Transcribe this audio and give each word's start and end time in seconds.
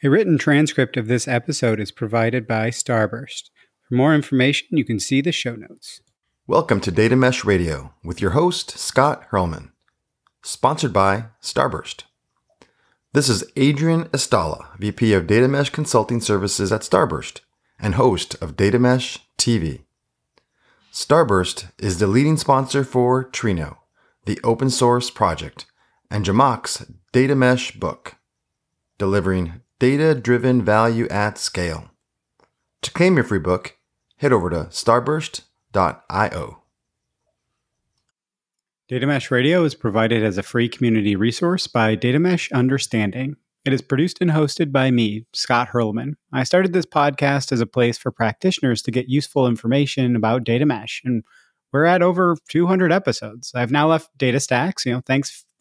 A 0.00 0.08
written 0.08 0.38
transcript 0.38 0.96
of 0.96 1.08
this 1.08 1.26
episode 1.26 1.80
is 1.80 1.90
provided 1.90 2.46
by 2.46 2.70
Starburst. 2.70 3.50
For 3.82 3.96
more 3.96 4.14
information, 4.14 4.68
you 4.70 4.84
can 4.84 5.00
see 5.00 5.20
the 5.20 5.32
show 5.32 5.56
notes. 5.56 6.02
Welcome 6.46 6.80
to 6.82 6.92
Data 6.92 7.16
Mesh 7.16 7.44
Radio 7.44 7.94
with 8.04 8.22
your 8.22 8.30
host, 8.30 8.78
Scott 8.78 9.28
Hirleman, 9.32 9.72
sponsored 10.40 10.92
by 10.92 11.24
Starburst. 11.42 12.04
This 13.12 13.28
is 13.28 13.42
Adrian 13.56 14.04
Estala, 14.10 14.68
VP 14.78 15.14
of 15.14 15.26
Data 15.26 15.48
Mesh 15.48 15.70
Consulting 15.70 16.20
Services 16.20 16.70
at 16.70 16.82
Starburst 16.82 17.40
and 17.80 17.96
host 17.96 18.36
of 18.40 18.56
Data 18.56 18.78
Mesh 18.78 19.18
TV. 19.36 19.80
Starburst 20.92 21.72
is 21.76 21.98
the 21.98 22.06
leading 22.06 22.36
sponsor 22.36 22.84
for 22.84 23.24
Trino, 23.24 23.78
the 24.26 24.38
open 24.44 24.70
source 24.70 25.10
project, 25.10 25.66
and 26.08 26.24
Zhamak's 26.24 26.86
Data 27.12 27.34
Mesh 27.34 27.72
book, 27.72 28.14
delivering 28.96 29.60
data 29.78 30.14
driven 30.14 30.62
value 30.64 31.06
at 31.08 31.38
scale. 31.38 31.90
To 32.82 32.90
claim 32.90 33.16
your 33.16 33.24
free 33.24 33.38
book, 33.38 33.76
head 34.16 34.32
over 34.32 34.50
to 34.50 34.64
starburst.io. 34.70 36.62
Data 38.88 39.06
Mesh 39.06 39.30
Radio 39.30 39.64
is 39.64 39.74
provided 39.74 40.24
as 40.24 40.38
a 40.38 40.42
free 40.42 40.68
community 40.68 41.14
resource 41.14 41.66
by 41.66 41.94
Data 41.94 42.18
Mesh 42.18 42.50
Understanding. 42.52 43.36
It 43.64 43.72
is 43.72 43.82
produced 43.82 44.18
and 44.20 44.30
hosted 44.30 44.72
by 44.72 44.90
me, 44.90 45.26
Scott 45.34 45.68
Hirleman. 45.68 46.14
I 46.32 46.44
started 46.44 46.72
this 46.72 46.86
podcast 46.86 47.52
as 47.52 47.60
a 47.60 47.66
place 47.66 47.98
for 47.98 48.10
practitioners 48.10 48.80
to 48.82 48.90
get 48.90 49.08
useful 49.08 49.46
information 49.46 50.16
about 50.16 50.44
data 50.44 50.64
mesh, 50.64 51.02
and 51.04 51.22
we're 51.70 51.84
at 51.84 52.02
over 52.02 52.36
200 52.48 52.90
episodes. 52.90 53.52
I've 53.54 53.70
now 53.70 53.88
left 53.88 54.16
DataStax, 54.16 54.86
you 54.86 54.92
know, 54.94 55.02
thanks 55.04 55.44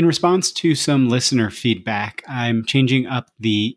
In 0.00 0.06
response 0.06 0.50
to 0.52 0.74
some 0.74 1.10
listener 1.10 1.50
feedback, 1.50 2.22
I'm 2.26 2.64
changing 2.64 3.06
up 3.06 3.30
the 3.38 3.76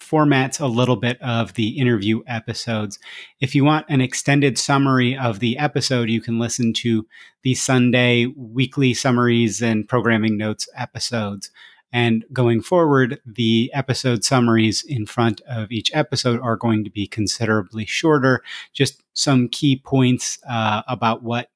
formats 0.00 0.60
a 0.60 0.68
little 0.68 0.94
bit 0.94 1.20
of 1.20 1.54
the 1.54 1.70
interview 1.80 2.22
episodes. 2.28 3.00
If 3.40 3.56
you 3.56 3.64
want 3.64 3.86
an 3.88 4.00
extended 4.00 4.56
summary 4.56 5.18
of 5.18 5.40
the 5.40 5.58
episode, 5.58 6.10
you 6.10 6.20
can 6.20 6.38
listen 6.38 6.74
to 6.74 7.08
the 7.42 7.54
Sunday 7.54 8.26
weekly 8.36 8.94
summaries 8.94 9.60
and 9.60 9.88
programming 9.88 10.36
notes 10.36 10.68
episodes. 10.76 11.50
And 11.92 12.24
going 12.32 12.62
forward, 12.62 13.20
the 13.26 13.72
episode 13.74 14.22
summaries 14.22 14.84
in 14.84 15.06
front 15.06 15.40
of 15.40 15.72
each 15.72 15.90
episode 15.92 16.38
are 16.40 16.56
going 16.56 16.84
to 16.84 16.90
be 16.90 17.08
considerably 17.08 17.84
shorter. 17.84 18.44
Just 18.74 19.02
some 19.12 19.48
key 19.48 19.82
points 19.84 20.38
uh, 20.48 20.82
about 20.86 21.24
what 21.24 21.48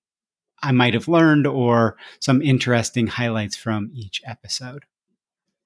I 0.63 0.73
might 0.73 0.95
have 0.95 1.09
learned 1.09 1.47
or 1.47 1.97
some 2.21 2.43
interesting 2.43 3.07
highlights 3.07 3.57
from 3.57 3.91
each 3.95 4.23
episode. 4.27 4.85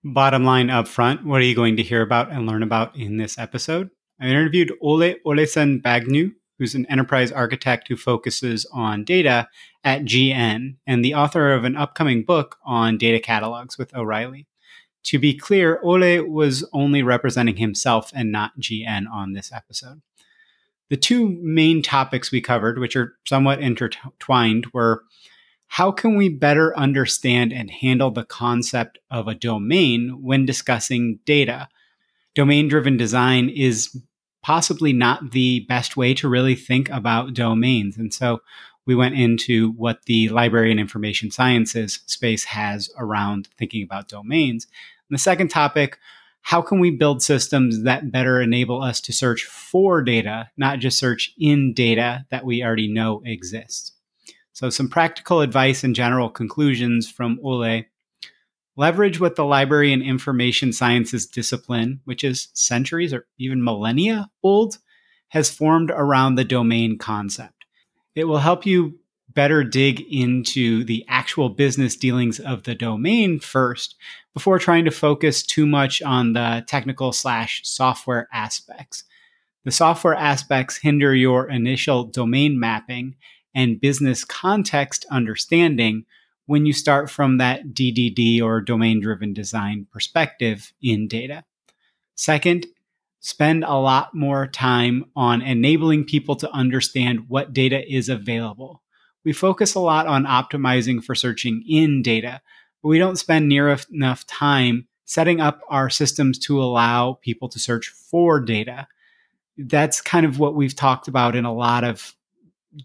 Bottom 0.04 0.44
line 0.44 0.68
up 0.68 0.88
front, 0.88 1.24
what 1.24 1.40
are 1.40 1.44
you 1.44 1.54
going 1.54 1.76
to 1.76 1.82
hear 1.82 2.02
about 2.02 2.30
and 2.30 2.46
learn 2.46 2.62
about 2.62 2.96
in 2.96 3.16
this 3.16 3.38
episode? 3.38 3.90
I 4.20 4.26
interviewed 4.26 4.72
Ole 4.80 5.14
Olesen 5.24 5.80
Bagneux, 5.80 6.32
who's 6.58 6.74
an 6.74 6.86
enterprise 6.86 7.32
architect 7.32 7.88
who 7.88 7.96
focuses 7.96 8.66
on 8.72 9.04
data 9.04 9.48
at 9.84 10.02
GN 10.02 10.76
and 10.86 11.04
the 11.04 11.14
author 11.14 11.52
of 11.52 11.64
an 11.64 11.76
upcoming 11.76 12.24
book 12.24 12.58
on 12.64 12.98
data 12.98 13.18
catalogs 13.18 13.78
with 13.78 13.94
O'Reilly. 13.94 14.46
To 15.04 15.18
be 15.18 15.36
clear, 15.36 15.80
Ole 15.82 16.22
was 16.22 16.64
only 16.72 17.02
representing 17.02 17.56
himself 17.56 18.12
and 18.14 18.30
not 18.30 18.60
GN 18.60 19.10
on 19.10 19.32
this 19.32 19.52
episode. 19.52 20.02
The 20.92 20.98
two 20.98 21.38
main 21.40 21.80
topics 21.80 22.30
we 22.30 22.42
covered, 22.42 22.78
which 22.78 22.96
are 22.96 23.14
somewhat 23.24 23.60
intertwined, 23.60 24.66
were 24.74 25.04
how 25.68 25.90
can 25.90 26.16
we 26.16 26.28
better 26.28 26.76
understand 26.76 27.50
and 27.50 27.70
handle 27.70 28.10
the 28.10 28.26
concept 28.26 28.98
of 29.10 29.26
a 29.26 29.34
domain 29.34 30.18
when 30.20 30.44
discussing 30.44 31.18
data? 31.24 31.70
Domain 32.34 32.68
driven 32.68 32.98
design 32.98 33.48
is 33.48 33.96
possibly 34.42 34.92
not 34.92 35.30
the 35.30 35.60
best 35.60 35.96
way 35.96 36.12
to 36.12 36.28
really 36.28 36.54
think 36.54 36.90
about 36.90 37.32
domains. 37.32 37.96
And 37.96 38.12
so 38.12 38.42
we 38.84 38.94
went 38.94 39.14
into 39.14 39.70
what 39.70 40.02
the 40.04 40.28
library 40.28 40.70
and 40.70 40.78
information 40.78 41.30
sciences 41.30 42.00
space 42.04 42.44
has 42.44 42.90
around 42.98 43.48
thinking 43.56 43.82
about 43.82 44.08
domains. 44.08 44.66
And 45.08 45.16
the 45.16 45.22
second 45.22 45.48
topic 45.48 45.98
how 46.42 46.60
can 46.60 46.80
we 46.80 46.90
build 46.90 47.22
systems 47.22 47.84
that 47.84 48.12
better 48.12 48.40
enable 48.40 48.82
us 48.82 49.00
to 49.02 49.12
search 49.12 49.44
for 49.44 50.02
data, 50.02 50.50
not 50.56 50.80
just 50.80 50.98
search 50.98 51.32
in 51.38 51.72
data 51.72 52.26
that 52.30 52.44
we 52.44 52.62
already 52.62 52.92
know 52.92 53.22
exists? 53.24 53.92
So, 54.52 54.68
some 54.68 54.88
practical 54.88 55.40
advice 55.40 55.82
and 55.82 55.94
general 55.94 56.28
conclusions 56.28 57.10
from 57.10 57.40
Ole. 57.42 57.84
Leverage 58.76 59.20
what 59.20 59.36
the 59.36 59.44
library 59.44 59.92
and 59.92 60.02
information 60.02 60.72
sciences 60.72 61.26
discipline, 61.26 62.00
which 62.04 62.24
is 62.24 62.48
centuries 62.54 63.12
or 63.12 63.26
even 63.38 63.62
millennia 63.62 64.30
old, 64.42 64.78
has 65.28 65.50
formed 65.50 65.90
around 65.90 66.34
the 66.34 66.44
domain 66.44 66.98
concept. 66.98 67.64
It 68.14 68.24
will 68.24 68.38
help 68.38 68.66
you 68.66 68.98
better 69.34 69.64
dig 69.64 70.00
into 70.00 70.84
the 70.84 71.04
actual 71.08 71.48
business 71.48 71.96
dealings 71.96 72.40
of 72.40 72.64
the 72.64 72.74
domain 72.74 73.38
first 73.38 73.96
before 74.34 74.58
trying 74.58 74.84
to 74.84 74.90
focus 74.90 75.42
too 75.42 75.66
much 75.66 76.02
on 76.02 76.32
the 76.32 76.64
technical 76.66 77.12
slash 77.12 77.60
software 77.64 78.28
aspects. 78.32 79.04
The 79.64 79.70
software 79.70 80.14
aspects 80.14 80.78
hinder 80.78 81.14
your 81.14 81.48
initial 81.48 82.04
domain 82.04 82.58
mapping 82.58 83.14
and 83.54 83.80
business 83.80 84.24
context 84.24 85.06
understanding 85.10 86.04
when 86.46 86.66
you 86.66 86.72
start 86.72 87.08
from 87.10 87.38
that 87.38 87.68
DDD 87.68 88.42
or 88.42 88.60
domain 88.60 89.00
driven 89.00 89.32
design 89.32 89.86
perspective 89.92 90.72
in 90.82 91.06
data. 91.06 91.44
Second, 92.16 92.66
spend 93.20 93.62
a 93.62 93.74
lot 93.74 94.14
more 94.14 94.48
time 94.48 95.04
on 95.14 95.40
enabling 95.42 96.04
people 96.04 96.34
to 96.36 96.50
understand 96.50 97.28
what 97.28 97.52
data 97.52 97.80
is 97.90 98.08
available 98.08 98.81
we 99.24 99.32
focus 99.32 99.74
a 99.74 99.80
lot 99.80 100.06
on 100.06 100.24
optimizing 100.24 101.02
for 101.02 101.14
searching 101.14 101.64
in 101.68 102.02
data, 102.02 102.40
but 102.82 102.88
we 102.88 102.98
don't 102.98 103.16
spend 103.16 103.48
near 103.48 103.76
enough 103.90 104.26
time 104.26 104.86
setting 105.04 105.40
up 105.40 105.60
our 105.68 105.90
systems 105.90 106.38
to 106.38 106.62
allow 106.62 107.18
people 107.22 107.48
to 107.48 107.58
search 107.58 107.88
for 107.88 108.40
data. 108.40 108.86
That's 109.56 110.00
kind 110.00 110.26
of 110.26 110.38
what 110.38 110.54
we've 110.54 110.74
talked 110.74 111.08
about 111.08 111.36
in 111.36 111.44
a 111.44 111.52
lot 111.52 111.84
of 111.84 112.14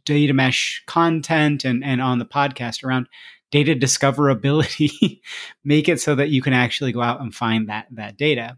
data 0.05 0.33
mesh 0.33 0.83
content 0.85 1.63
and, 1.63 1.83
and 1.83 2.01
on 2.01 2.19
the 2.19 2.25
podcast 2.25 2.83
around 2.83 3.07
data 3.51 3.73
discoverability. 3.73 5.21
Make 5.63 5.89
it 5.89 6.01
so 6.01 6.15
that 6.15 6.29
you 6.29 6.41
can 6.41 6.53
actually 6.53 6.91
go 6.91 7.01
out 7.01 7.21
and 7.21 7.33
find 7.33 7.69
that, 7.69 7.87
that 7.91 8.17
data. 8.17 8.57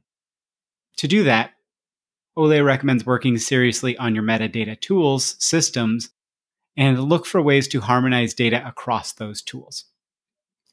To 0.97 1.07
do 1.07 1.23
that, 1.23 1.51
Ole 2.35 2.61
recommends 2.61 3.05
working 3.05 3.37
seriously 3.37 3.97
on 3.97 4.15
your 4.15 4.23
metadata 4.23 4.79
tools 4.79 5.35
systems 5.39 6.09
and 6.77 7.03
look 7.03 7.25
for 7.25 7.41
ways 7.41 7.67
to 7.69 7.81
harmonize 7.81 8.33
data 8.33 8.65
across 8.67 9.13
those 9.13 9.41
tools. 9.41 9.85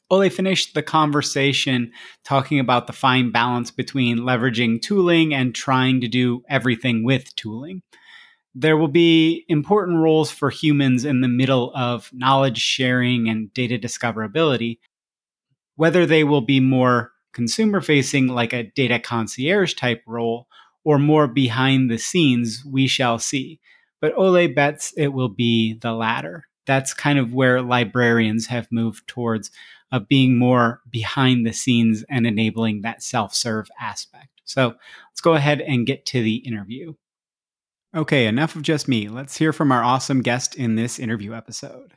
Ole 0.08 0.28
finished 0.28 0.74
the 0.74 0.82
conversation 0.84 1.90
talking 2.24 2.60
about 2.60 2.86
the 2.86 2.92
fine 2.92 3.32
balance 3.32 3.72
between 3.72 4.18
leveraging 4.18 4.80
tooling 4.80 5.34
and 5.34 5.52
trying 5.54 6.00
to 6.00 6.08
do 6.08 6.44
everything 6.48 7.02
with 7.04 7.34
tooling. 7.34 7.82
there 8.58 8.78
will 8.78 8.88
be 8.88 9.44
important 9.48 9.98
roles 9.98 10.30
for 10.30 10.48
humans 10.48 11.04
in 11.04 11.20
the 11.20 11.28
middle 11.28 11.70
of 11.74 12.10
knowledge 12.14 12.56
sharing 12.58 13.28
and 13.28 13.52
data 13.52 13.78
discoverability. 13.78 14.78
Whether 15.74 16.06
they 16.06 16.24
will 16.24 16.40
be 16.40 16.58
more 16.58 17.12
consumer 17.34 17.82
facing, 17.82 18.28
like 18.28 18.54
a 18.54 18.62
data 18.74 18.98
concierge 18.98 19.74
type 19.74 20.02
role, 20.06 20.46
or 20.84 20.98
more 20.98 21.26
behind 21.28 21.90
the 21.90 21.98
scenes, 21.98 22.64
we 22.64 22.86
shall 22.86 23.18
see. 23.18 23.60
But 24.00 24.16
Ole 24.16 24.48
bets 24.48 24.92
it 24.96 25.08
will 25.08 25.28
be 25.28 25.74
the 25.74 25.92
latter. 25.92 26.48
That's 26.66 26.92
kind 26.92 27.18
of 27.18 27.32
where 27.32 27.62
librarians 27.62 28.46
have 28.46 28.70
moved 28.72 29.06
towards 29.06 29.50
of 29.92 30.08
being 30.08 30.36
more 30.36 30.80
behind 30.90 31.46
the 31.46 31.52
scenes 31.52 32.04
and 32.08 32.26
enabling 32.26 32.82
that 32.82 33.02
self 33.02 33.34
serve 33.34 33.68
aspect. 33.80 34.28
So 34.44 34.74
let's 35.10 35.20
go 35.20 35.34
ahead 35.34 35.60
and 35.60 35.86
get 35.86 36.06
to 36.06 36.22
the 36.22 36.36
interview. 36.36 36.94
Okay, 37.94 38.26
enough 38.26 38.56
of 38.56 38.62
just 38.62 38.88
me. 38.88 39.08
Let's 39.08 39.38
hear 39.38 39.52
from 39.52 39.72
our 39.72 39.82
awesome 39.82 40.20
guest 40.20 40.54
in 40.54 40.74
this 40.76 40.98
interview 40.98 41.32
episode. 41.34 41.94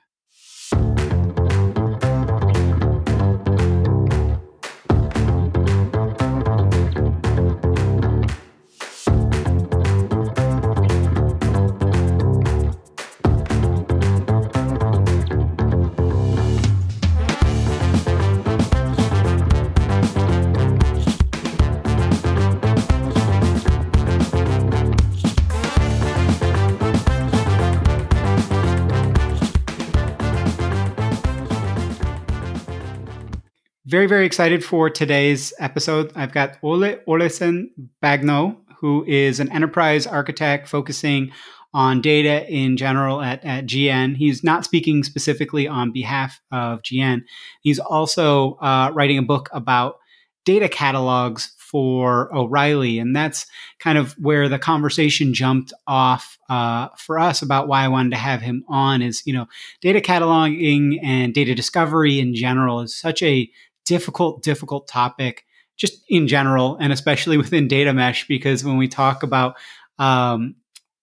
Very, 33.90 34.06
very 34.06 34.28
excited 34.28 34.64
for 34.64 34.88
today's 34.88 35.52
episode. 35.58 36.12
I've 36.14 36.32
got 36.32 36.60
Ole 36.62 36.98
Olesen 37.08 37.70
Bagneux, 38.04 38.56
who 38.78 39.04
is 39.06 39.40
an 39.40 39.52
enterprise 39.52 40.06
architect 40.06 40.68
focusing 40.68 41.32
on 41.74 42.00
data 42.00 42.48
in 42.48 42.78
general 42.78 43.20
at, 43.20 43.44
at 43.44 43.66
GN. 43.66 44.16
He's 44.16 44.44
not 44.44 44.64
speaking 44.64 45.04
specifically 45.04 45.68
on 45.68 45.92
behalf 45.92 46.40
of 46.52 46.84
GN. 46.84 47.22
He's 47.62 47.80
also 47.80 48.60
uh, 48.62 48.92
writing 48.94 49.18
a 49.18 49.24
book 49.24 49.50
about 49.52 49.96
data 50.46 50.70
catalogs 50.70 51.52
for 51.58 52.36
O'Reilly. 52.36 53.00
And 53.00 53.16
that's 53.16 53.46
kind 53.80 53.98
of 53.98 54.14
where 54.14 54.50
the 54.50 54.60
conversation 54.60 55.34
jumped 55.34 55.74
off 55.88 56.38
uh, 56.50 56.90
for 56.98 57.20
us 57.20 57.42
about 57.42 57.68
why 57.68 57.84
I 57.84 57.88
wanted 57.88 58.12
to 58.12 58.18
have 58.18 58.42
him 58.42 58.64
on 58.68 59.02
is, 59.02 59.22
you 59.26 59.34
know, 59.34 59.48
data 59.82 60.00
cataloging 60.00 61.00
and 61.04 61.34
data 61.34 61.54
discovery 61.54 62.20
in 62.20 62.34
general 62.34 62.82
is 62.82 62.96
such 62.96 63.22
a 63.22 63.50
difficult, 63.90 64.44
difficult 64.44 64.88
topic 64.88 65.46
just 65.76 66.04
in 66.08 66.28
general, 66.28 66.78
and 66.80 66.94
especially 66.94 67.38
within 67.44 67.68
data 67.68 67.92
mesh, 67.92 68.28
because 68.28 68.64
when 68.64 68.78
we 68.78 68.88
talk 68.88 69.24
about 69.24 69.56
um, 69.98 70.56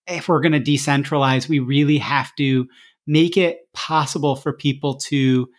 if 0.07 0.29
we're 0.29 0.41
going 0.41 0.53
to 0.53 0.71
decentralize, 0.71 1.49
we 1.49 1.59
really 1.59 1.97
have 1.97 2.33
to 2.37 2.67
make 3.05 3.37
it 3.37 3.71
possible 3.73 4.35
for 4.35 4.53
people 4.53 4.95
to 4.95 5.49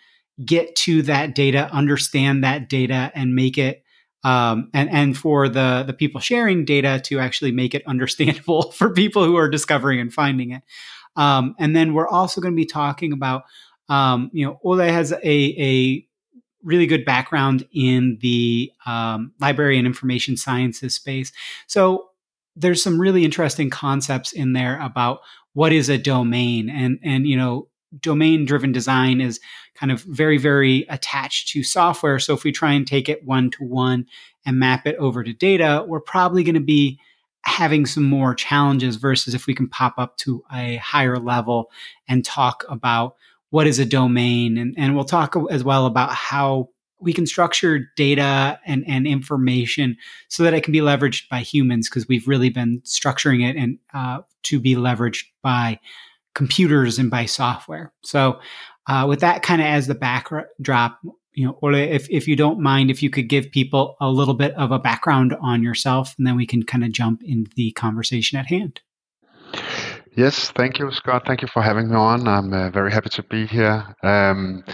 get 0.44 0.74
to 0.74 1.02
that 1.02 1.34
data, 1.34 1.68
understand 1.70 2.44
that 2.44 2.68
data, 2.68 3.12
and 3.14 3.34
make 3.34 3.58
it 3.58 3.84
um, 4.24 4.70
and 4.74 4.90
and 4.90 5.16
for 5.16 5.48
the 5.48 5.84
the 5.86 5.92
people 5.92 6.20
sharing 6.20 6.64
data 6.64 7.00
to 7.04 7.20
actually 7.20 7.52
make 7.52 7.74
it 7.74 7.82
understandable 7.86 8.72
for 8.72 8.90
people 8.90 9.24
who 9.24 9.36
are 9.36 9.48
discovering 9.48 10.00
and 10.00 10.12
finding 10.12 10.52
it. 10.52 10.62
Um, 11.16 11.54
and 11.58 11.74
then 11.74 11.94
we're 11.94 12.08
also 12.08 12.40
going 12.40 12.54
to 12.54 12.56
be 12.56 12.66
talking 12.66 13.12
about 13.12 13.42
um, 13.88 14.30
you 14.32 14.46
know 14.46 14.58
Ole 14.64 14.78
has 14.78 15.12
a 15.12 15.18
a 15.24 16.07
really 16.62 16.86
good 16.86 17.04
background 17.04 17.66
in 17.72 18.18
the 18.20 18.70
um, 18.86 19.32
library 19.40 19.78
and 19.78 19.86
information 19.86 20.36
sciences 20.36 20.94
space. 20.94 21.32
So 21.66 22.08
there's 22.56 22.82
some 22.82 23.00
really 23.00 23.24
interesting 23.24 23.70
concepts 23.70 24.32
in 24.32 24.52
there 24.52 24.80
about 24.80 25.20
what 25.54 25.72
is 25.72 25.88
a 25.88 25.98
domain 25.98 26.68
and 26.68 26.98
and 27.02 27.26
you 27.26 27.36
know 27.36 27.68
domain 28.00 28.44
driven 28.44 28.70
design 28.70 29.20
is 29.20 29.40
kind 29.74 29.90
of 29.90 30.02
very 30.02 30.36
very 30.36 30.84
attached 30.90 31.48
to 31.48 31.62
software 31.62 32.18
so 32.18 32.34
if 32.34 32.44
we 32.44 32.52
try 32.52 32.72
and 32.72 32.86
take 32.86 33.08
it 33.08 33.24
one 33.24 33.50
to 33.50 33.64
one 33.64 34.04
and 34.44 34.58
map 34.58 34.86
it 34.86 34.96
over 34.96 35.24
to 35.24 35.32
data 35.32 35.84
we're 35.88 36.00
probably 36.00 36.44
going 36.44 36.54
to 36.54 36.60
be 36.60 36.98
having 37.42 37.86
some 37.86 38.04
more 38.04 38.34
challenges 38.34 38.96
versus 38.96 39.34
if 39.34 39.46
we 39.46 39.54
can 39.54 39.68
pop 39.68 39.94
up 39.96 40.16
to 40.18 40.44
a 40.52 40.76
higher 40.76 41.16
level 41.16 41.70
and 42.06 42.24
talk 42.24 42.64
about 42.68 43.16
what 43.50 43.66
is 43.66 43.78
a 43.78 43.84
domain 43.84 44.58
and, 44.58 44.74
and 44.76 44.94
we'll 44.94 45.04
talk 45.04 45.34
as 45.50 45.64
well 45.64 45.86
about 45.86 46.12
how 46.12 46.68
we 47.00 47.12
can 47.12 47.26
structure 47.26 47.90
data 47.96 48.58
and, 48.66 48.84
and 48.88 49.06
information 49.06 49.96
so 50.28 50.42
that 50.42 50.54
it 50.54 50.64
can 50.64 50.72
be 50.72 50.80
leveraged 50.80 51.28
by 51.28 51.40
humans 51.40 51.88
because 51.88 52.08
we've 52.08 52.26
really 52.26 52.50
been 52.50 52.80
structuring 52.80 53.48
it 53.48 53.56
and 53.56 53.78
uh, 53.94 54.18
to 54.42 54.58
be 54.58 54.74
leveraged 54.74 55.24
by 55.42 55.78
computers 56.34 56.98
and 56.98 57.10
by 57.10 57.24
software. 57.24 57.92
So 58.02 58.40
uh, 58.88 59.06
with 59.08 59.20
that 59.20 59.42
kind 59.42 59.60
of 59.60 59.66
as 59.66 59.86
the 59.86 59.94
backdrop 59.94 60.98
you 61.38 61.46
know 61.46 61.56
Ole, 61.62 61.76
if, 61.76 62.10
if 62.10 62.26
you 62.26 62.34
don't 62.34 62.60
mind 62.60 62.90
if 62.90 63.00
you 63.00 63.10
could 63.10 63.28
give 63.28 63.52
people 63.52 63.96
a 64.00 64.10
little 64.10 64.34
bit 64.34 64.52
of 64.54 64.72
a 64.72 64.78
background 64.78 65.36
on 65.40 65.62
yourself 65.62 66.14
and 66.18 66.26
then 66.26 66.36
we 66.36 66.46
can 66.46 66.64
kind 66.64 66.82
of 66.82 66.90
jump 66.90 67.22
into 67.22 67.50
the 67.54 67.70
conversation 67.72 68.36
at 68.36 68.46
hand 68.46 68.80
Yes, 70.14 70.50
thank 70.50 70.78
you, 70.78 70.90
Scott. 70.90 71.24
Thank 71.26 71.42
you 71.42 71.48
for 71.48 71.62
having 71.62 71.88
me 71.88 71.96
on. 71.96 72.26
I'm 72.26 72.52
uh, 72.52 72.70
very 72.70 72.90
happy 72.90 73.08
to 73.10 73.22
be 73.22 73.46
here. 73.46 73.84
Um, 74.02 74.64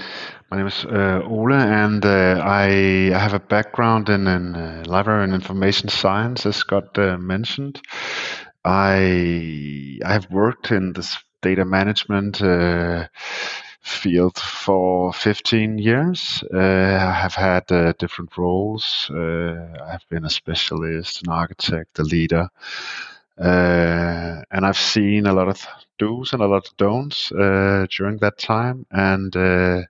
my 0.51 0.57
name 0.57 0.67
is 0.67 0.85
uh, 0.85 1.23
Ole, 1.25 1.53
and 1.55 2.05
uh, 2.05 2.41
I, 2.43 3.11
I, 3.15 3.19
have 3.19 3.35
a 3.35 3.41
background 3.41 4.09
in, 4.09 4.27
in 4.27 4.55
uh, 4.55 4.85
library 4.87 5.25
and 5.25 5.35
information 5.35 5.89
science, 5.89 6.47
as 6.47 6.57
Scott 6.57 6.97
uh, 6.99 7.19
mentioned. 7.19 7.81
I 8.65 9.99
I 10.05 10.13
have 10.13 10.31
worked 10.31 10.71
in 10.71 10.93
this 10.95 11.19
data 11.43 11.65
management 11.65 12.41
uh, 12.41 13.09
field 13.83 14.39
for 14.39 15.13
15 15.13 15.79
years. 15.79 16.43
I 16.55 17.13
have 17.13 17.35
had 17.35 17.67
different 17.99 18.37
roles. 18.39 19.11
I 19.13 19.91
have 19.91 20.05
been 20.09 20.25
a 20.25 20.31
specialist, 20.31 21.23
an 21.27 21.33
architect, 21.33 21.99
a 21.99 22.03
leader. 22.03 22.49
Uh, 23.39 24.43
and 24.51 24.65
I've 24.65 24.79
seen 24.79 25.27
a 25.27 25.33
lot 25.33 25.49
of 25.49 25.67
do's 25.99 26.33
and 26.33 26.43
a 26.43 26.47
lot 26.47 26.69
of 26.69 26.77
don'ts 26.77 27.33
uh, 27.33 27.87
during 27.97 28.19
that 28.19 28.39
time. 28.39 28.87
And 28.91 29.35
uh, 29.37 29.83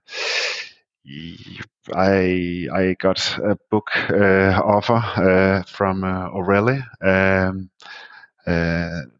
I 1.93 2.67
I 2.73 2.95
got 2.99 3.37
a 3.37 3.57
book 3.69 3.89
uh, 4.09 4.59
offer 4.63 4.95
uh, 4.95 5.63
from 5.63 6.03
uh, 6.03 6.29
O'Reilly. 6.29 6.83
Um, 7.01 7.69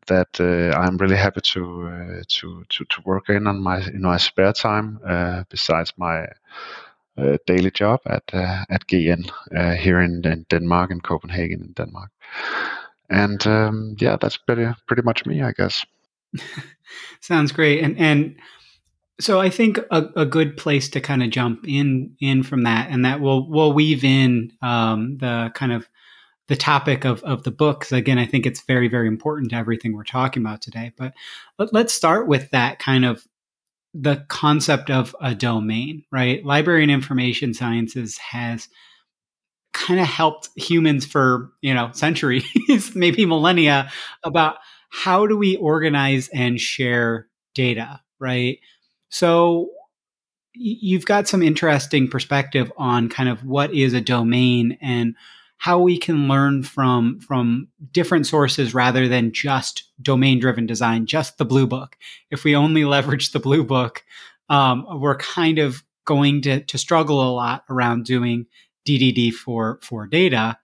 that 0.07 0.39
I'm 0.39 0.97
really 0.97 1.15
happy 1.15 1.41
to, 1.41 2.21
to 2.27 2.63
to 2.69 2.85
to 2.85 3.01
work 3.05 3.29
in 3.29 3.47
on 3.47 3.59
my 3.59 3.79
in 3.81 4.01
my 4.01 4.17
spare 4.17 4.53
time 4.53 4.99
besides 5.49 5.93
my 5.97 6.27
daily 7.47 7.71
job 7.71 8.01
at 8.05 8.23
at 8.33 8.85
GN 8.87 9.31
here 9.79 9.99
in, 10.01 10.23
in 10.25 10.45
Denmark 10.47 10.91
in 10.91 11.01
Copenhagen 11.01 11.61
in 11.61 11.73
Denmark. 11.73 12.11
And 13.09 13.45
um, 13.45 13.95
yeah, 13.99 14.17
that's 14.19 14.37
pretty 14.37 14.67
pretty 14.87 15.03
much 15.03 15.25
me, 15.25 15.41
I 15.41 15.51
guess. 15.51 15.85
Sounds 17.21 17.51
great. 17.51 17.83
And 17.83 17.97
and 17.97 18.35
so 19.19 19.39
I 19.39 19.49
think 19.49 19.77
a, 19.91 20.09
a 20.15 20.25
good 20.25 20.57
place 20.57 20.89
to 20.89 21.01
kind 21.01 21.23
of 21.23 21.29
jump 21.29 21.67
in 21.67 22.15
in 22.19 22.43
from 22.43 22.63
that, 22.63 22.89
and 22.89 23.05
that 23.05 23.21
will 23.21 23.49
will 23.49 23.73
weave 23.73 24.03
in 24.03 24.51
um, 24.61 25.17
the 25.17 25.51
kind 25.53 25.71
of 25.71 25.87
the 26.47 26.55
topic 26.55 27.05
of 27.05 27.23
of 27.23 27.43
the 27.43 27.51
book. 27.51 27.81
Because 27.81 27.93
again, 27.93 28.17
I 28.17 28.25
think 28.25 28.45
it's 28.45 28.61
very 28.61 28.87
very 28.87 29.07
important 29.07 29.51
to 29.51 29.57
everything 29.57 29.93
we're 29.93 30.03
talking 30.03 30.43
about 30.43 30.61
today. 30.61 30.91
But 30.97 31.13
let, 31.57 31.73
let's 31.73 31.93
start 31.93 32.27
with 32.27 32.49
that 32.51 32.79
kind 32.79 33.05
of 33.05 33.25
the 33.93 34.25
concept 34.27 34.89
of 34.89 35.15
a 35.21 35.33
domain, 35.33 36.03
right? 36.11 36.43
Library 36.43 36.83
and 36.83 36.91
information 36.91 37.53
sciences 37.53 38.17
has 38.17 38.67
kind 39.75 39.99
of 39.99 40.07
helped 40.07 40.49
humans 40.55 41.05
for 41.05 41.51
you 41.61 41.73
know 41.73 41.91
centuries 41.93 42.43
maybe 42.95 43.25
millennia 43.25 43.91
about 44.23 44.55
how 44.89 45.27
do 45.27 45.37
we 45.37 45.57
organize 45.57 46.27
and 46.29 46.59
share 46.59 47.27
data 47.53 48.01
right? 48.19 48.59
So 49.09 49.69
you've 50.53 51.05
got 51.05 51.27
some 51.27 51.43
interesting 51.43 52.07
perspective 52.07 52.71
on 52.77 53.09
kind 53.09 53.29
of 53.29 53.43
what 53.43 53.73
is 53.73 53.93
a 53.93 54.01
domain 54.01 54.77
and 54.81 55.15
how 55.57 55.79
we 55.79 55.97
can 55.97 56.27
learn 56.27 56.63
from 56.63 57.19
from 57.19 57.67
different 57.91 58.27
sources 58.27 58.73
rather 58.73 59.07
than 59.07 59.31
just 59.31 59.83
domain 60.01 60.39
driven 60.39 60.65
design 60.65 61.05
just 61.05 61.37
the 61.37 61.45
blue 61.45 61.67
book. 61.67 61.97
If 62.29 62.43
we 62.43 62.55
only 62.55 62.85
leverage 62.85 63.31
the 63.31 63.39
blue 63.39 63.63
book 63.63 64.03
um, 64.47 64.85
we're 65.01 65.17
kind 65.17 65.57
of 65.57 65.83
going 66.05 66.39
to, 66.43 66.61
to 66.61 66.77
struggle 66.77 67.19
a 67.19 67.33
lot 67.33 67.63
around 67.67 68.05
doing 68.05 68.45
DDD 68.85 69.31
for 69.33 69.79
for 69.81 70.07
data. 70.07 70.57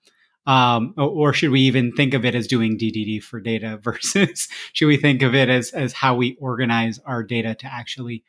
um, 0.48 0.96
or 0.98 1.34
should 1.34 1.52
we 1.52 1.62
even 1.62 1.92
think 1.92 2.16
of 2.16 2.26
it 2.26 2.34
as 2.34 2.48
doing 2.48 2.78
DDD 2.78 3.22
for 3.22 3.40
data 3.40 3.78
versus 3.82 4.48
should 4.74 4.88
we 4.88 4.98
think 4.98 5.22
of 5.22 5.36
it 5.36 5.50
as 5.50 5.72
as 5.72 5.94
how 5.94 6.16
we 6.16 6.36
organize 6.40 7.00
our 7.06 7.24
data 7.24 7.56
to 7.56 7.66
actually 7.68 8.24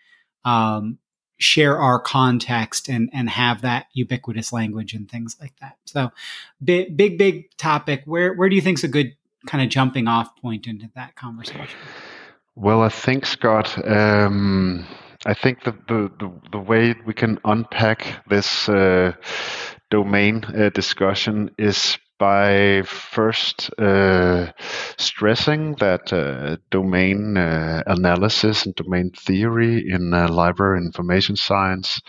um, 0.44 0.98
share 1.38 1.78
our 1.78 1.98
context 2.00 2.88
and 2.88 3.10
and 3.12 3.28
have 3.28 3.62
that 3.62 3.86
ubiquitous 3.94 4.52
language 4.52 4.94
and 4.94 5.10
things 5.10 5.36
like 5.40 5.54
that. 5.60 5.76
So 5.84 6.10
big 6.62 6.96
big 6.96 7.18
big 7.18 7.56
topic. 7.56 8.02
Where 8.04 8.34
where 8.34 8.48
do 8.48 8.56
you 8.56 8.62
think 8.62 8.78
is 8.78 8.84
a 8.84 8.88
good 8.88 9.16
kind 9.46 9.62
of 9.62 9.70
jumping 9.70 10.08
off 10.08 10.34
point 10.36 10.66
into 10.66 10.88
that 10.94 11.16
conversation? 11.16 11.78
Well, 12.54 12.82
I 12.82 12.88
think 12.88 13.26
Scott. 13.26 13.76
Um, 13.88 14.86
I 15.24 15.34
think 15.34 15.62
the, 15.62 15.72
the, 15.86 16.10
the, 16.18 16.32
the, 16.50 16.58
way 16.58 16.96
we 17.06 17.14
can 17.14 17.38
unpack 17.44 18.24
this 18.28 18.68
uh, 18.68 19.12
domain 19.92 20.42
uh, 20.44 20.70
discussion 20.70 21.50
is 21.58 21.98
by 22.18 22.82
first 22.86 23.70
uh, 23.78 24.50
stressing 24.96 25.74
that 25.80 26.10
uh, 26.14 26.56
domain 26.70 27.36
uh, 27.36 27.82
analysis 27.86 28.64
and 28.64 28.74
domain 28.74 29.10
theory 29.10 29.84
in 29.86 30.14
uh, 30.14 30.28
library 30.32 30.78
information 30.78 31.36
science 31.36 32.00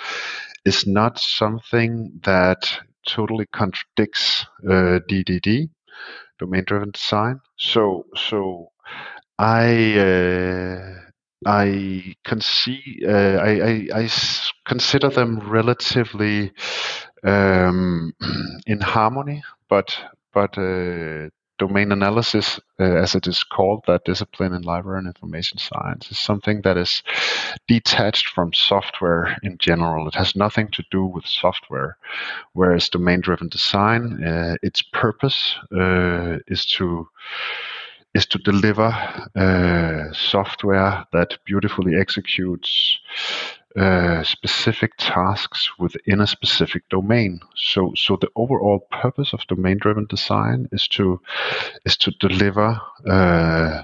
is 0.63 0.87
not 0.87 1.19
something 1.19 2.21
that 2.23 2.79
totally 3.05 3.45
contradicts 3.51 4.45
DDD, 4.63 5.63
uh, 5.63 5.67
domain 6.39 6.63
driven 6.65 6.91
design. 6.91 7.41
So, 7.57 8.05
so 8.15 8.71
I 9.37 10.95
I 11.45 12.15
uh, 12.25 13.11
I, 13.11 13.51
I, 13.61 13.87
I 14.03 14.09
consider 14.65 15.09
them 15.09 15.39
relatively 15.39 16.53
um, 17.23 18.13
in 18.67 18.79
harmony, 18.81 19.43
but 19.69 19.97
but 20.33 20.57
uh, 20.57 21.29
domain 21.59 21.91
analysis, 21.91 22.59
uh, 22.79 22.83
as 22.83 23.15
it 23.15 23.27
is 23.27 23.43
called, 23.43 23.83
that 23.87 24.05
discipline 24.05 24.53
in 24.53 24.63
library 24.63 24.97
and 24.99 25.07
information 25.07 25.57
science, 25.57 26.11
is 26.11 26.19
something 26.19 26.61
that 26.63 26.77
is 26.77 27.03
detached 27.67 28.27
from 28.29 28.51
software 28.53 29.37
in 29.43 29.57
general. 29.59 30.07
It 30.07 30.15
has 30.15 30.35
nothing 30.35 30.69
to 30.71 30.83
do 30.91 31.05
with 31.05 31.25
software, 31.25 31.97
whereas 32.53 32.89
domain-driven 32.89 33.49
design, 33.49 34.23
uh, 34.23 34.55
its 34.63 34.81
purpose 34.81 35.55
uh, 35.71 36.39
is 36.47 36.65
to 36.77 37.07
is 38.13 38.25
to 38.27 38.37
deliver 38.37 38.91
uh, 39.35 40.13
software 40.13 41.03
that 41.13 41.37
beautifully 41.45 41.95
executes 41.95 42.99
uh, 43.75 44.23
specific 44.23 44.91
tasks 44.97 45.69
within 45.79 46.21
a 46.21 46.27
specific 46.27 46.87
domain. 46.89 47.39
So, 47.55 47.93
so 47.95 48.17
the 48.17 48.29
overall 48.35 48.87
purpose 48.91 49.33
of 49.33 49.47
domain-driven 49.47 50.05
design 50.05 50.69
is 50.71 50.87
to 50.89 51.19
is 51.85 51.97
to 51.97 52.11
deliver 52.11 52.79
uh, 53.09 53.81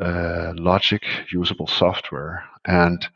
uh, 0.00 0.52
logic 0.56 1.02
usable 1.30 1.66
software, 1.66 2.44
and 2.64 3.06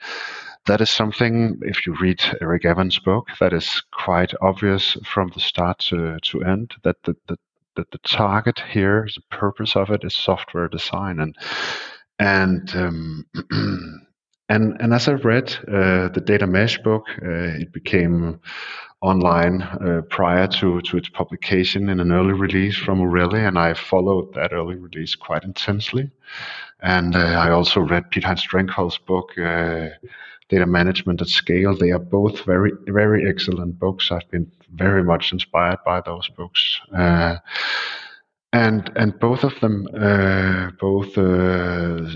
that 0.67 0.81
is 0.81 0.91
something. 0.91 1.59
If 1.62 1.87
you 1.87 1.95
read 1.95 2.23
Eric 2.41 2.65
Evans' 2.65 2.99
book, 2.99 3.29
that 3.41 3.53
is 3.53 3.83
quite 3.93 4.35
obvious 4.43 4.97
from 5.05 5.31
the 5.35 5.41
start 5.41 5.79
to, 5.88 6.19
to 6.21 6.43
end. 6.43 6.75
That 6.83 7.03
the, 7.05 7.17
the 7.26 7.38
that 7.76 7.91
the 7.91 7.99
target 7.99 8.61
here, 8.71 9.09
the 9.15 9.37
purpose 9.37 9.76
of 9.76 9.91
it, 9.91 10.05
is 10.05 10.15
software 10.15 10.69
design, 10.69 11.21
and 11.21 11.37
and 12.19 12.75
um, 12.75 13.26
and 14.49 14.76
and 14.81 14.93
as 14.95 15.09
I 15.09 15.12
read 15.12 15.55
uh, 15.69 16.09
the 16.09 16.23
data 16.25 16.47
mesh 16.47 16.79
book, 16.79 17.05
uh, 17.23 17.61
it 17.61 17.73
became 17.73 18.41
online 19.03 19.62
uh, 19.62 20.03
prior 20.09 20.47
to 20.47 20.81
to 20.83 20.97
its 20.97 21.09
publication 21.09 21.88
in 21.88 22.00
an 22.00 22.12
early 22.12 22.33
release 22.33 22.76
from 22.76 23.00
O'Reilly, 23.00 23.41
and 23.41 23.59
I 23.59 23.75
followed 23.75 24.35
that 24.35 24.53
early 24.53 24.76
release 24.76 25.15
quite 25.15 25.45
intensely. 25.45 26.11
And 26.81 27.17
uh, 27.17 27.19
I 27.19 27.50
also 27.50 27.81
read 27.81 28.11
Piethein 28.11 28.38
Strengholt's 28.38 28.99
book. 28.99 29.37
Uh, 29.38 29.88
data 30.49 30.65
management 30.65 31.21
at 31.21 31.26
scale 31.26 31.76
they 31.76 31.91
are 31.91 31.99
both 31.99 32.45
very 32.45 32.71
very 32.87 33.29
excellent 33.29 33.76
books 33.81 34.12
i've 34.12 34.31
been 34.31 34.49
very 34.75 35.03
much 35.03 35.33
inspired 35.33 35.79
by 35.85 36.00
those 36.03 36.29
books 36.29 36.81
uh, 36.95 37.37
and 38.57 38.91
and 38.97 39.19
both 39.21 39.45
of 39.45 39.59
them, 39.61 39.87
uh, 39.95 40.71
both 40.81 41.19
uh, 41.19 42.09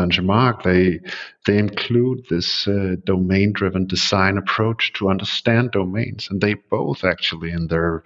and 0.00 0.12
Zhamak, 0.12 0.62
they 0.62 1.00
they 1.46 1.58
include 1.58 2.24
this 2.30 2.68
uh, 2.68 2.94
domain-driven 3.04 3.86
design 3.86 4.38
approach 4.38 4.92
to 4.94 5.10
understand 5.10 5.72
domains, 5.72 6.28
and 6.30 6.40
they 6.40 6.54
both 6.54 7.02
actually 7.04 7.50
in 7.50 7.66
their 7.66 8.04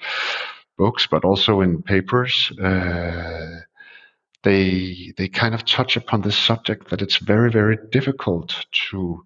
books, 0.78 1.06
but 1.06 1.24
also 1.24 1.60
in 1.60 1.82
papers, 1.82 2.50
uh, 2.58 3.60
they 4.42 5.12
they 5.18 5.28
kind 5.28 5.54
of 5.54 5.64
touch 5.66 5.96
upon 5.98 6.22
this 6.22 6.38
subject 6.38 6.88
that 6.88 7.02
it's 7.02 7.18
very 7.18 7.50
very 7.50 7.76
difficult 7.90 8.66
to 8.90 9.22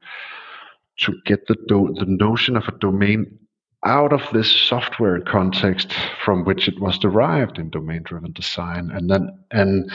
to 0.97 1.12
get 1.25 1.47
the 1.47 1.57
do- 1.69 1.95
the 2.00 2.07
notion 2.07 2.57
of 2.57 2.67
a 2.67 2.79
domain 2.79 3.38
out 3.85 4.12
of 4.12 4.23
this 4.33 4.50
software 4.50 5.21
context 5.21 5.93
from 6.25 6.45
which 6.45 6.69
it 6.69 6.81
was 6.81 6.99
derived 6.99 7.59
in 7.59 7.71
domain 7.71 8.03
driven 8.03 8.33
design 8.33 8.91
and 8.91 9.11
then 9.11 9.29
and 9.50 9.91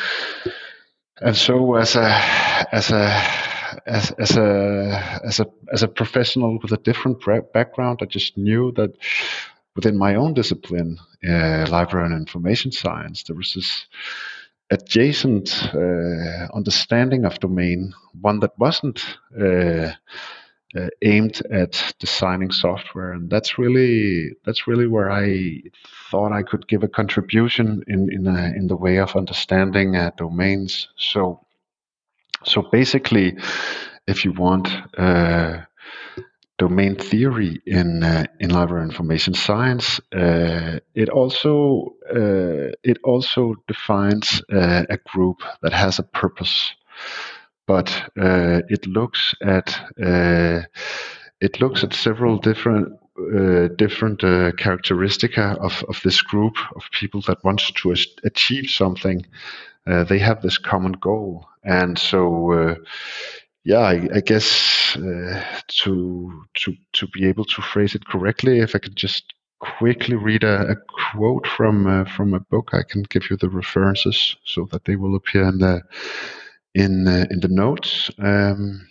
and 1.21 1.35
so 1.35 1.75
as 1.75 1.95
a 1.95 2.07
as 2.71 2.91
a 2.91 3.07
as, 3.85 4.11
as 4.11 4.37
a 4.37 5.21
as 5.25 5.39
a 5.39 5.47
as 5.73 5.83
a 5.83 5.87
professional 5.87 6.59
with 6.61 6.71
a 6.71 6.77
different 6.77 7.17
background 7.53 7.99
i 8.01 8.05
just 8.05 8.37
knew 8.37 8.71
that 8.73 8.91
within 9.75 9.97
my 9.97 10.15
own 10.15 10.33
discipline 10.33 10.97
uh, 11.27 11.65
library 11.69 12.05
and 12.05 12.15
information 12.15 12.71
science 12.71 13.23
there 13.23 13.35
was 13.35 13.53
this 13.53 13.87
adjacent 14.71 15.67
uh, 15.73 16.47
understanding 16.53 17.25
of 17.25 17.39
domain 17.39 17.93
one 18.21 18.39
that 18.39 18.57
wasn't 18.59 19.03
uh, 19.39 19.91
uh, 20.75 20.87
aimed 21.01 21.41
at 21.51 21.93
designing 21.99 22.51
software, 22.51 23.11
and 23.13 23.29
that's 23.29 23.57
really 23.57 24.31
that's 24.45 24.67
really 24.67 24.87
where 24.87 25.09
I 25.11 25.61
thought 26.11 26.31
I 26.31 26.43
could 26.43 26.67
give 26.67 26.83
a 26.83 26.87
contribution 26.87 27.83
in 27.87 28.11
in 28.11 28.27
a, 28.27 28.53
in 28.55 28.67
the 28.67 28.75
way 28.75 28.97
of 28.97 29.15
understanding 29.15 29.95
uh, 29.95 30.11
domains. 30.17 30.89
So 30.97 31.45
so 32.43 32.61
basically, 32.61 33.37
if 34.07 34.25
you 34.25 34.33
want. 34.33 34.69
Uh, 34.97 35.61
domain 36.59 36.93
theory 36.93 37.61
in 37.65 38.03
uh, 38.03 38.25
in 38.39 38.49
library 38.49 38.83
information 38.83 39.33
science. 39.33 40.01
Uh, 40.13 40.79
it 40.93 41.09
also 41.09 41.95
uh, 42.13 42.75
it 42.83 42.97
also 43.03 43.55
defines 43.67 44.41
a 44.49 44.97
group 45.11 45.37
that 45.61 45.71
has 45.71 45.99
a 45.99 46.03
purpose 46.03 46.73
but 47.69 47.91
uh, 48.19 48.61
it 48.67 48.87
looks 48.87 49.35
at 49.43 49.79
uh, 50.03 50.61
it 51.39 51.61
looks 51.61 51.83
at 51.83 51.93
several 51.93 52.39
different 52.39 52.87
uh, 53.37 53.67
different 53.77 54.23
uh, 54.23 54.51
of, 55.61 55.83
of 55.87 56.01
this 56.03 56.19
group 56.23 56.55
of 56.75 56.81
people 56.91 57.21
that 57.27 57.43
wants 57.43 57.71
to 57.71 57.95
achieve 58.23 58.71
something. 58.71 59.23
Uh, 59.85 60.03
they 60.03 60.17
have 60.17 60.41
this 60.41 60.57
common 60.57 60.93
goal, 60.93 61.45
and 61.63 61.99
so 61.99 62.51
uh, 62.51 62.75
yeah, 63.63 63.81
I, 63.93 64.07
I 64.15 64.21
guess 64.21 64.93
to 64.95 66.43
to 66.55 66.75
to 66.93 67.07
be 67.13 67.27
able 67.27 67.45
to 67.45 67.61
phrase 67.61 67.93
it 67.93 68.07
correctly, 68.07 68.61
if 68.61 68.75
I 68.75 68.79
could 68.79 68.95
just 68.95 69.35
quickly 69.59 70.15
read 70.15 70.43
a, 70.43 70.71
a 70.71 70.75
quote 71.13 71.45
from 71.45 72.05
from 72.05 72.33
a 72.33 72.39
book, 72.39 72.69
I 72.73 72.81
can 72.81 73.03
give 73.03 73.29
you 73.29 73.37
the 73.37 73.49
references 73.49 74.35
so 74.43 74.67
that 74.71 74.85
they 74.85 74.95
will 74.95 75.15
appear 75.15 75.43
in 75.43 75.59
the 75.59 75.83
in 76.75 77.07
uh, 77.07 77.25
in 77.29 77.39
the 77.39 77.47
notes. 77.47 78.11
Um, 78.19 78.87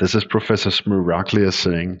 this 0.00 0.14
is 0.14 0.24
Professor 0.24 0.70
Smiraglia 0.70 1.52
saying. 1.52 2.00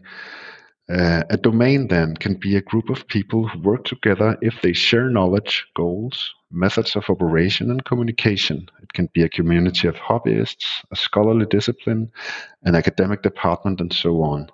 Uh, 0.90 1.22
a 1.30 1.36
domain 1.36 1.86
then 1.88 2.16
can 2.16 2.34
be 2.34 2.56
a 2.56 2.60
group 2.60 2.90
of 2.90 3.06
people 3.06 3.46
who 3.46 3.58
work 3.60 3.84
together 3.84 4.36
if 4.42 4.60
they 4.62 4.72
share 4.72 5.08
knowledge, 5.08 5.64
goals, 5.74 6.34
methods 6.50 6.96
of 6.96 7.08
operation, 7.08 7.70
and 7.70 7.84
communication. 7.84 8.68
It 8.82 8.92
can 8.92 9.08
be 9.14 9.22
a 9.22 9.28
community 9.28 9.86
of 9.86 9.94
hobbyists, 9.94 10.84
a 10.90 10.96
scholarly 10.96 11.46
discipline, 11.46 12.10
an 12.64 12.74
academic 12.74 13.22
department, 13.22 13.80
and 13.80 13.92
so 13.92 14.22
on. 14.22 14.50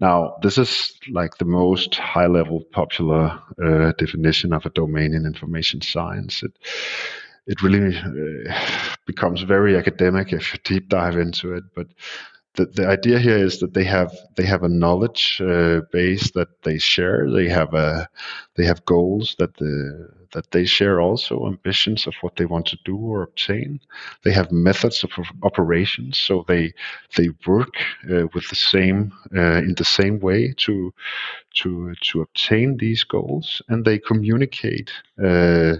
Now, 0.00 0.36
this 0.42 0.58
is 0.58 0.98
like 1.10 1.38
the 1.38 1.44
most 1.44 1.94
high 1.94 2.26
level 2.26 2.64
popular 2.72 3.38
uh, 3.62 3.92
definition 3.98 4.52
of 4.52 4.66
a 4.66 4.70
domain 4.70 5.14
in 5.14 5.24
information 5.24 5.82
science. 5.82 6.42
It, 6.42 6.52
it 7.46 7.62
really 7.62 7.96
uh, 7.96 8.54
becomes 9.06 9.42
very 9.42 9.76
academic 9.76 10.32
if 10.32 10.52
you 10.52 10.60
deep 10.64 10.88
dive 10.88 11.16
into 11.16 11.54
it. 11.54 11.64
But 11.74 11.88
the, 12.54 12.66
the 12.66 12.86
idea 12.86 13.18
here 13.18 13.36
is 13.36 13.58
that 13.60 13.74
they 13.74 13.84
have 13.84 14.16
they 14.36 14.44
have 14.44 14.62
a 14.62 14.68
knowledge 14.68 15.40
uh, 15.40 15.80
base 15.92 16.30
that 16.32 16.62
they 16.62 16.78
share. 16.78 17.30
They 17.30 17.48
have 17.48 17.74
a 17.74 18.08
they 18.56 18.64
have 18.64 18.84
goals 18.84 19.34
that 19.38 19.56
the 19.56 20.08
that 20.34 20.50
they 20.50 20.64
share 20.64 21.00
also 21.00 21.46
ambitions 21.46 22.06
of 22.06 22.14
what 22.20 22.36
they 22.36 22.44
want 22.44 22.66
to 22.66 22.78
do 22.84 22.96
or 22.96 23.22
obtain. 23.22 23.80
They 24.22 24.32
have 24.32 24.52
methods 24.52 25.04
of 25.04 25.10
operations, 25.42 26.18
so 26.18 26.44
they 26.46 26.74
they 27.16 27.28
work 27.46 27.74
uh, 28.10 28.26
with 28.34 28.48
the 28.50 28.56
same 28.56 29.12
uh, 29.34 29.62
in 29.68 29.74
the 29.76 29.84
same 29.84 30.20
way 30.20 30.52
to 30.58 30.92
to 31.62 31.94
to 32.08 32.20
obtain 32.20 32.76
these 32.76 33.04
goals, 33.04 33.62
and 33.68 33.84
they 33.84 33.98
communicate 33.98 34.90
uh, 35.22 35.76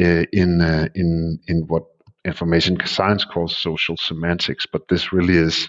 uh 0.00 0.24
in 0.32 0.60
uh, 0.60 0.88
in 0.94 1.40
in 1.48 1.66
what 1.66 1.84
information 2.24 2.78
science 2.86 3.24
calls 3.24 3.56
social 3.56 3.96
semantics. 3.96 4.66
But 4.66 4.88
this 4.88 5.12
really 5.12 5.36
is 5.36 5.68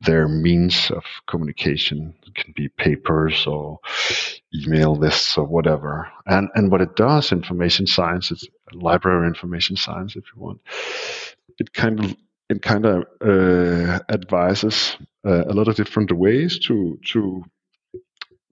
their 0.00 0.28
means 0.28 0.90
of 0.90 1.04
communication. 1.26 2.14
It 2.26 2.34
can 2.34 2.52
be 2.56 2.68
papers 2.68 3.46
or 3.46 3.80
email 4.54 4.94
lists 4.94 5.36
or 5.36 5.44
whatever. 5.44 6.10
And 6.26 6.48
and 6.54 6.70
what 6.70 6.80
it 6.80 6.96
does, 6.96 7.32
information 7.32 7.86
science, 7.86 8.30
it's 8.30 8.46
library 8.72 9.26
information 9.26 9.76
science, 9.76 10.16
if 10.16 10.24
you 10.34 10.42
want. 10.42 10.60
It 11.58 11.72
kind 11.72 12.04
of 12.04 12.16
it 12.48 12.62
kind 12.62 12.86
of 12.86 13.04
uh, 13.20 13.98
advises 14.08 14.96
uh, 15.26 15.44
a 15.46 15.52
lot 15.52 15.68
of 15.68 15.76
different 15.76 16.12
ways 16.12 16.58
to 16.60 16.98
to 17.12 17.44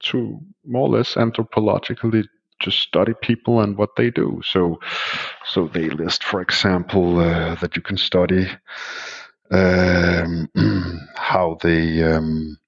to 0.00 0.40
more 0.64 0.88
or 0.88 0.98
less 0.98 1.14
anthropologically 1.14 2.24
just 2.58 2.78
study 2.80 3.12
people 3.22 3.60
and 3.60 3.76
what 3.76 3.96
they 3.96 4.10
do. 4.10 4.40
So 4.44 4.80
so 5.44 5.68
they 5.68 5.90
list, 5.90 6.24
for 6.24 6.40
example, 6.40 7.20
uh, 7.20 7.54
that 7.56 7.76
you 7.76 7.82
can 7.82 7.96
study 7.98 8.48
um, 9.50 10.15
how 11.46 11.58
they 11.60 12.02
um, 12.02 12.58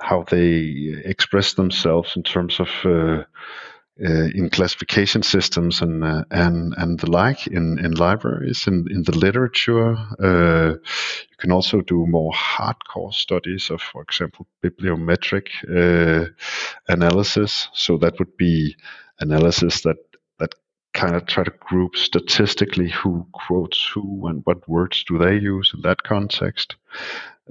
how 0.00 0.24
they 0.30 1.02
express 1.04 1.54
themselves 1.54 2.16
in 2.16 2.22
terms 2.22 2.58
of 2.60 2.68
uh, 2.84 3.24
uh, 4.04 4.28
in 4.34 4.48
classification 4.50 5.22
systems 5.22 5.82
and 5.82 6.02
uh, 6.02 6.24
and 6.30 6.74
and 6.78 6.98
the 7.00 7.10
like 7.10 7.46
in 7.46 7.78
in 7.78 7.92
libraries 7.92 8.66
in 8.66 8.86
in 8.90 9.02
the 9.02 9.16
literature. 9.16 9.96
Uh, 10.18 10.74
you 11.30 11.36
can 11.38 11.52
also 11.52 11.80
do 11.82 12.06
more 12.06 12.32
hardcore 12.32 13.12
studies 13.12 13.70
of, 13.70 13.80
for 13.82 14.02
example, 14.02 14.46
bibliometric 14.62 15.48
uh, 15.68 16.26
analysis. 16.88 17.68
So 17.74 17.98
that 17.98 18.18
would 18.18 18.36
be 18.36 18.76
analysis 19.20 19.82
that 19.82 19.96
kind 20.94 21.16
of 21.16 21.26
try 21.26 21.44
to 21.44 21.50
group 21.50 21.96
statistically 21.96 22.88
who 22.88 23.26
quotes 23.32 23.90
who 23.94 24.26
and 24.26 24.42
what 24.44 24.68
words 24.68 25.04
do 25.04 25.18
they 25.18 25.36
use 25.36 25.72
in 25.74 25.80
that 25.82 26.02
context. 26.02 26.76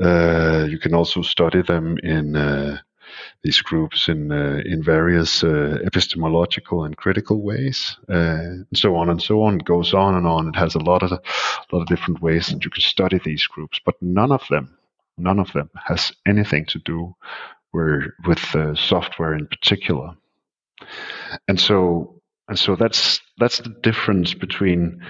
Uh, 0.01 0.65
you 0.69 0.79
can 0.79 0.93
also 0.93 1.21
study 1.21 1.61
them 1.61 1.97
in 2.03 2.35
uh, 2.35 2.77
these 3.43 3.61
groups 3.61 4.07
in 4.07 4.31
uh, 4.31 4.61
in 4.65 4.83
various 4.83 5.43
uh, 5.43 5.77
epistemological 5.85 6.83
and 6.85 6.95
critical 6.95 7.41
ways, 7.41 7.97
uh, 8.09 8.13
and 8.13 8.67
so 8.73 8.95
on 8.95 9.09
and 9.09 9.21
so 9.21 9.43
on. 9.43 9.55
It 9.55 9.65
goes 9.65 9.93
on 9.93 10.15
and 10.15 10.25
on. 10.27 10.47
It 10.47 10.55
has 10.55 10.75
a 10.75 10.79
lot 10.79 11.03
of 11.03 11.11
a 11.11 11.19
lot 11.75 11.81
of 11.81 11.87
different 11.87 12.21
ways 12.21 12.47
that 12.47 12.63
you 12.63 12.71
can 12.71 12.81
study 12.81 13.19
these 13.23 13.45
groups, 13.47 13.79
but 13.85 13.95
none 14.01 14.31
of 14.31 14.43
them, 14.49 14.77
none 15.17 15.39
of 15.39 15.51
them 15.51 15.69
has 15.85 16.11
anything 16.25 16.65
to 16.67 16.79
do 16.79 17.15
where, 17.71 18.15
with 18.25 18.55
uh, 18.55 18.75
software 18.75 19.33
in 19.33 19.47
particular. 19.47 20.15
And 21.47 21.59
so 21.59 22.20
and 22.51 22.59
so 22.59 22.75
that's 22.75 23.21
that's 23.37 23.59
the 23.59 23.73
difference 23.81 24.33
between 24.33 25.01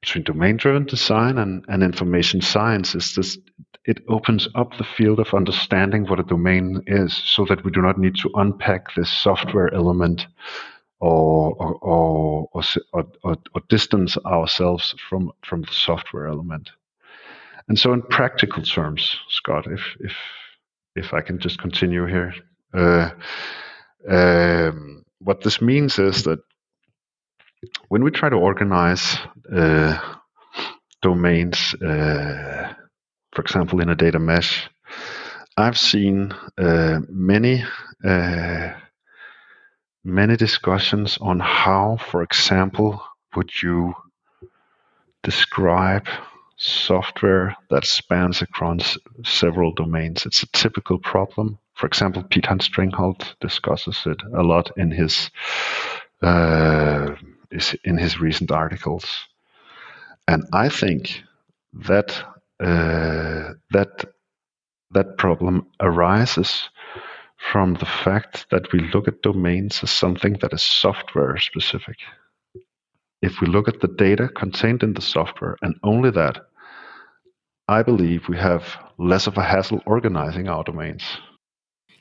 between 0.00 0.24
domain 0.24 0.56
driven 0.56 0.84
design 0.84 1.38
and, 1.38 1.64
and 1.68 1.84
information 1.84 2.40
science 2.40 2.96
is 2.96 3.14
this 3.14 3.38
it 3.84 4.02
opens 4.08 4.48
up 4.56 4.76
the 4.76 4.82
field 4.96 5.20
of 5.20 5.32
understanding 5.32 6.04
what 6.06 6.18
a 6.18 6.24
domain 6.24 6.82
is 6.88 7.16
so 7.16 7.44
that 7.44 7.64
we 7.64 7.70
do 7.70 7.80
not 7.80 7.96
need 7.96 8.16
to 8.16 8.28
unpack 8.34 8.92
this 8.96 9.08
software 9.08 9.72
element 9.72 10.26
or 10.98 11.54
or, 11.54 11.74
or, 11.76 12.48
or, 12.92 13.04
or, 13.22 13.36
or 13.54 13.62
distance 13.68 14.18
ourselves 14.26 14.92
from, 15.08 15.30
from 15.44 15.62
the 15.62 15.72
software 15.72 16.26
element. 16.26 16.70
And 17.68 17.78
so 17.78 17.92
in 17.92 18.02
practical 18.02 18.64
terms, 18.64 19.16
Scott, 19.28 19.68
if 19.70 19.96
if 20.00 20.16
if 20.96 21.14
I 21.14 21.20
can 21.20 21.38
just 21.38 21.60
continue 21.60 22.06
here, 22.06 22.34
uh, 22.74 23.10
um, 24.08 25.04
what 25.20 25.42
this 25.42 25.62
means 25.62 26.00
is 26.00 26.24
that 26.24 26.40
when 27.88 28.04
we 28.04 28.10
try 28.10 28.28
to 28.28 28.36
organize 28.36 29.18
uh, 29.54 29.98
domains, 31.02 31.74
uh, 31.74 32.72
for 33.32 33.42
example, 33.42 33.80
in 33.80 33.88
a 33.88 33.94
data 33.94 34.18
mesh, 34.18 34.68
I've 35.56 35.78
seen 35.78 36.32
uh, 36.58 37.00
many 37.08 37.64
uh, 38.04 38.72
many 40.04 40.36
discussions 40.36 41.18
on 41.20 41.40
how, 41.40 41.98
for 42.10 42.22
example, 42.22 43.02
would 43.36 43.50
you 43.62 43.94
describe 45.22 46.06
software 46.56 47.56
that 47.70 47.84
spans 47.84 48.42
across 48.42 48.96
several 49.24 49.72
domains. 49.72 50.26
It's 50.26 50.42
a 50.42 50.52
typical 50.52 50.98
problem. 50.98 51.58
For 51.74 51.86
example, 51.86 52.22
Piethein 52.22 52.60
Strengholt 52.60 53.34
discusses 53.40 54.02
it 54.06 54.20
a 54.34 54.42
lot 54.42 54.70
in 54.76 54.90
his 54.90 55.30
uh, 56.22 57.14
in 57.84 57.98
his 57.98 58.20
recent 58.20 58.50
articles, 58.50 59.06
and 60.28 60.44
I 60.52 60.68
think 60.68 61.22
that 61.72 62.22
uh, 62.60 63.54
that 63.70 64.04
that 64.92 65.18
problem 65.18 65.66
arises 65.80 66.68
from 67.52 67.74
the 67.74 67.86
fact 67.86 68.46
that 68.50 68.72
we 68.72 68.80
look 68.92 69.08
at 69.08 69.22
domains 69.22 69.80
as 69.82 69.90
something 69.90 70.34
that 70.40 70.52
is 70.52 70.62
software 70.62 71.38
specific. 71.38 71.96
If 73.22 73.40
we 73.40 73.46
look 73.46 73.68
at 73.68 73.80
the 73.80 73.88
data 73.88 74.28
contained 74.28 74.82
in 74.82 74.94
the 74.94 75.02
software 75.02 75.56
and 75.62 75.74
only 75.82 76.10
that, 76.10 76.38
I 77.68 77.82
believe 77.82 78.28
we 78.28 78.36
have 78.36 78.76
less 78.98 79.26
of 79.26 79.38
a 79.38 79.42
hassle 79.42 79.80
organizing 79.86 80.48
our 80.48 80.64
domains. 80.64 81.04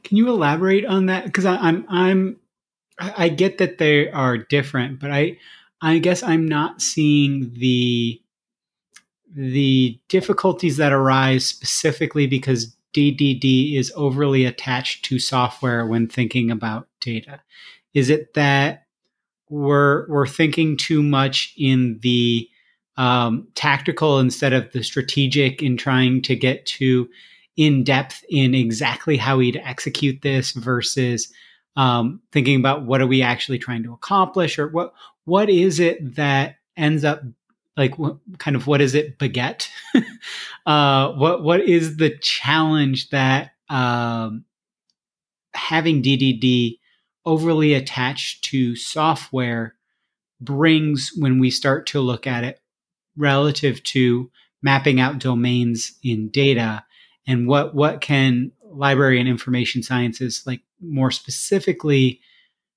Can 0.04 0.18
you 0.18 0.30
elaborate 0.30 0.86
on 0.86 1.08
that? 1.08 1.26
Because 1.26 1.46
I'm 1.46 1.86
I'm 1.90 2.38
I 3.00 3.30
get 3.30 3.58
that 3.60 3.78
they 3.78 4.10
are 4.12 4.38
different, 4.38 5.00
but 5.00 5.12
I 5.12 5.38
I 5.82 6.00
guess 6.00 6.24
I'm 6.24 6.48
not 6.48 6.82
seeing 6.82 7.54
the 7.54 8.22
the 9.34 10.00
difficulties 10.10 10.78
that 10.78 10.92
arise 10.92 11.46
specifically 11.46 12.28
because 12.28 12.76
DDD 12.94 13.76
is 13.76 13.94
overly 13.96 14.46
attached 14.46 15.06
to 15.06 15.20
software 15.20 15.86
when 15.86 16.08
thinking 16.08 16.50
about 16.50 16.88
data. 17.00 17.40
Is 17.94 18.10
it 18.10 18.34
that 18.34 18.86
we're 19.50 20.08
we're 20.10 20.28
thinking 20.28 20.78
too 20.78 21.02
much 21.02 21.54
in 21.58 22.00
the 22.02 22.50
um, 22.98 23.48
tactical 23.56 24.20
instead 24.20 24.52
of 24.52 24.72
the 24.74 24.84
strategic 24.84 25.64
in 25.64 25.78
trying 25.78 26.22
to 26.24 26.36
get 26.36 26.66
to 26.66 27.10
in 27.56 27.84
depth 27.84 28.24
in 28.30 28.54
exactly 28.54 29.18
how 29.18 29.38
we'd 29.38 29.62
execute 29.64 30.22
this 30.22 30.52
versus 30.52 31.32
um, 31.76 32.22
thinking 32.32 32.60
about 32.60 32.84
what 32.84 33.02
are 33.02 33.08
we 33.08 33.22
actually 33.22 33.60
trying 33.60 33.84
to 33.84 33.94
accomplish 33.94 34.60
or 34.60 34.68
what 34.68 34.94
what 35.26 35.50
is 35.50 35.80
it 35.80 36.16
that 36.16 36.56
ends 36.76 37.04
up 37.04 37.22
like 37.78 37.98
what 37.98 38.18
kind 38.40 38.56
of 38.56 38.68
what 38.68 38.82
is 38.82 38.94
it 38.96 39.18
beget? 39.18 39.70
Uh, 40.66 41.14
what 41.14 41.42
what 41.42 41.62
is 41.62 41.98
the 41.98 42.16
challenge 42.20 43.10
that 43.10 43.54
um, 43.70 44.46
having 45.56 46.04
ddd 46.04 46.78
overly 47.26 47.74
attached 47.74 48.44
to 48.44 48.76
software 48.76 49.74
brings 50.40 51.12
when 51.18 51.40
we 51.40 51.50
start 51.50 51.88
to 51.88 52.02
look 52.02 52.28
at 52.28 52.44
it 52.44 52.60
relative 53.18 53.82
to 53.82 54.30
mapping 54.62 55.00
out 55.00 55.18
domains 55.18 55.98
in 56.04 56.30
data? 56.30 56.84
And 57.26 57.48
what 57.48 57.74
what 57.74 58.02
can 58.02 58.52
library 58.64 59.20
and 59.20 59.28
information 59.28 59.82
sciences 59.82 60.44
like 60.46 60.62
more 60.82 61.12
specifically 61.12 62.22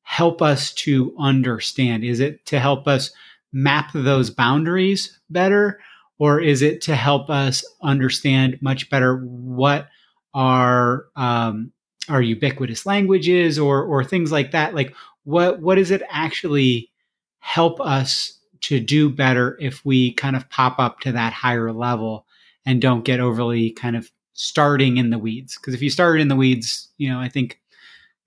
help 0.03 0.43
us 0.43 0.73
to 0.75 1.15
understand? 1.19 2.05
Is 2.05 2.21
it 2.21 2.45
to 2.47 2.59
help 2.59 2.87
us 2.87 3.11
map 3.53 3.91
those 3.95 4.31
boundaries 4.31 5.19
better? 5.31 5.81
Or 6.19 6.41
is 6.41 6.63
it 6.63 6.81
to 6.83 6.95
help 6.95 7.31
us 7.31 7.65
understand 7.83 8.59
much 8.61 8.91
better 8.91 9.17
what 9.25 9.89
our 10.35 11.07
um, 11.17 11.73
ubiquitous 12.09 12.87
languages 12.87 13.59
or 13.59 13.83
or 13.83 14.05
things 14.05 14.31
like 14.31 14.51
that? 14.53 14.75
Like 14.75 14.95
what 15.25 15.61
what 15.61 15.77
does 15.77 15.91
it 15.91 16.03
actually 16.11 16.91
help 17.39 17.81
us 17.81 18.39
to 18.63 18.79
do 18.79 19.11
better 19.11 19.57
if 19.61 19.85
we 19.85 20.13
kind 20.15 20.37
of 20.37 20.49
pop 20.49 20.79
up 20.79 21.01
to 21.01 21.13
that 21.13 21.33
higher 21.33 21.73
level 21.73 22.27
and 22.65 22.81
don't 22.81 23.05
get 23.05 23.19
overly 23.19 23.71
kind 23.71 23.97
of 23.97 24.11
starting 24.35 24.99
in 24.99 25.11
the 25.11 25.19
weeds? 25.19 25.57
Because 25.57 25.75
if 25.75 25.83
you 25.83 25.91
start 25.91 26.21
in 26.21 26.29
the 26.29 26.37
weeds, 26.37 26.89
you 26.99 27.11
know, 27.11 27.19
I 27.19 27.29
think 27.29 27.62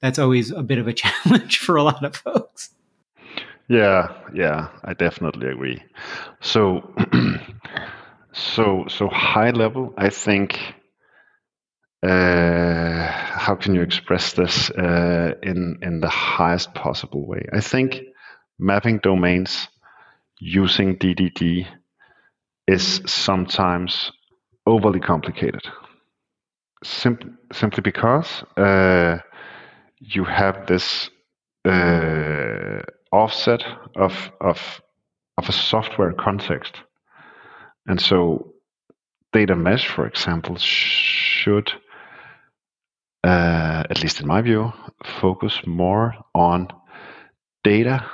that's 0.01 0.19
always 0.19 0.51
a 0.51 0.63
bit 0.63 0.77
of 0.77 0.87
a 0.87 0.93
challenge 1.03 1.59
for 1.59 1.75
a 1.75 1.83
lot 1.83 2.03
of 2.03 2.15
folks. 2.15 2.69
Yeah, 3.67 4.13
yeah, 4.33 4.67
I 4.83 4.93
definitely 4.93 5.47
agree. 5.47 5.81
So, 6.39 6.93
so, 8.33 8.85
so 8.87 9.07
high 9.07 9.51
level, 9.51 9.93
I 9.97 10.09
think. 10.09 10.59
Uh, 12.03 13.07
how 13.07 13.55
can 13.55 13.73
you 13.73 13.81
express 13.81 14.33
this 14.33 14.69
uh, 14.69 15.33
in 15.41 15.79
in 15.81 16.01
the 16.01 16.09
highest 16.09 16.71
possible 16.75 17.25
way? 17.25 17.47
I 17.51 17.61
think 17.61 18.01
mapping 18.59 18.99
domains 18.99 19.67
using 20.39 20.97
DDD 20.97 21.65
is 22.67 23.01
sometimes 23.05 24.11
overly 24.67 24.99
complicated. 24.99 25.63
Sim- 26.83 27.39
simply 27.51 27.81
because 27.81 28.43
uh, 28.57 29.17
you 30.07 30.23
have 30.23 30.67
this 30.67 31.09
uh, 31.65 32.81
offset 33.11 33.63
of 33.95 34.31
of 34.39 34.81
of 35.37 35.49
a 35.49 35.51
software 35.51 36.13
context, 36.13 36.75
and 37.87 37.99
so 37.99 38.53
data 39.33 39.55
mesh, 39.55 39.87
for 39.87 40.07
example, 40.07 40.55
should, 40.57 41.71
uh, 43.23 43.83
at 43.89 44.01
least 44.01 44.21
in 44.21 44.27
my 44.27 44.41
view, 44.41 44.71
focus 45.03 45.61
more 45.65 46.15
on 46.33 46.67
data 47.63 48.05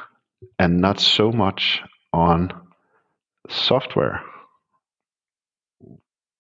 and 0.57 0.81
not 0.81 0.99
so 0.99 1.31
much 1.31 1.81
on 2.13 2.51
software 3.49 4.21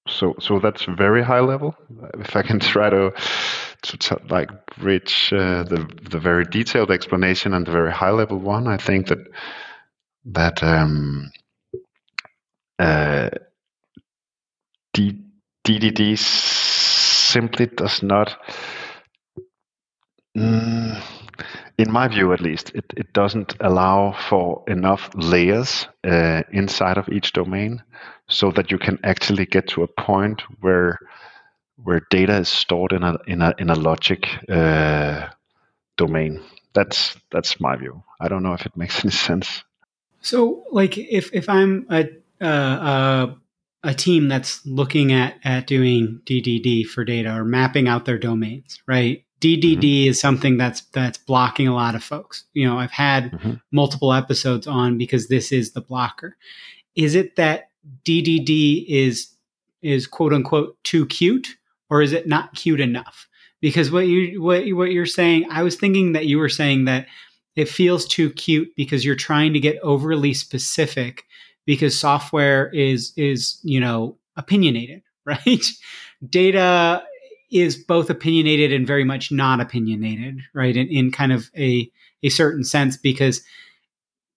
so 0.07 0.35
so 0.39 0.59
that's 0.59 0.83
very 0.85 1.23
high 1.23 1.39
level. 1.39 1.75
If 2.19 2.35
I 2.35 2.41
can 2.41 2.59
try 2.59 2.89
to 2.89 3.13
to 3.83 3.97
t- 3.97 4.15
like 4.29 4.49
reach 4.79 5.33
uh, 5.33 5.63
the 5.63 5.87
the 6.09 6.19
very 6.19 6.45
detailed 6.45 6.91
explanation 6.91 7.53
and 7.53 7.65
the 7.65 7.71
very 7.71 7.91
high 7.91 8.11
level 8.11 8.37
one, 8.39 8.67
I 8.67 8.77
think 8.77 9.07
that 9.07 9.19
that 10.25 10.63
um, 10.63 11.31
uh, 12.79 13.29
D- 14.93 15.23
DDD 15.65 16.17
simply 16.17 17.67
does 17.67 18.03
not. 18.03 18.37
Mm, 20.37 21.01
in 21.77 21.91
my 21.91 22.07
view, 22.07 22.33
at 22.33 22.41
least, 22.41 22.71
it, 22.75 22.85
it 22.95 23.13
doesn't 23.13 23.55
allow 23.59 24.11
for 24.29 24.63
enough 24.67 25.09
layers 25.15 25.87
uh, 26.05 26.43
inside 26.51 26.97
of 26.97 27.09
each 27.09 27.33
domain 27.33 27.81
so 28.27 28.51
that 28.51 28.71
you 28.71 28.77
can 28.77 28.99
actually 29.03 29.45
get 29.45 29.67
to 29.69 29.83
a 29.83 29.87
point 29.87 30.41
where 30.61 30.97
where 31.83 32.01
data 32.09 32.37
is 32.37 32.49
stored 32.49 32.93
in 32.93 33.03
a 33.03 33.17
in 33.27 33.41
a 33.41 33.53
in 33.57 33.69
a 33.69 33.75
logic 33.75 34.27
uh, 34.49 35.27
domain. 35.97 36.41
That's 36.73 37.15
that's 37.31 37.59
my 37.59 37.75
view. 37.75 38.03
I 38.19 38.27
don't 38.27 38.43
know 38.43 38.53
if 38.53 38.65
it 38.65 38.77
makes 38.77 38.99
any 39.03 39.11
sense. 39.11 39.63
So, 40.21 40.63
like, 40.71 40.97
if 40.97 41.33
if 41.33 41.49
I'm 41.49 41.87
a 41.89 42.09
uh, 42.43 43.33
a 43.83 43.93
team 43.93 44.27
that's 44.27 44.65
looking 44.65 45.11
at 45.11 45.35
at 45.43 45.67
doing 45.67 46.21
DDD 46.25 46.85
for 46.85 47.03
data 47.03 47.35
or 47.35 47.43
mapping 47.43 47.87
out 47.87 48.05
their 48.05 48.19
domains, 48.19 48.81
right? 48.87 49.23
DDD 49.39 49.79
mm-hmm. 49.79 50.09
is 50.09 50.19
something 50.19 50.57
that's 50.57 50.81
that's 50.93 51.17
blocking 51.17 51.67
a 51.67 51.73
lot 51.73 51.95
of 51.95 52.03
folks. 52.03 52.45
You 52.53 52.67
know, 52.67 52.77
I've 52.77 52.91
had 52.91 53.31
mm-hmm. 53.31 53.53
multiple 53.71 54.13
episodes 54.13 54.67
on 54.67 54.97
because 54.97 55.27
this 55.27 55.51
is 55.51 55.71
the 55.71 55.81
blocker. 55.81 56.37
Is 56.95 57.15
it 57.15 57.35
that 57.37 57.69
DDD 58.05 58.85
is 58.87 59.33
is 59.81 60.05
quote 60.05 60.33
unquote 60.33 60.81
too 60.83 61.07
cute, 61.07 61.55
or 61.91 62.01
is 62.01 62.13
it 62.13 62.27
not 62.27 62.55
cute 62.55 62.79
enough? 62.79 63.27
Because 63.59 63.91
what 63.91 64.07
you 64.07 64.41
what 64.41 64.67
what 64.71 64.91
you're 64.91 65.05
saying, 65.05 65.45
I 65.51 65.61
was 65.61 65.75
thinking 65.75 66.13
that 66.13 66.25
you 66.25 66.39
were 66.39 66.49
saying 66.49 66.85
that 66.85 67.05
it 67.55 67.69
feels 67.69 68.07
too 68.07 68.31
cute 68.31 68.69
because 68.75 69.05
you're 69.05 69.15
trying 69.15 69.53
to 69.53 69.59
get 69.59 69.77
overly 69.83 70.33
specific 70.33 71.25
because 71.65 71.99
software 71.99 72.69
is 72.69 73.13
is 73.17 73.59
you 73.61 73.79
know 73.79 74.17
opinionated, 74.35 75.03
right? 75.25 75.67
Data 76.27 77.03
is 77.51 77.75
both 77.75 78.09
opinionated 78.09 78.71
and 78.71 78.87
very 78.87 79.03
much 79.03 79.31
not 79.31 79.59
opinionated, 79.59 80.39
right? 80.53 80.75
In, 80.75 80.87
in 80.87 81.11
kind 81.11 81.33
of 81.33 81.51
a 81.55 81.91
a 82.23 82.29
certain 82.29 82.63
sense 82.63 82.97
because 82.97 83.43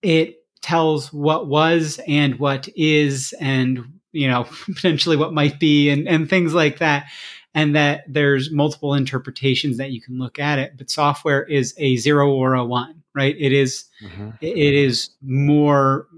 it 0.03 0.43
tells 0.61 1.13
what 1.13 1.47
was 1.47 2.01
and 2.09 2.39
what 2.39 2.69
is 2.75 3.33
and 3.41 4.01
you 4.13 4.29
know 4.29 4.47
potentially 4.75 5.17
what 5.17 5.33
might 5.35 5.61
be 5.61 5.91
and, 5.91 6.09
and 6.09 6.29
things 6.29 6.55
like 6.55 6.79
that 6.79 7.07
and 7.55 7.77
that 7.77 8.05
there's 8.09 8.51
multiple 8.51 8.95
interpretations 8.95 9.77
that 9.77 9.91
you 9.91 10.01
can 10.01 10.19
look 10.19 10.39
at 10.39 10.59
it 10.59 10.77
but 10.77 10.91
software 10.91 11.43
is 11.45 11.75
a 11.79 11.97
zero 11.97 12.33
or 12.33 12.55
a 12.55 12.65
one 12.65 13.05
right? 13.15 13.37
It 13.39 13.53
is, 13.53 13.85
mm-hmm. 14.03 14.31
it 14.41 14.75
is 14.75 15.11
more 15.23 16.09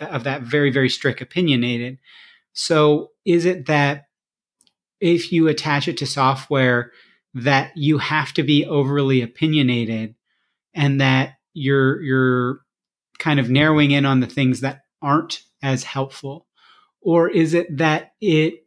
of 0.00 0.24
that 0.24 0.42
very 0.42 0.70
very 0.70 0.88
strict 0.88 1.20
opinionated. 1.20 1.98
So 2.54 3.10
is 3.24 3.44
it 3.44 3.66
that 3.66 4.08
if 5.00 5.30
you 5.30 5.46
attach 5.46 5.86
it 5.86 5.98
to 5.98 6.06
software 6.06 6.90
that 7.34 7.76
you 7.76 7.98
have 7.98 8.32
to 8.32 8.42
be 8.42 8.64
overly 8.64 9.20
opinionated 9.20 10.14
and 10.74 11.00
that 11.00 11.34
you're 11.52 12.00
you're 12.02 12.60
kind 13.18 13.38
of 13.38 13.50
narrowing 13.50 13.90
in 13.90 14.04
on 14.04 14.20
the 14.20 14.26
things 14.26 14.60
that 14.60 14.82
aren't 15.02 15.42
as 15.62 15.84
helpful? 15.84 16.46
Or 17.00 17.28
is 17.28 17.54
it 17.54 17.76
that 17.76 18.14
it 18.20 18.65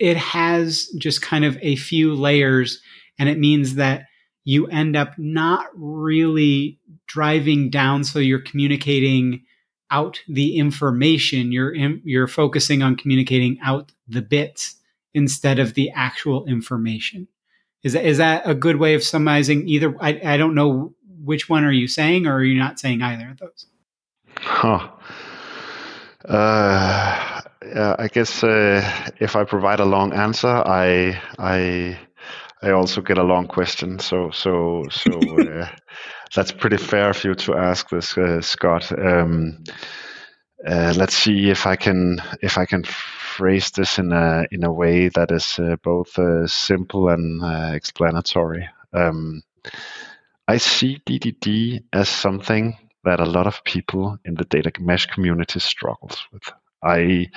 it 0.00 0.16
has 0.16 0.86
just 0.98 1.22
kind 1.22 1.44
of 1.44 1.56
a 1.60 1.76
few 1.76 2.14
layers 2.14 2.80
and 3.18 3.28
it 3.28 3.38
means 3.38 3.76
that 3.76 4.06
you 4.44 4.66
end 4.66 4.96
up 4.96 5.12
not 5.18 5.66
really 5.74 6.78
driving 7.06 7.70
down 7.70 8.02
so 8.02 8.18
you're 8.18 8.40
communicating 8.40 9.44
out 9.92 10.20
the 10.28 10.56
information 10.56 11.52
you're 11.52 11.74
in, 11.74 12.00
you're 12.04 12.28
focusing 12.28 12.82
on 12.82 12.96
communicating 12.96 13.58
out 13.62 13.92
the 14.08 14.22
bits 14.22 14.76
instead 15.14 15.58
of 15.58 15.74
the 15.74 15.90
actual 15.90 16.46
information 16.46 17.28
is 17.82 17.92
that 17.94 18.04
is 18.04 18.18
that 18.18 18.42
a 18.44 18.54
good 18.54 18.76
way 18.76 18.94
of 18.94 19.02
summarizing 19.02 19.68
either 19.68 19.94
I, 20.00 20.20
I 20.24 20.36
don't 20.36 20.54
know 20.54 20.94
which 21.22 21.48
one 21.48 21.64
are 21.64 21.72
you 21.72 21.88
saying, 21.88 22.26
or 22.26 22.36
are 22.36 22.44
you 22.44 22.58
not 22.58 22.78
saying 22.78 23.02
either 23.02 23.30
of 23.30 23.38
those? 23.38 23.66
Huh. 24.38 24.88
Uh, 26.24 27.29
yeah, 27.64 27.96
I 27.98 28.08
guess 28.08 28.42
uh, 28.42 28.82
if 29.20 29.36
I 29.36 29.44
provide 29.44 29.80
a 29.80 29.84
long 29.84 30.12
answer, 30.12 30.48
I 30.48 31.20
I 31.38 31.98
I 32.62 32.70
also 32.70 33.00
get 33.00 33.18
a 33.18 33.22
long 33.22 33.46
question. 33.46 33.98
So 33.98 34.30
so 34.30 34.84
so 34.90 35.18
uh, 35.18 35.68
that's 36.34 36.52
pretty 36.52 36.78
fair 36.78 37.10
of 37.10 37.24
you 37.24 37.34
to 37.34 37.54
ask 37.54 37.88
this, 37.90 38.16
uh, 38.16 38.40
Scott. 38.40 38.90
Um, 38.92 39.64
uh, 40.66 40.94
let's 40.96 41.14
see 41.14 41.50
if 41.50 41.66
I 41.66 41.76
can 41.76 42.22
if 42.42 42.58
I 42.58 42.66
can 42.66 42.84
phrase 42.84 43.70
this 43.70 43.98
in 43.98 44.12
a 44.12 44.44
in 44.50 44.64
a 44.64 44.72
way 44.72 45.08
that 45.08 45.30
is 45.30 45.58
uh, 45.58 45.76
both 45.82 46.18
simple 46.50 47.08
and 47.08 47.74
explanatory. 47.74 48.68
Um, 48.92 49.42
I 50.48 50.56
see 50.56 51.00
DDD 51.06 51.84
as 51.92 52.08
something 52.08 52.76
that 53.04 53.20
a 53.20 53.24
lot 53.24 53.46
of 53.46 53.64
people 53.64 54.18
in 54.24 54.34
the 54.34 54.44
data 54.44 54.72
mesh 54.80 55.06
community 55.06 55.60
struggles 55.60 56.26
with. 56.32 56.42
I 56.82 57.28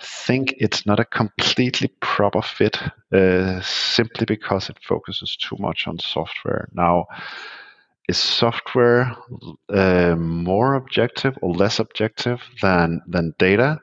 think 0.00 0.54
it's 0.58 0.84
not 0.86 1.00
a 1.00 1.04
completely 1.04 1.88
proper 2.00 2.42
fit 2.42 2.78
uh, 3.12 3.60
simply 3.62 4.26
because 4.26 4.68
it 4.68 4.78
focuses 4.82 5.36
too 5.36 5.56
much 5.58 5.86
on 5.86 5.98
software. 5.98 6.68
Now, 6.72 7.06
is 8.08 8.18
software 8.18 9.16
uh, 9.68 10.16
more 10.16 10.74
objective 10.74 11.38
or 11.40 11.54
less 11.54 11.78
objective 11.78 12.42
than 12.60 13.00
than 13.06 13.34
data? 13.38 13.80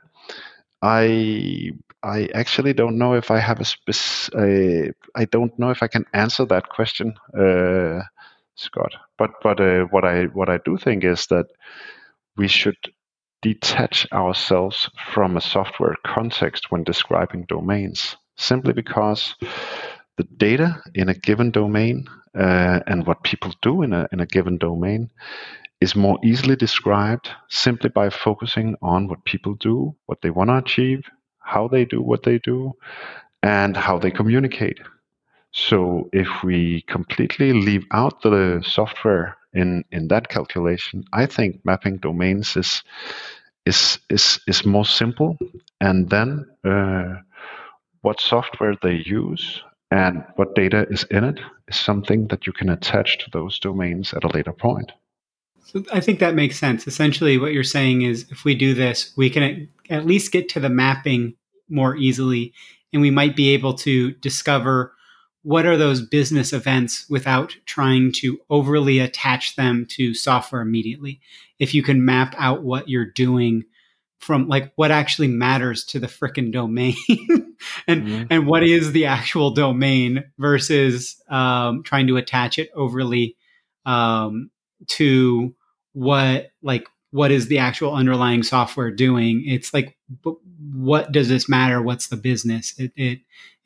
I 0.82 1.72
I 2.04 2.30
actually 2.34 2.74
don't 2.74 2.98
know 2.98 3.14
if 3.14 3.32
I 3.32 3.40
have 3.40 3.60
a 3.60 3.66
spec. 3.66 3.96
Uh, 4.34 4.92
I 5.16 5.26
don't 5.26 5.58
know 5.58 5.72
if 5.72 5.82
I 5.84 5.88
can 5.88 6.06
answer 6.14 6.46
that 6.46 6.70
question. 6.70 7.16
Uh, 7.38 8.04
Scott. 8.56 8.94
But 9.18 9.32
but 9.42 9.60
uh, 9.60 9.86
what 9.92 10.06
I 10.06 10.26
what 10.26 10.50
I 10.50 10.60
do 10.66 10.78
think 10.78 11.04
is 11.04 11.28
that 11.28 11.48
we 12.38 12.48
should 12.48 12.78
detach 13.42 14.08
ourselves 14.12 14.90
from 15.12 15.38
a 15.38 15.42
software 15.42 15.96
context 16.06 16.72
when 16.72 16.84
describing 16.84 17.46
domains, 17.48 18.18
simply 18.38 18.74
because 18.74 19.36
the 20.18 20.24
data 20.38 20.82
in 20.96 21.10
a 21.10 21.14
given 21.14 21.52
domain 21.52 22.08
uh, 22.38 22.80
and 22.88 23.08
what 23.08 23.24
people 23.24 23.54
do 23.62 23.82
in 23.82 23.94
a 23.94 24.08
in 24.12 24.20
a 24.20 24.26
given 24.26 24.58
domain 24.58 25.10
is 25.82 25.96
more 25.96 26.20
easily 26.24 26.56
described 26.56 27.30
simply 27.50 27.90
by 27.90 28.10
focusing 28.10 28.76
on 28.82 29.08
what 29.08 29.24
people 29.24 29.56
do, 29.56 29.96
what 30.08 30.22
they 30.22 30.30
want 30.30 30.50
to 30.50 30.58
achieve, 30.58 31.04
how 31.40 31.68
they 31.68 31.86
do 31.86 32.02
what 32.02 32.24
they 32.24 32.38
do, 32.40 32.74
and 33.44 33.78
how 33.78 33.98
they 33.98 34.12
communicate. 34.12 34.80
So 35.52 36.10
if 36.14 36.28
we 36.44 36.84
completely 36.88 37.54
leave 37.54 37.86
out 37.92 38.22
the 38.22 38.64
software 38.66 39.38
in, 39.54 39.84
in 39.92 40.08
that 40.10 40.30
calculation, 40.30 41.04
I 41.12 41.26
think 41.26 41.66
mapping 41.66 41.98
domains 41.98 42.56
is 42.56 42.84
is 43.66 44.00
is 44.10 44.40
is 44.48 44.66
more 44.66 44.86
simple. 44.86 45.38
And 45.82 46.10
then 46.10 46.46
uh, 46.64 47.16
what 48.02 48.22
software 48.22 48.76
they 48.82 49.04
use 49.06 49.62
and 49.92 50.24
what 50.36 50.56
data 50.56 50.86
is 50.90 51.04
in 51.06 51.24
it 51.24 51.40
is 51.68 51.78
something 51.78 52.28
that 52.28 52.46
you 52.46 52.54
can 52.54 52.70
attach 52.70 53.18
to 53.20 53.30
those 53.32 53.60
domains 53.60 54.14
at 54.14 54.24
a 54.24 54.28
later 54.28 54.54
point. 54.54 54.92
So 55.66 55.84
I 55.92 56.00
think 56.00 56.20
that 56.20 56.36
makes 56.36 56.58
sense. 56.58 56.88
Essentially, 56.88 57.38
what 57.38 57.54
you're 57.54 57.64
saying 57.64 58.04
is 58.04 58.26
if 58.32 58.44
we 58.44 58.56
do 58.56 58.74
this, 58.74 59.14
we 59.18 59.30
can 59.30 59.68
at 59.90 60.06
least 60.06 60.32
get 60.32 60.50
to 60.50 60.60
the 60.60 60.70
mapping 60.70 61.36
more 61.70 61.96
easily, 61.96 62.54
and 62.92 63.02
we 63.02 63.12
might 63.12 63.36
be 63.36 63.50
able 63.50 63.74
to 63.76 64.12
discover 64.14 64.94
what 65.44 65.66
are 65.66 65.78
those 65.78 66.02
business 66.02 66.52
events 66.52 67.06
without 67.10 67.56
trying 67.66 68.12
to 68.12 68.40
overly 68.50 69.00
attach 69.00 69.56
them 69.56 69.86
to 69.92 70.14
software 70.14 70.62
immediately? 70.62 71.22
If 71.60 71.74
you 71.74 71.84
can 71.84 72.04
map 72.04 72.36
out 72.38 72.64
what 72.64 72.90
you're 72.90 73.06
doing 73.06 73.64
from 74.20 74.48
like 74.50 74.74
what 74.76 74.92
actually 74.92 75.30
matters 75.30 75.86
to 75.86 76.00
the 76.00 76.08
frickin' 76.08 76.52
domain 76.52 76.96
and 77.88 78.04
mm-hmm. 78.04 78.24
and 78.30 78.46
what 78.46 78.64
is 78.64 78.92
the 78.92 79.06
actual 79.06 79.52
domain 79.52 80.26
versus 80.38 81.22
um, 81.30 81.84
trying 81.84 82.08
to 82.08 82.18
attach 82.18 82.60
it 82.60 82.70
overly 82.76 83.38
um, 83.86 84.52
to 84.88 85.56
what 85.94 86.52
like 86.62 86.86
what 87.12 87.32
is 87.32 87.48
the 87.48 87.58
actual 87.58 87.94
underlying 87.94 88.44
software 88.44 88.92
doing? 88.92 89.44
It's 89.46 89.74
like 89.74 89.98
what 90.74 91.12
does 91.12 91.30
this 91.30 91.48
matter? 91.50 91.82
What's 91.82 92.08
the 92.08 92.18
business? 92.18 92.74
It 92.78 92.92
it 92.96 93.20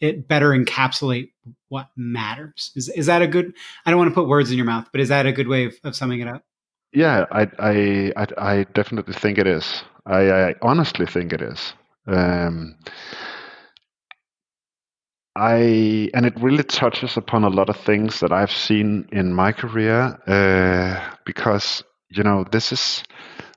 it 0.03 0.27
better 0.27 0.49
encapsulate 0.49 1.31
what 1.69 1.87
matters? 1.95 2.71
Is, 2.75 2.89
is 2.89 3.05
that 3.07 3.21
a 3.21 3.27
good 3.27 3.53
i 3.85 3.89
don't 3.89 3.99
want 3.99 4.11
to 4.11 4.15
put 4.15 4.27
words 4.27 4.51
in 4.51 4.57
your 4.57 4.65
mouth 4.65 4.87
but 4.91 5.01
is 5.01 5.09
that 5.09 5.25
a 5.25 5.31
good 5.31 5.47
way 5.47 5.65
of, 5.65 5.75
of 5.83 5.95
summing 5.95 6.19
it 6.19 6.27
up? 6.27 6.43
Yeah 6.91 7.25
I, 7.31 7.43
I 7.59 8.13
i 8.15 8.25
i 8.37 8.63
definitely 8.73 9.13
think 9.13 9.37
it 9.37 9.47
is. 9.47 9.83
I 10.05 10.31
i 10.31 10.55
honestly 10.61 11.05
think 11.05 11.33
it 11.33 11.41
is. 11.41 11.73
Um 12.07 12.75
I 15.35 16.11
and 16.13 16.25
it 16.25 16.39
really 16.39 16.63
touches 16.63 17.17
upon 17.17 17.43
a 17.43 17.49
lot 17.49 17.69
of 17.69 17.77
things 17.77 18.19
that 18.19 18.31
I've 18.31 18.51
seen 18.51 19.07
in 19.11 19.33
my 19.33 19.51
career 19.51 20.19
uh, 20.27 21.15
because 21.25 21.83
you 22.09 22.23
know 22.23 22.45
this 22.51 22.71
is 22.71 23.03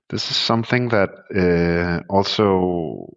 this 0.09 0.30
is 0.30 0.37
something 0.37 0.88
that 0.88 1.11
uh, 1.35 2.12
also 2.12 3.12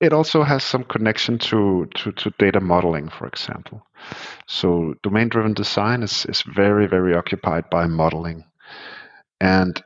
it 0.00 0.12
also 0.12 0.42
has 0.42 0.62
some 0.62 0.84
connection 0.84 1.38
to, 1.38 1.88
to, 1.94 2.12
to 2.12 2.30
data 2.38 2.60
modeling, 2.60 3.08
for 3.08 3.26
example. 3.26 3.86
So 4.46 4.94
domain 5.02 5.28
driven 5.28 5.54
design 5.54 6.02
is, 6.02 6.26
is 6.26 6.42
very, 6.42 6.86
very 6.86 7.14
occupied 7.14 7.70
by 7.70 7.86
modeling. 7.86 8.44
And 9.40 9.82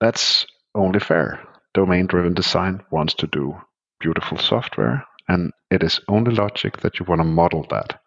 that's 0.00 0.46
only 0.74 1.00
fair. 1.00 1.40
Domain 1.74 2.06
driven 2.06 2.34
design 2.34 2.82
wants 2.90 3.14
to 3.14 3.26
do 3.26 3.56
beautiful 4.00 4.38
software, 4.38 5.04
and 5.28 5.52
it 5.70 5.82
is 5.82 6.00
only 6.08 6.34
logic 6.34 6.80
that 6.80 6.98
you 6.98 7.06
want 7.06 7.20
to 7.20 7.24
model 7.24 7.66
that. 7.70 8.00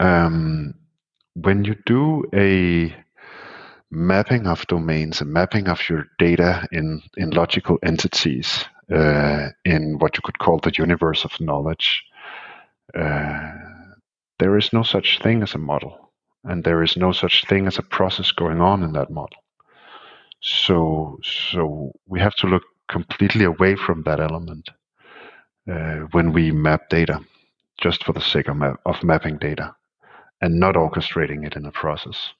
Um, 0.00 0.74
when 1.34 1.64
you 1.64 1.76
do 1.86 2.24
a 2.34 2.94
mapping 3.90 4.46
of 4.46 4.66
domains 4.66 5.22
a 5.22 5.24
mapping 5.24 5.66
of 5.66 5.88
your 5.88 6.04
data 6.18 6.68
in, 6.70 7.00
in 7.16 7.30
logical 7.30 7.78
entities 7.82 8.66
uh, 8.92 9.48
in 9.64 9.98
what 9.98 10.16
you 10.16 10.22
could 10.24 10.38
call 10.38 10.58
the 10.58 10.72
universe 10.76 11.24
of 11.24 11.40
knowledge. 11.40 12.02
Uh, 12.98 13.52
there 14.38 14.56
is 14.56 14.72
no 14.72 14.82
such 14.82 15.20
thing 15.20 15.42
as 15.42 15.54
a 15.54 15.58
model, 15.58 16.12
and 16.44 16.64
there 16.64 16.82
is 16.82 16.96
no 16.96 17.12
such 17.12 17.44
thing 17.46 17.66
as 17.66 17.78
a 17.78 17.82
process 17.82 18.32
going 18.32 18.60
on 18.60 18.82
in 18.82 18.92
that 18.92 19.10
model. 19.10 19.38
So, 20.40 21.18
so 21.22 21.92
we 22.06 22.20
have 22.20 22.34
to 22.36 22.46
look 22.46 22.62
completely 22.88 23.44
away 23.44 23.76
from 23.76 24.02
that 24.04 24.20
element 24.20 24.70
uh, 25.70 26.06
when 26.12 26.32
we 26.32 26.52
map 26.52 26.88
data, 26.88 27.20
just 27.80 28.04
for 28.04 28.12
the 28.12 28.20
sake 28.20 28.48
of, 28.48 28.56
map- 28.56 28.80
of 28.86 29.02
mapping 29.02 29.38
data, 29.38 29.74
and 30.40 30.58
not 30.58 30.76
orchestrating 30.76 31.44
it 31.44 31.56
in 31.56 31.66
a 31.66 31.72
process 31.72 32.30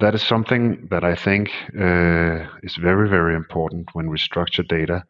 that 0.00 0.14
is 0.14 0.22
something 0.22 0.88
that 0.90 1.04
I 1.04 1.14
think 1.14 1.50
uh, 1.78 2.46
is 2.62 2.76
very, 2.76 3.08
very 3.08 3.34
important 3.34 3.88
when 3.94 4.10
we 4.10 4.18
structure 4.18 4.62
data 4.62 5.04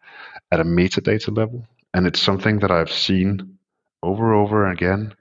at 0.53 0.61
a 0.61 0.65
metadata 0.65 1.37
level. 1.37 1.67
And 1.95 2.07
it's 2.07 2.21
something 2.21 2.61
that 2.61 2.71
I've 2.71 2.93
seen 2.93 3.59
over 4.03 4.33
and 4.33 4.43
over 4.43 4.71
again 4.71 5.15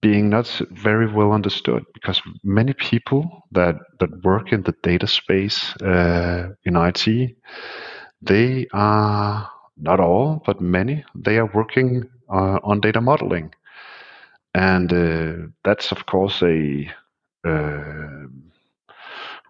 being 0.00 0.30
not 0.30 0.46
very 0.70 1.12
well 1.12 1.32
understood 1.32 1.84
because 1.92 2.22
many 2.42 2.72
people 2.72 3.46
that, 3.52 3.76
that 3.98 4.24
work 4.24 4.52
in 4.52 4.62
the 4.62 4.74
data 4.82 5.06
space 5.06 5.74
uh, 5.82 6.48
in 6.64 6.76
IT, 6.76 7.36
they 8.22 8.66
are 8.72 9.50
not 9.76 10.00
all, 10.00 10.42
but 10.46 10.60
many, 10.60 11.04
they 11.14 11.36
are 11.36 11.50
working 11.54 12.08
uh, 12.30 12.58
on 12.62 12.80
data 12.80 13.00
modeling. 13.00 13.52
And 14.54 14.92
uh, 14.92 15.48
that's, 15.64 15.92
of 15.92 16.06
course, 16.06 16.42
a 16.42 16.90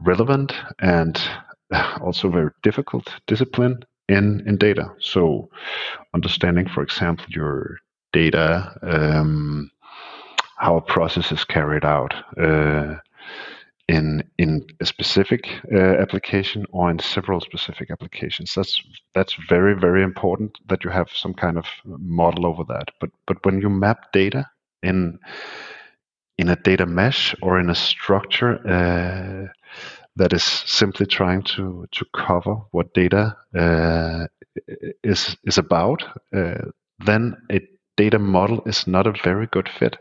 relevant 0.01 0.53
and 0.79 1.21
also 2.01 2.29
very 2.29 2.51
difficult 2.63 3.09
discipline 3.27 3.85
in 4.09 4.43
in 4.47 4.57
data. 4.57 4.93
So 5.01 5.49
understanding, 6.15 6.69
for 6.69 6.83
example, 6.83 7.27
your 7.29 7.79
data, 8.13 8.77
um, 8.83 9.71
how 10.57 10.77
a 10.77 10.83
process 10.83 11.33
is 11.33 11.45
carried 11.45 11.85
out. 11.85 12.15
Uh, 12.37 12.97
in 13.89 14.23
in 14.39 14.65
a 14.81 14.87
specific 14.87 15.49
uh, 15.75 15.97
application 16.01 16.65
or 16.71 16.91
in 16.91 16.99
several 17.01 17.41
specific 17.41 17.91
applications. 17.91 18.55
That's 18.55 18.81
that's 19.15 19.35
very 19.49 19.75
very 19.75 20.03
important 20.05 20.59
that 20.69 20.85
you 20.85 20.91
have 20.91 21.11
some 21.13 21.35
kind 21.35 21.59
of 21.59 21.67
model 21.85 22.47
over 22.47 22.63
that. 22.65 22.91
But 23.01 23.11
but 23.27 23.45
when 23.45 23.61
you 23.61 23.69
map 23.69 24.13
data 24.13 24.47
in 24.83 25.19
in 26.41 26.49
a 26.49 26.57
data 26.57 26.87
mesh 26.87 27.35
or 27.43 27.61
in 27.61 27.69
a 27.69 27.75
structure 27.75 28.55
uh, 28.67 29.53
that 30.17 30.33
is 30.33 30.43
simply 30.43 31.07
trying 31.07 31.43
to 31.43 31.87
to 31.93 32.05
cover 32.15 32.57
what 32.71 32.95
data 32.95 33.37
uh, 33.55 34.27
is 35.05 35.37
is 35.45 35.59
about, 35.59 36.03
uh, 36.35 36.71
then 37.07 37.37
a 37.53 37.61
data 37.97 38.19
model 38.19 38.63
is 38.67 38.87
not 38.87 39.07
a 39.07 39.13
very 39.25 39.47
good 39.47 39.69
fit. 39.69 39.99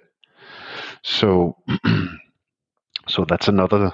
So, 1.03 1.57
so 3.07 3.25
that's 3.25 3.49
another 3.49 3.91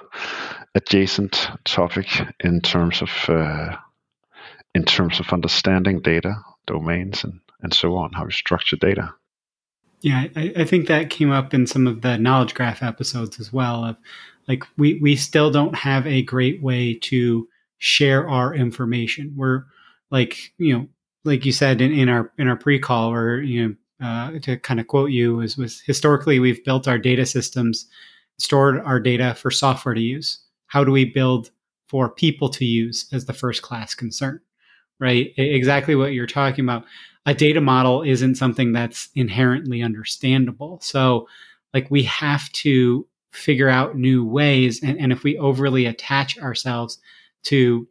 adjacent 0.75 1.49
topic 1.63 2.08
in 2.39 2.62
terms 2.62 3.01
of 3.01 3.10
uh, 3.27 3.75
in 4.75 4.84
terms 4.84 5.19
of 5.19 5.34
understanding 5.34 6.01
data 6.01 6.36
domains 6.67 7.23
and 7.23 7.39
and 7.62 7.73
so 7.73 7.97
on, 7.97 8.13
how 8.13 8.25
you 8.25 8.31
structure 8.31 8.77
data. 8.77 9.13
Yeah, 10.05 10.27
I, 10.35 10.53
I, 10.57 10.65
think 10.65 10.85
that 10.85 11.09
came 11.09 11.31
up 11.31 11.51
in 11.51 11.65
some 11.65 11.87
of 11.87 12.03
the 12.03 12.15
knowledge 12.19 12.53
graph 12.53 12.83
episodes 12.83 13.39
as 13.39 13.51
well. 13.51 13.83
Of 13.83 13.97
like 14.47 14.63
we 14.77 14.99
we 15.01 15.15
still 15.15 15.49
don't 15.49 15.73
have 15.73 16.05
a 16.05 16.21
great 16.21 16.61
way 16.61 16.93
to 17.05 17.47
share 17.79 18.29
our 18.29 18.53
information. 18.53 19.33
We're 19.35 19.63
like 20.11 20.53
you 20.59 20.77
know, 20.77 20.87
like 21.23 21.43
you 21.43 21.51
said 21.51 21.81
in, 21.81 21.91
in 21.91 22.07
our 22.07 22.31
in 22.37 22.47
our 22.47 22.55
pre 22.55 22.77
call, 22.77 23.11
or 23.11 23.41
you 23.41 23.75
know, 23.99 24.07
uh, 24.07 24.39
to 24.41 24.57
kind 24.57 24.79
of 24.79 24.85
quote 24.85 25.09
you 25.09 25.37
was 25.37 25.57
was 25.57 25.81
historically 25.81 26.37
we've 26.37 26.63
built 26.63 26.87
our 26.87 26.99
data 26.99 27.25
systems, 27.25 27.87
stored 28.37 28.79
our 28.81 28.99
data 28.99 29.33
for 29.33 29.49
software 29.49 29.95
to 29.95 30.01
use. 30.01 30.37
How 30.67 30.83
do 30.83 30.91
we 30.91 31.05
build 31.05 31.49
for 31.87 32.09
people 32.09 32.49
to 32.49 32.63
use 32.63 33.07
as 33.11 33.25
the 33.25 33.33
first 33.33 33.63
class 33.63 33.95
concern? 33.95 34.39
Right, 34.99 35.33
exactly 35.35 35.95
what 35.95 36.13
you're 36.13 36.27
talking 36.27 36.63
about 36.63 36.85
a 37.25 37.33
data 37.33 37.61
model 37.61 38.03
isn't 38.03 38.35
something 38.35 38.71
that's 38.71 39.09
inherently 39.15 39.81
understandable. 39.81 40.79
So, 40.81 41.27
like, 41.73 41.89
we 41.89 42.03
have 42.03 42.51
to 42.53 43.07
figure 43.31 43.69
out 43.69 43.97
new 43.97 44.25
ways. 44.25 44.81
And, 44.81 44.99
and 44.99 45.11
if 45.11 45.23
we 45.23 45.38
overly 45.38 45.85
attach 45.85 46.38
ourselves 46.38 46.99
to 47.43 47.88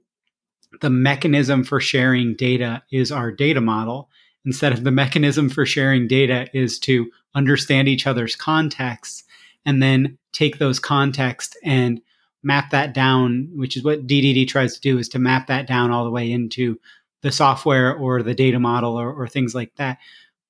the 0.81 0.91
mechanism 0.91 1.65
for 1.65 1.81
sharing 1.81 2.35
data 2.35 2.83
is 2.91 3.13
our 3.13 3.31
data 3.31 3.61
model, 3.61 4.09
instead 4.45 4.73
of 4.73 4.85
the 4.85 4.91
mechanism 4.91 5.49
for 5.49 5.67
sharing 5.67 6.07
data 6.07 6.49
is 6.53 6.79
to 6.79 7.11
understand 7.35 7.89
each 7.89 8.07
other's 8.07 8.37
contexts 8.37 9.25
and 9.67 9.83
then 9.83 10.19
take 10.33 10.59
those 10.59 10.79
contexts 10.79 11.57
and 11.65 12.01
map 12.43 12.71
that 12.71 12.93
down, 12.93 13.49
which 13.55 13.77
is 13.77 13.83
what 13.83 14.07
DDD 14.07 14.47
tries 14.47 14.75
to 14.75 14.81
do, 14.81 14.99
is 14.99 15.09
to 15.09 15.19
map 15.19 15.47
that 15.47 15.67
down 15.67 15.91
all 15.91 16.05
the 16.05 16.11
way 16.11 16.31
into 16.31 16.79
the 17.25 17.33
software 17.33 17.97
or 17.97 18.23
the 18.23 18.35
data 18.35 18.61
model 18.61 19.01
or, 19.01 19.11
or 19.11 19.27
things 19.27 19.55
like 19.55 19.75
that. 19.77 19.99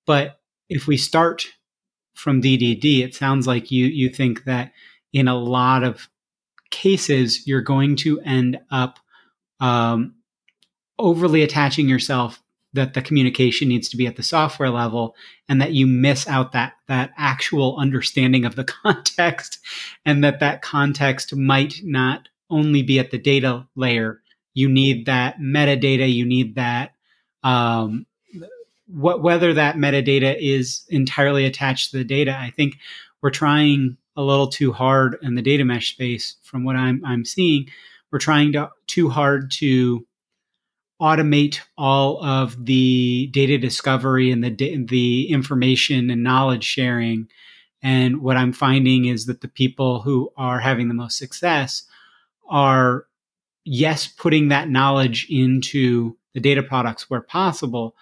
But 0.06 0.40
if 0.68 0.88
we 0.88 0.96
start 0.96 1.46
from 2.14 2.42
DDD, 2.42 3.04
it 3.04 3.14
sounds 3.14 3.46
like 3.46 3.70
you 3.70 3.86
you 3.86 4.08
think 4.08 4.44
that 4.44 4.72
in 5.12 5.28
a 5.28 5.36
lot 5.36 5.84
of 5.84 6.08
cases 6.72 7.46
you're 7.46 7.62
going 7.62 7.94
to 7.94 8.20
end 8.22 8.58
up 8.72 8.98
um, 9.60 10.16
overly 10.98 11.42
attaching 11.42 11.88
yourself 11.88 12.42
that 12.72 12.94
the 12.94 13.02
communication 13.02 13.68
needs 13.68 13.88
to 13.88 13.96
be 13.96 14.08
at 14.08 14.16
the 14.16 14.22
software 14.24 14.70
level 14.70 15.14
and 15.48 15.60
that 15.60 15.74
you 15.74 15.86
miss 15.86 16.26
out 16.26 16.50
that 16.52 16.72
that 16.88 17.12
actual 17.16 17.76
understanding 17.76 18.44
of 18.44 18.56
the 18.56 18.64
context 18.82 19.60
and 20.04 20.24
that 20.24 20.40
that 20.40 20.60
context 20.60 21.36
might 21.36 21.76
not 21.84 22.28
only 22.50 22.82
be 22.82 22.98
at 22.98 23.12
the 23.12 23.18
data 23.18 23.64
layer 23.76 24.20
you 24.54 24.68
need 24.68 25.06
that 25.06 25.38
metadata 25.38 26.12
you 26.12 26.24
need 26.24 26.54
that 26.54 26.92
um, 27.42 28.06
what 28.86 29.22
whether 29.22 29.52
that 29.52 29.76
metadata 29.76 30.36
is 30.40 30.84
entirely 30.88 31.44
attached 31.44 31.90
to 31.90 31.98
the 31.98 32.04
data 32.04 32.36
i 32.38 32.50
think 32.50 32.76
we're 33.22 33.30
trying 33.30 33.96
a 34.16 34.22
little 34.22 34.48
too 34.48 34.72
hard 34.72 35.16
in 35.22 35.34
the 35.34 35.42
data 35.42 35.64
mesh 35.64 35.92
space 35.92 36.36
from 36.42 36.64
what 36.64 36.76
i'm 36.76 37.04
i'm 37.04 37.24
seeing 37.24 37.66
we're 38.10 38.18
trying 38.18 38.52
to 38.52 38.70
too 38.86 39.08
hard 39.08 39.50
to 39.50 40.06
automate 41.00 41.60
all 41.76 42.24
of 42.24 42.64
the 42.64 43.28
data 43.32 43.58
discovery 43.58 44.30
and 44.30 44.44
the 44.44 44.84
the 44.86 45.28
information 45.30 46.10
and 46.10 46.22
knowledge 46.22 46.64
sharing. 46.64 47.28
And 47.82 48.22
what 48.22 48.36
I'm 48.36 48.52
finding 48.52 49.04
is 49.06 49.26
that 49.26 49.40
the 49.40 49.48
people 49.48 50.00
who 50.00 50.32
are 50.36 50.60
having 50.60 50.88
the 50.88 50.94
most 50.94 51.18
success 51.18 51.84
are 52.48 53.06
yes, 53.64 54.06
putting 54.06 54.48
that 54.48 54.68
knowledge 54.68 55.26
into 55.30 56.16
the 56.34 56.40
data 56.40 56.62
products 56.62 57.08
where 57.08 57.20
possible, 57.20 57.94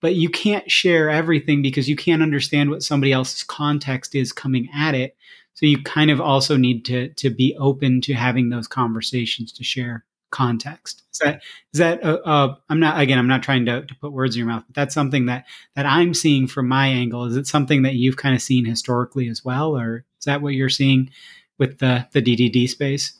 but 0.00 0.14
you 0.14 0.28
can't 0.28 0.70
share 0.70 1.08
everything 1.08 1.62
because 1.62 1.88
you 1.88 1.96
can't 1.96 2.22
understand 2.22 2.70
what 2.70 2.82
somebody 2.82 3.12
else's 3.12 3.42
context 3.42 4.14
is 4.14 4.32
coming 4.32 4.68
at 4.74 4.94
it. 4.94 5.16
So 5.54 5.66
you 5.66 5.82
kind 5.82 6.10
of 6.10 6.20
also 6.20 6.56
need 6.56 6.84
to 6.86 7.08
to 7.10 7.30
be 7.30 7.56
open 7.58 8.00
to 8.02 8.14
having 8.14 8.48
those 8.48 8.66
conversations 8.66 9.52
to 9.52 9.64
share 9.64 10.04
context. 10.30 11.04
Is 11.12 11.18
that 11.20 11.42
is 11.72 11.78
that 11.78 12.04
uh, 12.04 12.18
uh, 12.24 12.54
I'm 12.68 12.80
not 12.80 13.00
again 13.00 13.18
I'm 13.18 13.28
not 13.28 13.44
trying 13.44 13.66
to, 13.66 13.86
to 13.86 13.94
put 13.94 14.12
words 14.12 14.34
in 14.34 14.40
your 14.40 14.48
mouth, 14.48 14.64
but 14.66 14.74
that's 14.74 14.94
something 14.94 15.26
that 15.26 15.46
that 15.76 15.86
I'm 15.86 16.12
seeing 16.12 16.48
from 16.48 16.66
my 16.66 16.88
angle. 16.88 17.24
Is 17.24 17.36
it 17.36 17.46
something 17.46 17.82
that 17.82 17.94
you've 17.94 18.16
kind 18.16 18.34
of 18.34 18.42
seen 18.42 18.64
historically 18.64 19.28
as 19.28 19.44
well, 19.44 19.76
or 19.76 20.04
is 20.18 20.24
that 20.24 20.42
what 20.42 20.54
you're 20.54 20.68
seeing 20.68 21.10
with 21.56 21.78
the 21.78 22.08
the 22.12 22.20
DDD 22.20 22.68
space? 22.68 23.12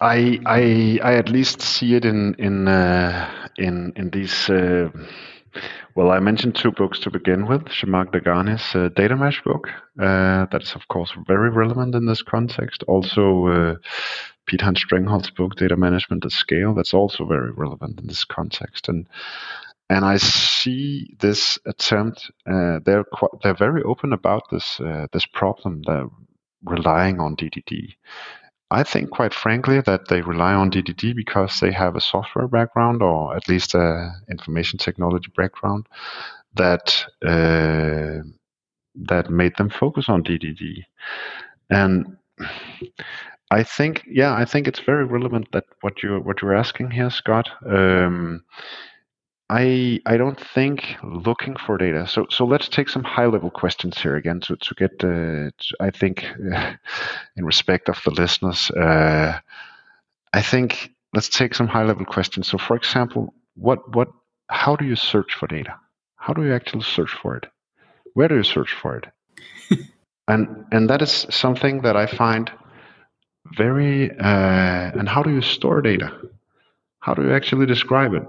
I 0.00 0.38
I 0.46 0.98
I 1.02 1.14
at 1.14 1.28
least 1.28 1.62
see 1.62 1.94
it 1.94 2.04
in 2.04 2.34
in 2.38 2.68
uh, 2.68 3.48
in 3.56 3.92
in 3.96 4.10
these. 4.10 4.50
Uh, 4.50 4.90
well, 5.94 6.10
I 6.10 6.18
mentioned 6.20 6.54
two 6.54 6.70
books 6.70 6.98
to 7.00 7.10
begin 7.10 7.46
with. 7.46 7.64
Zhamak 7.64 8.12
Dehghani's 8.12 8.74
uh, 8.74 8.90
Data 8.94 9.16
Mesh 9.16 9.42
book. 9.42 9.68
Uh, 9.98 10.44
that 10.52 10.62
is, 10.62 10.74
of 10.74 10.86
course, 10.88 11.12
very 11.26 11.48
relevant 11.48 11.94
in 11.94 12.04
this 12.04 12.20
context. 12.20 12.82
Also, 12.86 13.46
uh, 13.46 13.76
Piethein 14.46 14.76
Strengholt's 14.76 15.30
book, 15.30 15.56
Data 15.56 15.76
Management 15.76 16.26
at 16.26 16.32
Scale. 16.32 16.74
That's 16.74 16.92
also 16.92 17.24
very 17.24 17.50
relevant 17.52 17.98
in 18.00 18.06
this 18.06 18.24
context. 18.24 18.88
And 18.88 19.08
and 19.88 20.04
I 20.04 20.18
see 20.18 21.14
this 21.20 21.58
attempt. 21.64 22.30
Uh, 22.46 22.80
they're 22.84 23.04
they're 23.42 23.54
very 23.54 23.82
open 23.82 24.12
about 24.12 24.42
this 24.50 24.78
uh, 24.80 25.06
this 25.12 25.24
problem. 25.26 25.82
They're 25.86 26.10
relying 26.64 27.20
on 27.20 27.36
DDD. 27.36 27.94
I 28.70 28.82
think, 28.82 29.10
quite 29.10 29.32
frankly, 29.32 29.80
that 29.80 30.08
they 30.08 30.22
rely 30.22 30.52
on 30.52 30.70
DDD 30.70 31.14
because 31.14 31.60
they 31.60 31.72
have 31.72 31.94
a 31.94 32.00
software 32.00 32.48
background 32.48 33.02
or 33.02 33.36
at 33.36 33.48
least 33.48 33.74
a 33.74 34.10
information 34.28 34.78
technology 34.78 35.30
background 35.36 35.86
that 36.54 37.04
uh, 37.24 38.22
that 39.08 39.30
made 39.30 39.56
them 39.56 39.70
focus 39.70 40.08
on 40.08 40.24
DDD. 40.24 40.84
And 41.70 42.16
I 43.50 43.62
think, 43.62 44.04
yeah, 44.08 44.34
I 44.34 44.44
think 44.44 44.66
it's 44.66 44.80
very 44.80 45.04
relevant 45.04 45.52
that 45.52 45.64
what 45.82 46.02
you 46.02 46.18
what 46.18 46.42
you're 46.42 46.54
asking 46.56 46.90
here, 46.90 47.10
Scott. 47.10 47.48
Um, 47.64 48.42
I 49.48 50.00
I 50.06 50.16
don't 50.16 50.40
think 50.40 50.96
looking 51.04 51.56
for 51.56 51.78
data. 51.78 52.06
So 52.06 52.26
so 52.30 52.44
let's 52.44 52.68
take 52.68 52.88
some 52.88 53.04
high 53.04 53.26
level 53.26 53.50
questions 53.50 53.96
here 53.98 54.16
again 54.16 54.40
to 54.40 54.56
to 54.56 54.74
get. 54.74 54.92
Uh, 55.04 55.50
to, 55.56 55.76
I 55.80 55.90
think, 55.90 56.24
uh, 56.52 56.72
in 57.36 57.44
respect 57.44 57.88
of 57.88 58.02
the 58.04 58.10
listeners, 58.10 58.70
uh, 58.72 59.38
I 60.32 60.42
think 60.42 60.90
let's 61.14 61.28
take 61.28 61.54
some 61.54 61.68
high 61.68 61.84
level 61.84 62.04
questions. 62.04 62.48
So, 62.48 62.58
for 62.58 62.76
example, 62.76 63.34
what 63.54 63.94
what 63.94 64.08
how 64.48 64.74
do 64.74 64.84
you 64.84 64.96
search 64.96 65.34
for 65.34 65.46
data? 65.46 65.74
How 66.16 66.32
do 66.32 66.42
you 66.42 66.52
actually 66.52 66.82
search 66.82 67.10
for 67.10 67.36
it? 67.36 67.46
Where 68.14 68.28
do 68.28 68.36
you 68.36 68.42
search 68.42 68.72
for 68.72 68.96
it? 68.96 69.06
and 70.28 70.64
and 70.72 70.90
that 70.90 71.02
is 71.02 71.26
something 71.30 71.82
that 71.82 71.96
I 71.96 72.06
find 72.06 72.50
very. 73.56 74.10
Uh, 74.10 74.90
and 74.98 75.08
how 75.08 75.22
do 75.22 75.30
you 75.30 75.40
store 75.40 75.82
data? 75.82 76.10
How 77.00 77.14
do 77.14 77.22
you 77.22 77.32
actually 77.32 77.66
describe 77.66 78.14
it? 78.14 78.24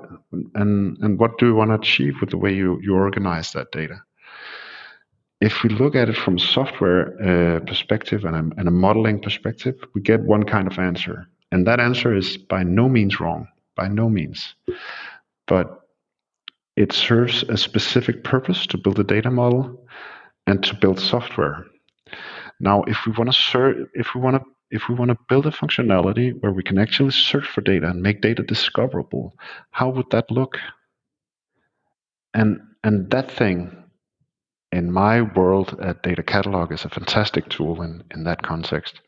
And 0.55 0.97
and 1.01 1.19
what 1.19 1.37
do 1.37 1.47
you 1.47 1.55
want 1.55 1.71
to 1.71 1.75
achieve 1.75 2.15
with 2.21 2.29
the 2.29 2.37
way 2.37 2.53
you, 2.53 2.79
you 2.81 2.95
organize 2.95 3.51
that 3.53 3.71
data? 3.71 4.01
If 5.39 5.63
we 5.63 5.69
look 5.69 5.95
at 5.95 6.09
it 6.09 6.17
from 6.17 6.39
software 6.39 7.13
uh, 7.21 7.59
perspective 7.61 8.25
and 8.25 8.35
a, 8.35 8.59
and 8.59 8.67
a 8.67 8.71
modeling 8.71 9.21
perspective 9.21 9.75
we 9.93 10.01
get 10.01 10.21
one 10.21 10.43
kind 10.43 10.71
of 10.71 10.79
answer. 10.79 11.27
And 11.51 11.65
that 11.67 11.79
answer 11.79 12.15
is 12.15 12.37
by 12.37 12.63
no 12.63 12.89
means 12.89 13.19
wrong 13.19 13.47
by 13.77 13.87
no 13.87 14.09
means. 14.09 14.55
But 15.47 15.79
it 16.75 16.91
serves 16.91 17.43
a 17.43 17.55
specific 17.55 18.25
purpose 18.25 18.67
to 18.67 18.77
build 18.77 18.99
a 18.99 19.03
data 19.03 19.31
model 19.31 19.87
and 20.45 20.61
to 20.63 20.75
build 20.75 20.99
software. 20.99 21.65
Now 22.59 22.83
if 22.83 23.05
we 23.05 23.13
want 23.13 23.31
to 23.31 23.39
serve 23.39 23.87
if 23.93 24.13
we 24.13 24.19
want 24.19 24.35
to 24.35 24.43
if 24.69 24.89
we 24.89 24.95
want 24.95 25.09
to 25.09 25.17
build 25.29 25.45
a 25.45 25.51
functionality 25.51 26.33
where 26.41 26.51
we 26.51 26.63
can 26.63 26.77
actually 26.77 27.11
search 27.11 27.45
for 27.45 27.61
data 27.61 27.87
and 27.87 28.01
make 28.01 28.21
data 28.21 28.43
discoverable, 28.43 29.35
how 29.71 29.89
would 29.89 30.09
that 30.11 30.29
look? 30.29 30.57
And 32.33 32.59
and 32.83 33.09
that 33.11 33.31
thing, 33.31 33.83
in 34.71 34.91
my 34.91 35.21
world, 35.21 35.77
a 35.79 35.93
data 35.93 36.23
catalog 36.23 36.71
is 36.71 36.85
a 36.85 36.89
fantastic 36.89 37.49
tool 37.49 37.81
in, 37.81 38.03
in 38.13 38.23
that 38.25 38.43
context. 38.43 39.01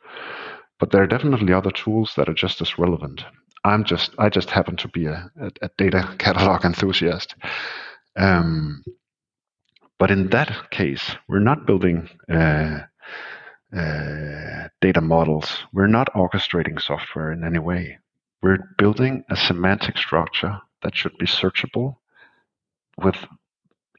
But 0.79 0.91
there 0.91 1.03
are 1.03 1.07
definitely 1.07 1.53
other 1.53 1.71
tools 1.71 2.13
that 2.15 2.29
are 2.29 2.33
just 2.33 2.61
as 2.61 2.79
relevant. 2.79 3.25
I'm 3.65 3.83
just 3.83 4.11
I 4.17 4.29
just 4.29 4.49
happen 4.49 4.77
to 4.77 4.87
be 4.87 5.05
a, 5.05 5.29
a, 5.39 5.51
a 5.61 5.69
data 5.77 6.15
catalog 6.19 6.63
enthusiast. 6.63 7.35
Um, 8.17 8.83
but 9.99 10.11
in 10.11 10.29
that 10.29 10.71
case, 10.71 11.15
we're 11.27 11.39
not 11.39 11.67
building 11.67 12.09
uh, 12.31 12.79
uh, 13.75 14.67
data 14.81 15.01
models. 15.01 15.63
We're 15.73 15.87
not 15.87 16.13
orchestrating 16.13 16.81
software 16.81 17.31
in 17.31 17.43
any 17.43 17.59
way. 17.59 17.99
We're 18.41 18.59
building 18.77 19.23
a 19.29 19.35
semantic 19.35 19.97
structure 19.97 20.59
that 20.81 20.95
should 20.95 21.17
be 21.17 21.25
searchable 21.25 21.97
with 22.97 23.17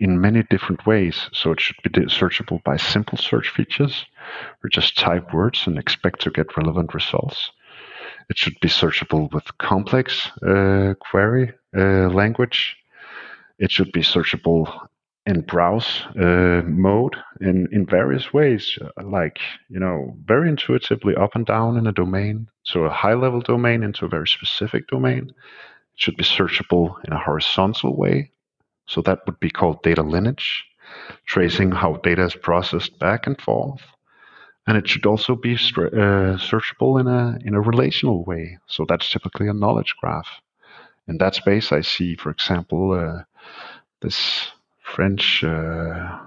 in 0.00 0.20
many 0.20 0.42
different 0.44 0.86
ways. 0.86 1.28
So 1.32 1.52
it 1.52 1.60
should 1.60 1.76
be 1.82 1.90
searchable 1.90 2.62
by 2.64 2.78
simple 2.78 3.18
search 3.18 3.50
features, 3.50 4.06
or 4.64 4.70
just 4.70 4.96
type 4.96 5.32
words 5.34 5.66
and 5.66 5.78
expect 5.78 6.22
to 6.22 6.30
get 6.30 6.56
relevant 6.56 6.94
results. 6.94 7.50
It 8.30 8.38
should 8.38 8.58
be 8.60 8.68
searchable 8.68 9.30
with 9.32 9.58
complex 9.58 10.30
uh, 10.42 10.94
query 11.00 11.52
uh, 11.76 12.08
language. 12.08 12.76
It 13.58 13.70
should 13.70 13.92
be 13.92 14.00
searchable 14.00 14.88
in 15.30 15.42
browse 15.42 16.02
uh, 16.20 16.60
mode 16.66 17.16
in, 17.40 17.68
in 17.70 17.86
various 17.86 18.32
ways, 18.32 18.76
like, 19.02 19.38
you 19.68 19.78
know, 19.78 20.16
very 20.24 20.48
intuitively 20.48 21.14
up 21.14 21.36
and 21.36 21.46
down 21.46 21.76
in 21.78 21.86
a 21.86 21.92
domain. 21.92 22.48
So 22.64 22.84
a 22.84 22.90
high 22.90 23.14
level 23.14 23.40
domain 23.40 23.84
into 23.84 24.04
a 24.04 24.08
very 24.08 24.26
specific 24.26 24.88
domain. 24.88 25.32
It 25.94 26.00
should 26.00 26.16
be 26.16 26.24
searchable 26.24 26.96
in 27.04 27.12
a 27.12 27.18
horizontal 27.18 27.96
way. 27.96 28.32
So 28.86 29.02
that 29.02 29.20
would 29.26 29.38
be 29.38 29.50
called 29.50 29.84
data 29.84 30.02
lineage, 30.02 30.64
tracing 31.26 31.70
how 31.70 31.96
data 32.02 32.24
is 32.24 32.34
processed 32.34 32.98
back 32.98 33.28
and 33.28 33.40
forth. 33.40 33.82
And 34.66 34.76
it 34.76 34.88
should 34.88 35.06
also 35.06 35.36
be 35.36 35.54
uh, 35.54 36.38
searchable 36.50 37.00
in 37.00 37.06
a, 37.06 37.38
in 37.44 37.54
a 37.54 37.60
relational 37.60 38.24
way. 38.24 38.58
So 38.66 38.84
that's 38.88 39.10
typically 39.10 39.48
a 39.48 39.54
knowledge 39.54 39.94
graph. 40.00 40.28
In 41.06 41.18
that 41.18 41.36
space, 41.36 41.70
I 41.70 41.82
see, 41.82 42.16
for 42.16 42.30
example, 42.30 42.92
uh, 42.92 43.22
this 44.02 44.49
French 45.00 45.42
uh, 45.42 46.18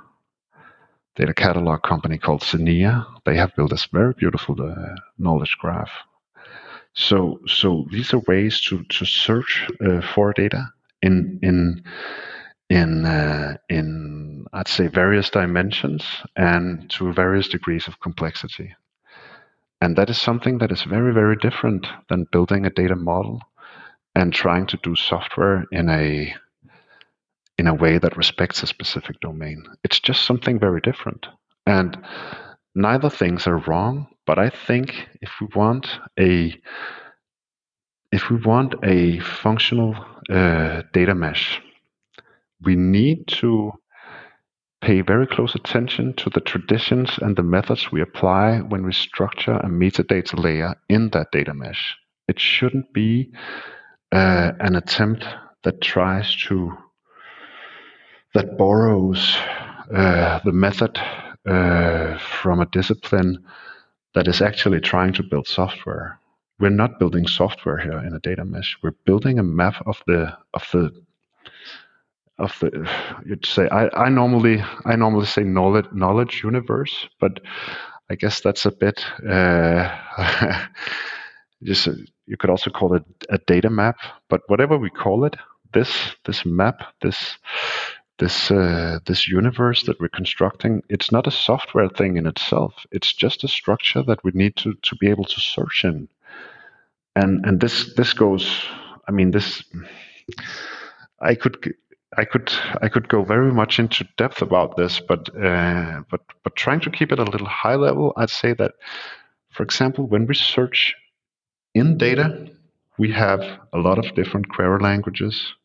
data 1.16 1.32
catalog 1.36 1.84
company 1.84 2.18
called 2.18 2.42
Zeenea. 2.42 3.06
They 3.24 3.38
have 3.38 3.56
built 3.56 3.70
this 3.70 3.86
very 3.86 4.14
beautiful 4.18 4.56
uh, 4.60 4.96
knowledge 5.20 5.56
graph. 5.62 5.92
So, 6.94 7.40
so 7.46 7.86
these 7.92 8.16
are 8.16 8.24
ways 8.28 8.60
to 8.62 8.84
to 8.84 9.06
search 9.06 9.70
uh, 9.80 10.02
for 10.02 10.34
data 10.34 10.70
in 11.04 11.38
in 11.44 11.84
in 12.68 13.06
uh, 13.06 13.58
in 13.70 14.48
I'd 14.54 14.68
say 14.68 14.88
various 14.88 15.30
dimensions 15.30 16.04
and 16.36 16.90
to 16.94 17.14
various 17.14 17.50
degrees 17.50 17.88
of 17.88 18.00
complexity. 18.00 18.74
And 19.82 19.96
that 19.98 20.10
is 20.10 20.20
something 20.20 20.58
that 20.58 20.72
is 20.72 20.82
very 20.82 21.14
very 21.14 21.36
different 21.36 21.86
than 22.10 22.26
building 22.32 22.66
a 22.66 22.72
data 22.72 22.96
model 22.96 23.40
and 24.16 24.34
trying 24.34 24.66
to 24.66 24.80
do 24.82 24.96
software 24.96 25.66
in 25.72 25.90
a 25.90 26.34
in 27.64 27.70
a 27.70 27.74
way 27.74 27.98
that 27.98 28.18
respects 28.18 28.62
a 28.62 28.68
specific 28.68 29.18
domain. 29.22 29.64
It's 29.86 30.02
just 30.02 30.26
something 30.26 30.60
very 30.60 30.82
different. 30.82 31.28
And 31.66 31.98
neither 32.76 33.10
things 33.10 33.48
are 33.48 33.60
wrong, 33.60 34.08
but 34.26 34.38
I 34.38 34.50
think 34.50 35.08
if 35.22 35.32
we 35.40 35.48
want 35.56 35.88
a 36.20 36.54
if 38.12 38.30
we 38.30 38.36
want 38.36 38.76
a 38.84 39.20
functional 39.20 39.96
uh, 40.30 40.82
data 40.92 41.16
mesh, 41.16 41.62
we 42.62 42.76
need 42.76 43.28
to 43.40 43.72
pay 44.82 45.00
very 45.00 45.26
close 45.26 45.56
attention 45.56 46.14
to 46.16 46.30
the 46.30 46.42
traditions 46.42 47.18
and 47.22 47.38
the 47.38 47.44
methods 47.44 47.94
we 47.94 48.02
apply 48.02 48.60
when 48.60 48.86
we 48.86 48.92
structure 48.92 49.56
a 49.56 49.70
metadata 49.70 50.38
layer 50.38 50.76
in 50.90 51.12
that 51.12 51.32
data 51.32 51.54
mesh. 51.54 51.96
It 52.28 52.42
shouldn't 52.42 52.92
be 52.92 53.32
uh, 54.12 54.52
an 54.60 54.76
attempt 54.76 55.26
that 55.64 55.80
tries 55.80 56.36
to 56.48 56.78
that 58.34 58.58
borrows 58.58 59.36
uh, 59.94 60.40
the 60.44 60.52
method 60.52 61.00
uh, 61.46 62.18
from 62.18 62.60
a 62.60 62.66
discipline 62.68 63.44
that 64.16 64.28
is 64.28 64.42
actually 64.42 64.80
trying 64.80 65.14
to 65.14 65.24
build 65.24 65.48
software. 65.48 66.20
we're 66.60 66.70
not 66.70 67.00
building 67.00 67.28
software 67.28 67.78
here 67.78 68.00
in 68.00 68.14
a 68.14 68.20
data 68.20 68.46
mesh. 68.46 68.78
We're 68.82 68.96
building 69.06 69.40
a 69.40 69.44
map 69.44 69.76
of 69.86 70.02
the 70.08 70.38
of 70.54 70.64
the 70.72 70.92
of 72.40 72.58
the 72.62 72.90
you'd 73.26 73.46
say 73.46 73.68
I, 73.70 73.90
I 74.06 74.10
normally 74.10 74.64
I 74.86 74.96
normally 74.96 75.26
say 75.26 75.44
knowledge 75.44 75.88
knowledge 75.92 76.42
universe, 76.44 77.08
but 77.20 77.40
I 78.10 78.16
guess 78.16 78.42
that's 78.42 78.66
a 78.66 78.72
bit 78.72 79.04
uh, 79.28 79.90
just 81.64 81.88
you 82.26 82.38
could 82.38 82.50
also 82.50 82.70
call 82.70 82.94
it 82.96 83.04
a 83.30 83.40
data 83.48 83.70
map. 83.70 83.98
But 84.30 84.42
whatever 84.48 84.78
we 84.78 84.90
call 84.90 85.26
it, 85.26 85.36
this 85.74 86.16
this 86.26 86.46
map, 86.46 86.84
this 87.02 87.38
this 88.20 88.52
uh, 88.52 89.00
this 89.06 89.28
universe 89.28 89.84
that 89.84 90.00
we're 90.00 90.10
constructing, 90.10 90.84
it's 90.90 91.12
not 91.12 91.28
a 91.28 91.32
software 91.32 91.90
thing 91.90 92.18
in 92.18 92.28
itself. 92.28 92.86
It's 92.92 93.14
just 93.14 93.44
a 93.44 93.48
structure 93.48 94.04
that 94.04 94.24
we 94.24 94.32
need 94.34 94.56
to 94.58 94.74
to 94.74 94.96
be 94.98 95.10
able 95.10 95.26
to 95.26 95.42
search 95.42 95.84
in. 95.84 96.08
And 97.16 97.46
and 97.46 97.60
this 97.60 97.94
this 97.96 98.14
goes. 98.14 98.66
I 99.08 99.12
mean 99.12 99.32
this. 99.32 99.64
I 101.20 101.36
could 101.36 101.74
I 102.18 102.26
could 102.26 102.52
I 102.82 102.90
could 102.90 103.08
go 103.08 103.24
very 103.24 103.52
much 103.52 103.80
into 103.80 104.08
depth 104.18 104.42
about 104.42 104.78
this, 104.78 105.00
but 105.00 105.30
uh, 105.36 106.02
but 106.10 106.22
but 106.44 106.56
trying 106.56 106.82
to 106.82 106.92
keep 106.92 107.12
it 107.12 107.20
a 107.20 107.24
little 107.24 107.48
high 107.48 107.76
level, 107.76 108.14
I'd 108.18 108.30
say 108.30 108.54
that, 108.54 108.74
for 109.50 109.64
example, 109.64 110.08
when 110.08 110.28
we 110.28 110.36
search 110.36 110.96
in 111.74 111.98
data, 111.98 112.48
we 113.00 113.12
have 113.12 113.42
a 113.74 113.80
lot 113.80 113.98
of 113.98 114.14
different 114.16 114.50
query 114.50 114.80
languages. 114.80 115.56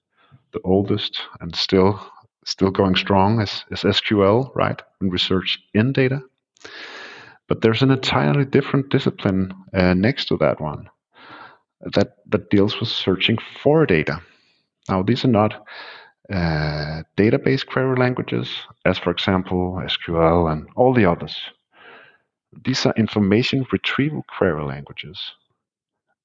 The 0.53 0.61
oldest 0.65 1.21
and 1.41 1.55
still 1.55 2.01
still 2.45 2.71
going 2.71 2.97
strong 2.97 3.41
is, 3.41 3.65
SQL, 3.71 4.55
right? 4.55 4.81
And 5.01 5.13
research 5.13 5.59
in 5.75 5.93
data, 5.93 6.23
but 7.49 7.61
there's 7.61 7.83
an 7.83 7.91
entirely 7.91 8.45
different 8.45 8.91
discipline 8.91 9.55
uh, 9.75 9.95
next 9.95 10.27
to 10.27 10.37
that 10.39 10.61
one 10.61 10.89
that 11.81 12.17
that 12.27 12.51
deals 12.51 12.79
with 12.81 12.89
searching 12.89 13.39
for 13.63 13.87
data. 13.87 14.21
Now, 14.89 15.03
these 15.03 15.25
are 15.25 15.29
not 15.29 15.65
uh, 16.33 17.03
database 17.17 17.67
query 17.67 17.97
languages, 17.97 18.55
as 18.85 18.99
for 18.99 19.11
example 19.11 19.81
SQL 19.85 20.53
and 20.53 20.69
all 20.77 20.93
the 20.93 21.05
others. 21.05 21.37
These 22.65 22.87
are 22.87 22.95
information 22.97 23.67
retrieval 23.73 24.25
query 24.37 24.65
languages. 24.65 25.33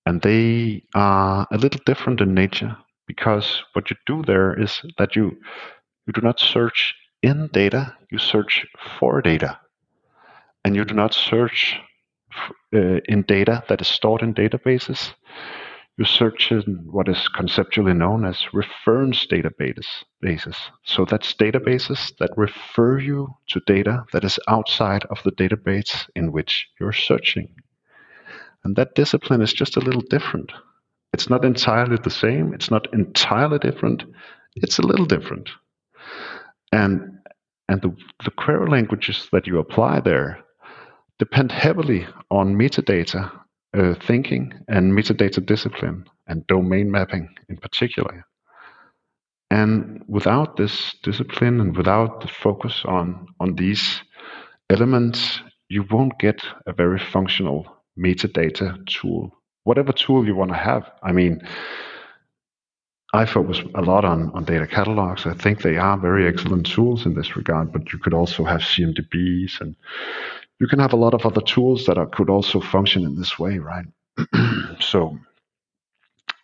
And 0.05 0.21
they 0.21 0.83
are 0.93 1.47
a 1.51 1.57
little 1.57 1.79
different 1.85 2.19
in 2.19 2.33
nature 2.33 2.75
because 3.07 3.63
what 3.73 3.89
you 3.89 3.95
do 4.05 4.23
there 4.23 4.59
is 4.59 4.81
that 4.97 5.15
you, 5.15 5.37
you 6.05 6.13
do 6.13 6.21
not 6.21 6.39
search 6.39 6.95
in 7.21 7.49
data, 7.53 7.95
you 8.11 8.17
search 8.17 8.65
for 8.99 9.21
data. 9.21 9.59
And 10.65 10.75
you 10.75 10.85
do 10.85 10.93
not 10.93 11.13
search 11.13 11.77
uh, 12.73 12.99
in 13.05 13.23
data 13.23 13.63
that 13.67 13.81
is 13.81 13.87
stored 13.87 14.21
in 14.21 14.33
databases 14.33 15.13
you 15.97 16.05
search 16.05 16.51
in 16.51 16.87
what 16.89 17.07
is 17.07 17.27
conceptually 17.27 17.93
known 17.93 18.25
as 18.25 18.47
reference 18.53 19.27
databases. 19.27 20.55
So 20.83 21.05
that's 21.05 21.35
databases 21.35 22.17
that 22.17 22.31
refer 22.35 22.97
you 22.99 23.35
to 23.49 23.61
data 23.67 24.03
that 24.11 24.23
is 24.23 24.39
outside 24.47 25.05
of 25.11 25.21
the 25.23 25.31
database 25.31 26.09
in 26.15 26.31
which 26.31 26.67
you're 26.79 26.93
searching. 26.93 27.53
And 28.63 28.75
that 28.75 28.95
discipline 28.95 29.41
is 29.41 29.53
just 29.53 29.77
a 29.77 29.81
little 29.81 30.03
different. 30.09 30.51
It's 31.13 31.29
not 31.29 31.45
entirely 31.45 31.97
the 31.97 32.09
same, 32.09 32.53
it's 32.53 32.71
not 32.71 32.91
entirely 32.91 33.59
different, 33.59 34.03
it's 34.55 34.79
a 34.79 34.87
little 34.87 35.05
different. 35.05 35.49
And 36.71 37.19
and 37.69 37.81
the, 37.81 37.95
the 38.25 38.31
query 38.31 38.69
languages 38.69 39.29
that 39.31 39.47
you 39.47 39.57
apply 39.57 40.01
there 40.01 40.43
depend 41.17 41.51
heavily 41.51 42.05
on 42.29 42.55
metadata 42.55 43.31
uh, 43.73 43.95
thinking 44.05 44.53
and 44.67 44.91
metadata 44.93 45.43
discipline 45.45 46.05
and 46.27 46.45
domain 46.47 46.91
mapping 46.91 47.29
in 47.49 47.57
particular. 47.57 48.25
And 49.49 50.03
without 50.07 50.57
this 50.57 50.95
discipline 51.03 51.61
and 51.61 51.77
without 51.77 52.21
the 52.21 52.27
focus 52.27 52.83
on, 52.85 53.27
on 53.39 53.55
these 53.55 54.01
elements, 54.69 55.41
you 55.69 55.85
won't 55.89 56.17
get 56.19 56.43
a 56.65 56.73
very 56.73 56.99
functional 56.99 57.67
metadata 57.97 58.85
tool. 58.87 59.31
Whatever 59.63 59.91
tool 59.91 60.25
you 60.25 60.35
want 60.35 60.51
to 60.51 60.57
have. 60.57 60.91
I 61.03 61.11
mean, 61.11 61.41
I 63.13 63.25
focus 63.27 63.61
a 63.75 63.81
lot 63.81 64.03
on, 64.05 64.31
on 64.33 64.43
data 64.43 64.65
catalogs. 64.65 65.27
I 65.27 65.35
think 65.35 65.61
they 65.61 65.77
are 65.77 65.97
very 65.97 66.27
excellent 66.27 66.65
tools 66.65 67.05
in 67.05 67.13
this 67.13 67.35
regard, 67.35 67.71
but 67.71 67.93
you 67.93 67.99
could 67.99 68.13
also 68.13 68.43
have 68.43 68.61
CMDBs 68.61 69.61
and 69.61 69.75
you 70.59 70.67
can 70.67 70.79
have 70.79 70.93
a 70.93 70.97
lot 70.97 71.13
of 71.13 71.23
other 71.23 71.41
tools 71.41 71.85
that 71.85 71.97
are, 71.97 72.07
could 72.07 72.29
also 72.29 72.59
function 72.59 73.03
in 73.03 73.15
this 73.15 73.37
way, 73.37 73.59
right? 73.59 73.85
so, 74.79 75.15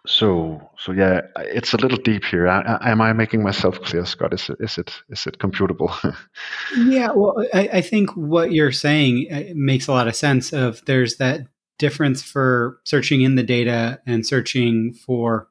so, 0.06 0.70
so 0.78 0.92
yeah, 0.92 1.22
it's 1.38 1.74
a 1.74 1.78
little 1.78 1.98
deep 1.98 2.24
here. 2.24 2.48
I, 2.48 2.92
am 2.92 3.02
I 3.02 3.14
making 3.14 3.42
myself 3.42 3.82
clear, 3.82 4.06
Scott? 4.06 4.34
Is 4.34 4.50
it, 4.50 4.58
is 4.60 4.78
it, 4.78 4.94
is 5.10 5.26
it 5.26 5.40
computable? 5.40 5.92
yeah, 6.78 7.12
well, 7.12 7.44
I, 7.52 7.70
I, 7.74 7.82
think 7.82 8.12
what 8.16 8.52
you're 8.52 8.72
saying 8.72 9.28
uh, 9.32 9.54
makes 9.56 9.88
a 9.88 9.92
lot 9.92 10.08
of 10.08 10.16
sense. 10.16 10.54
Of 10.54 10.84
there's 10.86 11.18
that 11.18 11.48
difference 11.80 12.22
for 12.22 12.80
searching 12.84 13.22
in 13.22 13.36
the 13.36 13.44
data 13.44 14.02
and 14.06 14.26
searching 14.26 14.94
for 14.94 15.48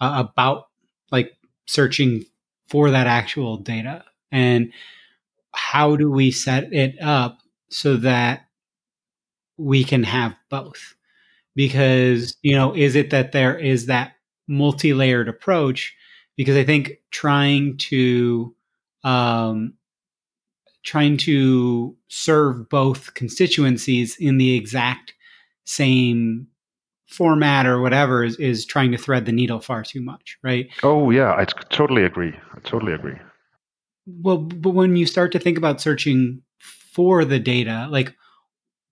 uh, 0.00 0.24
about 0.28 0.68
like 1.10 1.36
searching 1.66 2.24
for 2.68 2.90
that 2.90 3.06
actual 3.06 3.56
data? 3.58 4.04
And 4.32 4.72
how 5.54 5.96
do 5.96 6.10
we 6.10 6.30
set 6.30 6.72
it 6.72 7.00
up 7.02 7.38
so 7.70 7.96
that 7.98 8.46
we 9.56 9.84
can 9.84 10.02
have 10.02 10.34
both? 10.50 10.94
Because 11.54 12.36
you 12.42 12.54
know 12.54 12.74
is 12.76 12.94
it 12.96 13.10
that 13.10 13.32
there 13.32 13.58
is 13.58 13.86
that 13.86 14.12
multi-layered 14.48 15.28
approach? 15.28 15.94
Because 16.36 16.56
i 16.56 16.64
think 16.64 16.98
trying 17.10 17.76
to 17.78 18.54
um, 19.04 19.74
trying 20.82 21.16
to 21.16 21.96
serve 22.08 22.68
both 22.68 23.14
constituencies 23.14 24.16
in 24.18 24.38
the 24.38 24.54
exact 24.54 25.14
same 25.64 26.46
format 27.06 27.66
or 27.66 27.80
whatever 27.80 28.24
is, 28.24 28.36
is 28.36 28.64
trying 28.64 28.92
to 28.92 28.98
thread 28.98 29.26
the 29.26 29.32
needle 29.32 29.60
far 29.60 29.82
too 29.82 30.00
much 30.00 30.38
right? 30.42 30.68
Oh 30.82 31.10
yeah 31.10 31.32
i 31.32 31.44
totally 31.44 32.04
agree. 32.04 32.34
I 32.54 32.60
totally 32.60 32.92
agree. 32.92 33.18
Well 34.06 34.38
but 34.38 34.70
when 34.70 34.96
you 34.96 35.06
start 35.06 35.32
to 35.32 35.38
think 35.38 35.58
about 35.58 35.80
searching 35.80 36.42
for 36.58 37.24
the 37.24 37.38
data 37.38 37.88
like 37.90 38.14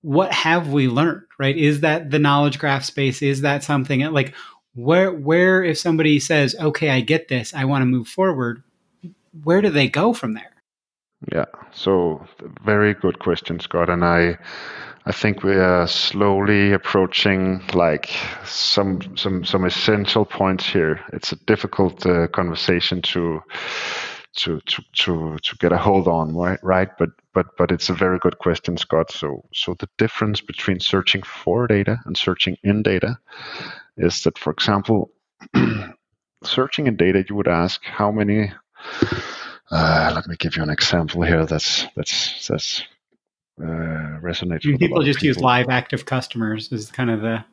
what 0.03 0.33
have 0.33 0.69
we 0.69 0.89
learned 0.89 1.23
right? 1.39 1.57
Is 1.57 1.81
that 1.81 2.11
the 2.11 2.19
knowledge 2.19 2.59
graph 2.59 2.85
space? 2.85 3.23
Is 3.23 3.41
that 3.41 3.65
something 3.65 4.03
uh, 4.03 4.11
like 4.11 4.35
where 4.75 5.13
where 5.13 5.63
if 5.63 5.79
somebody 5.79 6.19
says 6.19 6.55
okay 6.61 6.91
i 6.91 7.01
get 7.01 7.29
this 7.29 7.55
i 7.55 7.65
want 7.65 7.83
to 7.83 7.87
move 7.87 8.09
forward 8.09 8.63
where 9.43 9.61
do 9.61 9.71
they 9.71 9.89
go 9.89 10.13
from 10.13 10.35
there? 10.35 10.51
Yeah 11.33 11.47
so 11.73 12.27
very 12.65 12.95
good 12.95 13.19
question 13.19 13.61
scott 13.61 13.89
and 13.89 14.05
i 14.05 14.37
i 15.07 15.13
think 15.13 15.43
we 15.43 15.55
are 15.55 15.87
slowly 15.87 16.73
approaching 16.73 17.63
like 17.75 18.11
some 18.45 19.01
some 19.17 19.45
some 19.45 19.65
essential 19.65 20.25
points 20.25 20.67
here. 20.67 21.01
It's 21.13 21.33
a 21.33 21.45
difficult 21.47 22.05
uh, 22.07 22.29
conversation 22.29 23.03
to 23.03 23.43
to 24.37 24.61
to 24.61 24.83
to 24.93 25.37
to 25.43 25.57
get 25.59 25.73
a 25.73 25.79
hold 25.79 26.09
on 26.09 26.35
right 26.35 26.59
right? 26.63 26.89
But 26.99 27.11
but 27.33 27.47
but 27.59 27.71
it's 27.71 27.91
a 27.91 27.95
very 27.95 28.19
good 28.19 28.39
question 28.39 28.77
scott. 28.77 29.11
So 29.11 29.45
so 29.53 29.75
the 29.79 29.89
difference 29.99 30.41
between 30.41 30.81
searching 30.81 31.23
for 31.23 31.67
data 31.67 31.99
and 32.05 32.17
searching 32.17 32.57
in 32.63 32.83
data 32.83 33.19
is 33.97 34.23
that 34.23 34.39
for 34.39 34.53
example 34.53 35.11
searching 36.45 36.87
in 36.87 36.97
data 36.97 37.25
you 37.29 37.35
would 37.37 37.49
ask 37.49 37.85
how 37.85 38.11
many 38.11 38.53
uh, 39.71 40.13
let 40.15 40.27
me 40.27 40.37
give 40.37 40.57
you 40.57 40.63
an 40.63 40.71
example 40.71 41.23
here 41.23 41.47
that's 41.47 41.87
that's 41.97 42.47
that's 42.49 42.83
uh, 43.61 44.19
resonates 44.21 44.63
people 44.63 45.03
just 45.03 45.21
people. 45.21 45.27
use 45.27 45.39
live 45.39 45.69
active 45.69 46.07
customers 46.07 46.73
is 46.73 46.91
kind 46.91 47.11
of 47.11 47.21
the 47.21 47.45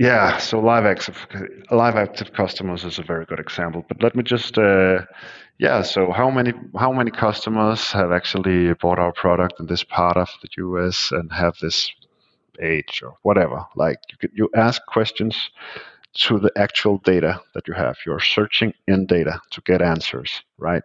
yeah, 0.00 0.38
so 0.38 0.60
live 0.60 0.86
active 0.86 1.26
live 1.70 1.94
active 1.94 2.32
customers 2.32 2.84
is 2.84 2.98
a 2.98 3.02
very 3.02 3.26
good 3.26 3.38
example. 3.38 3.84
But 3.86 4.02
let 4.02 4.16
me 4.16 4.22
just 4.22 4.56
uh, 4.56 5.00
yeah, 5.58 5.82
so 5.82 6.10
how 6.10 6.30
many 6.30 6.54
how 6.78 6.90
many 6.90 7.10
customers 7.10 7.92
have 7.92 8.10
actually 8.10 8.72
bought 8.74 8.98
our 8.98 9.12
product 9.12 9.60
in 9.60 9.66
this 9.66 9.84
part 9.84 10.16
of 10.16 10.30
the 10.40 10.48
US 10.64 11.12
and 11.12 11.30
have 11.32 11.54
this 11.60 11.92
age 12.62 13.02
or 13.04 13.18
whatever? 13.22 13.66
Like 13.76 13.98
you 14.10 14.16
could, 14.16 14.30
you 14.32 14.48
ask 14.56 14.80
questions 14.86 15.50
to 16.14 16.38
the 16.38 16.52
actual 16.56 16.96
data 17.04 17.38
that 17.54 17.68
you 17.68 17.74
have. 17.74 17.98
You're 18.06 18.20
searching 18.20 18.72
in 18.88 19.04
data 19.04 19.38
to 19.50 19.60
get 19.60 19.82
answers, 19.82 20.42
right? 20.56 20.82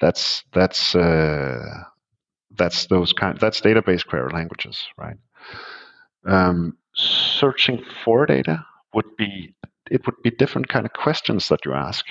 That's 0.00 0.42
that's 0.52 0.96
uh, 0.96 1.84
that's 2.56 2.86
those 2.86 3.12
kind 3.12 3.38
that's 3.38 3.60
database 3.60 4.06
query 4.06 4.30
languages, 4.32 4.86
right? 4.96 5.16
Um, 6.26 6.76
searching 6.94 7.84
for 8.04 8.26
data 8.26 8.64
would 8.94 9.16
be 9.16 9.54
it 9.90 10.04
would 10.06 10.22
be 10.22 10.30
different 10.30 10.68
kind 10.68 10.86
of 10.86 10.92
questions 10.92 11.48
that 11.48 11.64
you 11.64 11.72
ask. 11.72 12.06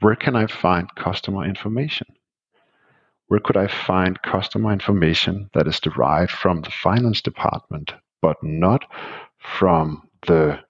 Where 0.00 0.16
can 0.16 0.36
I 0.36 0.46
find 0.46 0.88
customer 0.96 1.44
information? 1.44 2.06
Where 3.28 3.40
could 3.40 3.56
I 3.56 3.66
find 3.66 4.20
customer 4.22 4.72
information 4.72 5.50
that 5.54 5.66
is 5.66 5.80
derived 5.80 6.30
from 6.30 6.60
the 6.60 6.70
finance 6.70 7.22
department, 7.22 7.94
but 8.22 8.36
not 8.42 8.84
from 9.38 10.02
the 10.26 10.60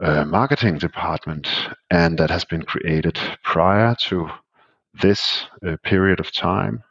uh, 0.00 0.24
marketing 0.24 0.78
department 0.78 1.48
and 1.90 2.18
that 2.18 2.30
has 2.30 2.44
been 2.44 2.62
created 2.62 3.18
prior 3.44 3.94
to 4.00 4.30
this 4.94 5.44
uh, 5.66 5.76
period 5.84 6.20
of 6.20 6.32
time 6.32 6.82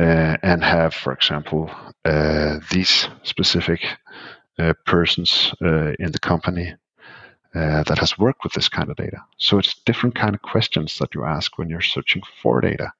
uh, 0.00 0.38
and 0.42 0.64
have, 0.64 0.94
for 0.94 1.12
example, 1.12 1.70
uh, 2.06 2.58
these 2.70 3.06
specific 3.22 3.84
uh, 4.58 4.72
persons 4.86 5.52
uh, 5.62 5.92
in 5.98 6.10
the 6.10 6.18
company 6.18 6.74
that 7.52 7.98
has 7.98 8.16
worked 8.16 8.44
with 8.44 8.52
this 8.54 8.68
kind 8.68 8.88
of 8.90 8.96
data. 8.96 9.18
So 9.36 9.58
it's 9.58 9.82
different 9.84 10.14
kind 10.14 10.34
of 10.34 10.40
questions 10.40 10.96
that 10.98 11.14
you 11.14 11.24
ask 11.24 11.58
when 11.58 11.68
you're 11.68 11.80
searching 11.80 12.22
for 12.40 12.60
data, 12.60 12.92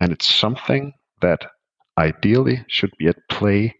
and 0.00 0.12
it's 0.12 0.26
something 0.26 0.92
that 1.20 1.40
ideally 1.98 2.64
should 2.68 2.92
be 2.98 3.08
at 3.08 3.28
play 3.28 3.74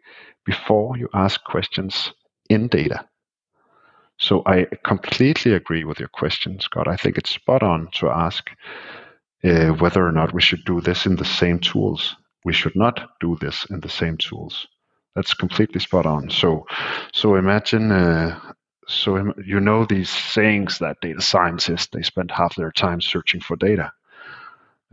before 0.44 0.96
you 0.96 1.08
ask 1.14 1.44
questions 1.44 2.12
in 2.48 2.66
data. 2.68 3.06
So 4.18 4.42
I 4.46 4.66
completely 4.84 5.52
agree 5.52 5.84
with 5.84 6.00
your 6.00 6.08
question, 6.08 6.58
Scott. 6.60 6.88
I 6.88 6.96
think 6.96 7.18
it's 7.18 7.30
spot 7.30 7.62
on 7.62 7.88
to 7.96 8.08
ask 8.08 8.50
uh, 9.44 9.68
whether 9.72 10.04
or 10.04 10.12
not 10.12 10.32
we 10.32 10.40
should 10.40 10.64
do 10.64 10.80
this 10.80 11.06
in 11.06 11.16
the 11.16 11.24
same 11.24 11.58
tools. 11.60 12.16
We 12.46 12.54
should 12.54 12.76
not 12.76 13.10
do 13.20 13.36
this 13.40 13.66
in 13.70 13.80
the 13.80 13.90
same 13.90 14.18
tools. 14.18 14.68
That's 15.16 15.34
completely 15.34 15.80
spot 15.80 16.06
on. 16.06 16.30
So, 16.30 16.66
so 17.12 17.36
imagine, 17.36 17.92
uh, 17.92 18.40
so 18.88 19.18
Im- 19.18 19.34
you 19.44 19.60
know 19.60 19.84
these 19.84 20.10
sayings 20.10 20.78
that 20.78 20.98
data 21.02 21.22
scientists 21.22 21.88
they 21.92 22.02
spend 22.02 22.30
half 22.30 22.56
their 22.56 22.72
time 22.72 23.02
searching 23.02 23.42
for 23.42 23.56
data 23.56 23.92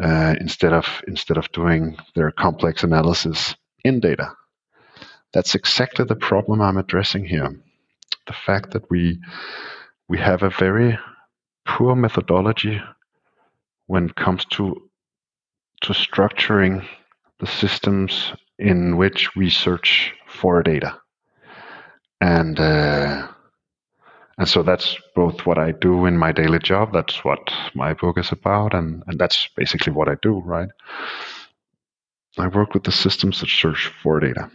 uh, 0.04 0.36
instead 0.42 0.74
of 0.74 0.88
instead 1.08 1.38
of 1.38 1.52
doing 1.54 1.98
their 2.16 2.32
complex 2.32 2.84
analysis 2.84 3.56
in 3.86 4.00
data. 4.00 4.34
That's 5.34 5.56
exactly 5.56 6.06
the 6.06 6.16
problem 6.16 6.62
I'm 6.62 6.78
addressing 6.78 7.26
here. 7.26 7.52
The 8.28 8.34
fact 8.34 8.72
that 8.72 8.90
we 8.90 9.20
we 10.10 10.18
have 10.20 10.44
a 10.44 10.50
very 10.50 11.00
poor 11.66 11.96
methodology 11.96 12.82
when 13.88 14.06
it 14.10 14.16
comes 14.16 14.46
to 14.46 14.90
to 15.82 15.94
structuring 15.94 16.86
the 17.44 17.52
systems 17.52 18.32
in 18.58 18.98
which 18.98 19.36
we 19.36 19.50
search 19.50 20.14
for 20.28 20.64
data, 20.64 20.98
and 22.22 22.60
uh, 22.60 23.28
and 24.38 24.48
so 24.48 24.64
that's 24.64 24.98
both 25.16 25.46
what 25.46 25.58
I 25.58 25.72
do 25.72 26.06
in 26.06 26.18
my 26.18 26.32
daily 26.32 26.60
job. 26.60 26.94
That's 26.94 27.24
what 27.24 27.52
my 27.76 27.94
book 27.94 28.18
is 28.18 28.32
about, 28.32 28.74
and 28.74 29.04
and 29.08 29.20
that's 29.20 29.50
basically 29.56 29.94
what 29.94 30.08
I 30.08 30.16
do. 30.22 30.40
Right? 30.40 30.70
I 32.38 32.48
work 32.48 32.74
with 32.74 32.84
the 32.84 32.92
systems 32.92 33.42
that 33.42 33.50
search 33.50 33.92
for 34.02 34.20
data. 34.20 34.50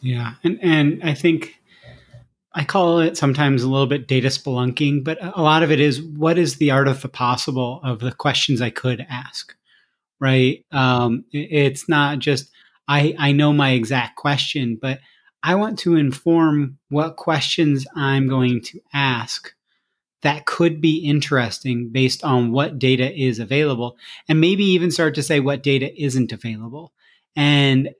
Yeah, 0.00 0.34
and 0.42 0.58
and 0.62 1.02
I 1.02 1.14
think 1.14 1.56
I 2.54 2.64
call 2.64 3.00
it 3.00 3.18
sometimes 3.18 3.62
a 3.62 3.68
little 3.68 3.86
bit 3.86 4.08
data 4.08 4.28
spelunking, 4.28 5.04
but 5.04 5.18
a 5.20 5.42
lot 5.42 5.62
of 5.62 5.70
it 5.70 5.78
is 5.78 6.00
what 6.00 6.38
is 6.38 6.56
the 6.56 6.70
art 6.70 6.88
of 6.88 7.02
the 7.02 7.08
possible 7.08 7.80
of 7.84 8.00
the 8.00 8.12
questions 8.12 8.62
I 8.62 8.70
could 8.70 9.04
ask, 9.10 9.54
right? 10.20 10.64
Um, 10.72 11.24
it's 11.32 11.88
not 11.88 12.18
just 12.18 12.50
I 12.88 13.14
I 13.18 13.32
know 13.32 13.52
my 13.52 13.70
exact 13.70 14.16
question, 14.16 14.78
but 14.80 15.00
I 15.42 15.54
want 15.54 15.78
to 15.80 15.96
inform 15.96 16.78
what 16.88 17.16
questions 17.16 17.86
I'm 17.94 18.28
going 18.28 18.62
to 18.62 18.80
ask 18.92 19.52
that 20.22 20.46
could 20.46 20.80
be 20.80 20.98
interesting 20.98 21.90
based 21.90 22.24
on 22.24 22.50
what 22.50 22.78
data 22.78 23.14
is 23.14 23.38
available, 23.38 23.96
and 24.28 24.40
maybe 24.40 24.64
even 24.64 24.90
start 24.90 25.14
to 25.14 25.22
say 25.22 25.40
what 25.40 25.62
data 25.62 25.92
isn't 26.02 26.32
available. 26.32 26.92
And 27.36 27.90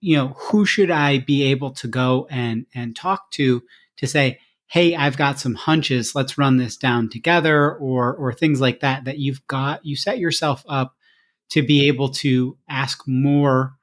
you 0.00 0.16
know, 0.16 0.28
who 0.38 0.66
should 0.66 0.90
I 0.90 1.18
be 1.18 1.44
able 1.44 1.72
to 1.72 1.88
go 1.88 2.26
and 2.30 2.66
and 2.74 2.94
talk 2.94 3.30
to 3.32 3.62
to 3.96 4.06
say, 4.06 4.38
"Hey, 4.66 4.94
I've 4.94 5.16
got 5.16 5.40
some 5.40 5.54
hunches. 5.54 6.14
Let's 6.14 6.36
run 6.38 6.58
this 6.58 6.76
down 6.76 7.08
together," 7.08 7.74
or 7.74 8.14
or 8.14 8.32
things 8.32 8.60
like 8.60 8.80
that. 8.80 9.04
That 9.04 9.18
you've 9.18 9.46
got 9.46 9.84
you 9.84 9.96
set 9.96 10.18
yourself 10.18 10.62
up 10.68 10.94
to 11.54 11.62
be 11.62 11.86
able 11.86 12.08
to 12.08 12.58
ask 12.68 13.06
more 13.06 13.76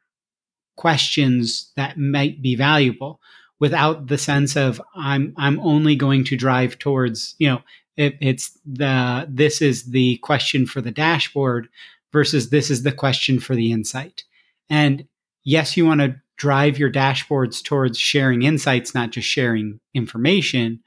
questions 0.76 1.72
that 1.78 1.98
might 1.98 2.42
be 2.42 2.54
valuable 2.54 3.22
without 3.62 4.08
the 4.08 4.18
sense 4.18 4.58
of 4.58 4.82
I'm 4.94 5.34
I'm 5.38 5.58
only 5.62 5.96
going 5.96 6.26
to 6.26 6.36
drive 6.36 6.80
towards 6.80 7.34
you 7.40 7.48
know 7.48 7.62
it, 7.96 8.18
it's 8.20 8.60
the 8.66 9.26
this 9.30 9.62
is 9.62 9.92
the 9.92 10.18
question 10.18 10.66
for 10.66 10.82
the 10.82 10.92
dashboard 10.92 11.70
versus 12.12 12.50
this 12.50 12.70
is 12.70 12.84
the 12.84 12.92
question 12.92 13.40
for 13.40 13.56
the 13.56 13.72
insight. 13.72 14.26
And 14.70 15.08
yes, 15.46 15.78
you 15.78 15.86
want 15.86 16.02
to 16.02 16.18
drive 16.36 16.78
your 16.78 16.92
dashboards 16.92 17.64
towards 17.64 17.98
sharing 17.98 18.42
insights, 18.42 18.94
not 18.94 19.12
just 19.12 19.30
sharing 19.30 19.80
information, 19.94 20.82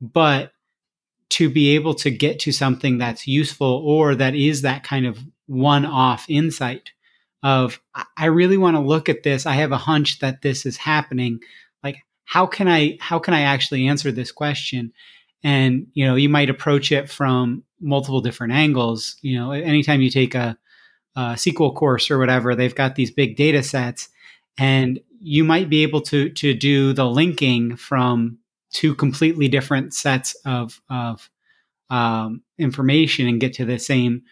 but 0.00 0.50
to 1.28 1.48
be 1.48 1.76
able 1.76 1.94
to 1.94 2.10
get 2.10 2.40
to 2.40 2.50
something 2.50 2.98
that's 2.98 3.28
useful 3.28 3.82
or 3.84 4.16
that 4.16 4.34
is 4.34 4.62
that 4.62 4.82
kind 4.82 5.06
of 5.06 5.20
one 5.46 5.84
off 5.84 6.26
insight 6.28 6.90
of, 7.42 7.80
I 8.16 8.26
really 8.26 8.56
want 8.56 8.76
to 8.76 8.80
look 8.80 9.08
at 9.08 9.22
this. 9.22 9.46
I 9.46 9.54
have 9.54 9.72
a 9.72 9.76
hunch 9.76 10.20
that 10.20 10.42
this 10.42 10.64
is 10.64 10.76
happening. 10.76 11.40
Like, 11.82 11.98
how 12.24 12.46
can 12.46 12.68
I, 12.68 12.96
how 13.00 13.18
can 13.18 13.34
I 13.34 13.42
actually 13.42 13.86
answer 13.86 14.10
this 14.10 14.32
question? 14.32 14.92
And, 15.42 15.88
you 15.92 16.06
know, 16.06 16.14
you 16.14 16.30
might 16.30 16.48
approach 16.48 16.90
it 16.90 17.10
from 17.10 17.64
multiple 17.80 18.22
different 18.22 18.54
angles. 18.54 19.16
You 19.20 19.38
know, 19.38 19.50
anytime 19.50 20.00
you 20.00 20.10
take 20.10 20.34
a, 20.34 20.56
uh, 21.16 21.34
SQL 21.34 21.74
course 21.74 22.10
or 22.10 22.18
whatever, 22.18 22.54
they've 22.54 22.74
got 22.74 22.94
these 22.94 23.10
big 23.10 23.36
data 23.36 23.62
sets, 23.62 24.08
and 24.58 25.00
you 25.20 25.44
might 25.44 25.70
be 25.70 25.82
able 25.82 26.00
to 26.02 26.28
to 26.30 26.54
do 26.54 26.92
the 26.92 27.06
linking 27.06 27.76
from 27.76 28.38
two 28.72 28.94
completely 28.94 29.48
different 29.48 29.94
sets 29.94 30.34
of 30.44 30.80
of 30.90 31.30
um, 31.90 32.42
information 32.58 33.28
and 33.28 33.40
get 33.40 33.54
to 33.54 33.64
the 33.64 33.78
same, 33.78 34.22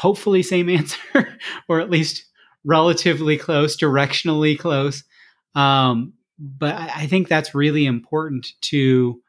hopefully 0.00 0.42
same 0.42 0.68
answer, 0.78 1.38
or 1.68 1.80
at 1.80 1.90
least 1.90 2.24
relatively 2.64 3.36
close, 3.36 3.76
directionally 3.76 4.58
close. 4.58 5.04
Um, 5.54 6.14
but 6.38 6.74
I, 6.74 6.90
I 7.02 7.06
think 7.06 7.28
that's 7.28 7.54
really 7.54 7.84
important 7.84 8.52
to 8.62 9.20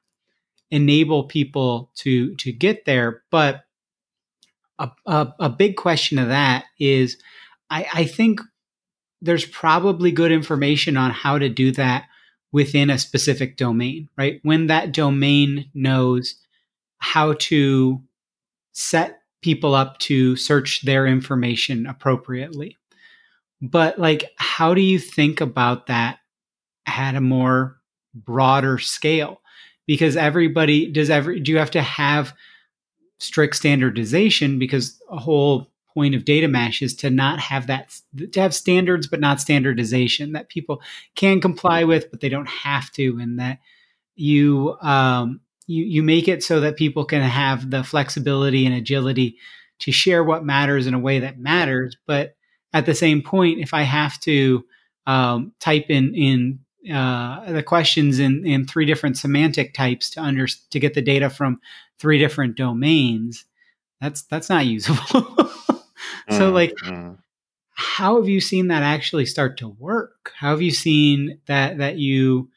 enable 0.69 1.25
people 1.25 1.91
to 1.95 2.33
to 2.35 2.53
get 2.53 2.85
there. 2.85 3.23
But 3.29 3.65
a, 4.79 4.89
a, 5.05 5.33
a 5.41 5.49
big 5.49 5.75
question 5.75 6.17
of 6.17 6.29
that 6.29 6.65
is 6.79 7.17
I, 7.69 7.85
I 7.93 8.05
think 8.05 8.41
there's 9.21 9.45
probably 9.45 10.11
good 10.11 10.31
information 10.31 10.97
on 10.97 11.11
how 11.11 11.37
to 11.37 11.49
do 11.49 11.71
that 11.73 12.05
within 12.51 12.89
a 12.89 12.97
specific 12.97 13.57
domain, 13.57 14.09
right? 14.17 14.39
When 14.43 14.67
that 14.67 14.91
domain 14.91 15.69
knows 15.73 16.35
how 16.97 17.33
to 17.33 18.01
set 18.71 19.20
people 19.41 19.75
up 19.75 19.97
to 19.99 20.35
search 20.35 20.81
their 20.83 21.07
information 21.07 21.85
appropriately. 21.87 22.77
But 23.61 23.99
like, 23.99 24.31
how 24.37 24.73
do 24.73 24.81
you 24.81 24.99
think 24.99 25.41
about 25.41 25.87
that 25.87 26.19
at 26.87 27.15
a 27.15 27.21
more 27.21 27.77
broader 28.13 28.77
scale? 28.79 29.41
Because 29.87 30.15
everybody 30.15 30.91
does 30.91 31.09
every, 31.09 31.39
do 31.39 31.51
you 31.51 31.57
have 31.57 31.71
to 31.71 31.81
have 31.81 32.33
strict 33.19 33.55
standardization 33.55 34.57
because 34.57 34.99
a 35.11 35.17
whole 35.17 35.71
point 35.93 36.15
of 36.15 36.25
data 36.25 36.47
mesh 36.47 36.81
is 36.81 36.95
to 36.95 37.09
not 37.09 37.39
have 37.39 37.67
that 37.67 37.95
to 38.31 38.39
have 38.39 38.55
standards 38.55 39.07
but 39.07 39.19
not 39.19 39.41
standardization 39.41 40.31
that 40.31 40.49
people 40.49 40.81
can 41.15 41.39
comply 41.41 41.83
with 41.83 42.09
but 42.09 42.21
they 42.21 42.29
don't 42.29 42.47
have 42.47 42.89
to 42.91 43.19
and 43.21 43.37
that 43.37 43.59
you 44.15 44.75
um, 44.81 45.39
you 45.71 45.85
you 45.85 46.03
make 46.03 46.27
it 46.27 46.43
so 46.43 46.59
that 46.59 46.75
people 46.75 47.05
can 47.05 47.21
have 47.21 47.69
the 47.69 47.83
flexibility 47.83 48.65
and 48.65 48.75
agility 48.75 49.37
to 49.79 49.91
share 49.91 50.23
what 50.23 50.45
matters 50.45 50.87
in 50.87 50.93
a 50.93 50.99
way 50.99 51.19
that 51.19 51.39
matters. 51.39 51.97
But 52.05 52.35
at 52.73 52.85
the 52.85 52.95
same 52.95 53.21
point 53.21 53.59
if 53.59 53.73
i 53.73 53.81
have 53.81 54.19
to 54.21 54.63
um, 55.07 55.51
type 55.59 55.87
in 55.89 56.15
in 56.15 56.59
uh, 56.93 57.51
the 57.51 57.63
questions 57.63 58.17
in, 58.19 58.45
in 58.45 58.65
three 58.65 58.85
different 58.85 59.17
semantic 59.17 59.73
types 59.73 60.09
to 60.11 60.21
under 60.21 60.47
to 60.47 60.79
get 60.79 60.93
the 60.93 61.01
data 61.01 61.29
from 61.29 61.59
three 61.99 62.17
different 62.17 62.55
domains 62.55 63.45
that's 64.01 64.23
that's 64.23 64.49
not 64.49 64.65
usable. 64.77 65.25
So 66.29 66.51
mm, 66.51 66.53
like 66.53 66.73
mm. 66.83 67.17
how 67.73 68.17
have 68.17 68.27
you 68.27 68.41
seen 68.41 68.67
that 68.67 68.83
actually 68.83 69.25
start 69.25 69.57
to 69.57 69.69
work? 69.69 70.31
How 70.37 70.49
have 70.49 70.61
you 70.61 70.71
seen 70.71 71.39
that 71.45 71.77
that 71.77 71.97
you 71.97 72.49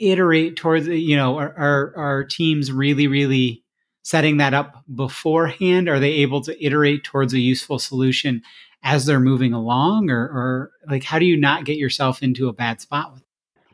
iterate 0.00 0.56
towards 0.56 0.88
you 0.88 1.16
know 1.16 1.38
are, 1.38 1.54
are, 1.56 1.94
are 1.96 2.24
teams 2.24 2.72
really 2.72 3.06
really 3.06 3.62
setting 4.02 4.38
that 4.38 4.54
up 4.54 4.82
beforehand 4.94 5.88
are 5.88 6.00
they 6.00 6.12
able 6.12 6.40
to 6.40 6.64
iterate 6.64 7.04
towards 7.04 7.34
a 7.34 7.38
useful 7.38 7.78
solution 7.78 8.42
as 8.82 9.04
they're 9.04 9.20
moving 9.20 9.52
along 9.52 10.08
or, 10.08 10.22
or 10.22 10.70
like 10.88 11.04
how 11.04 11.18
do 11.18 11.26
you 11.26 11.36
not 11.36 11.64
get 11.64 11.76
yourself 11.76 12.22
into 12.22 12.48
a 12.48 12.52
bad 12.52 12.80
spot 12.80 13.12
with 13.12 13.22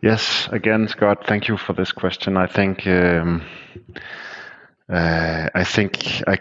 Yes, 0.03 0.49
again, 0.53 0.89
Scott, 0.89 1.27
thank 1.27 1.49
you 1.49 1.57
for 1.57 1.73
this 1.73 1.91
question. 1.91 2.37
I 2.37 2.47
think 2.47 2.87
um, 2.87 3.43
uh, 4.93 5.49
I 5.55 5.65
think 5.65 6.23
I, 6.27 6.39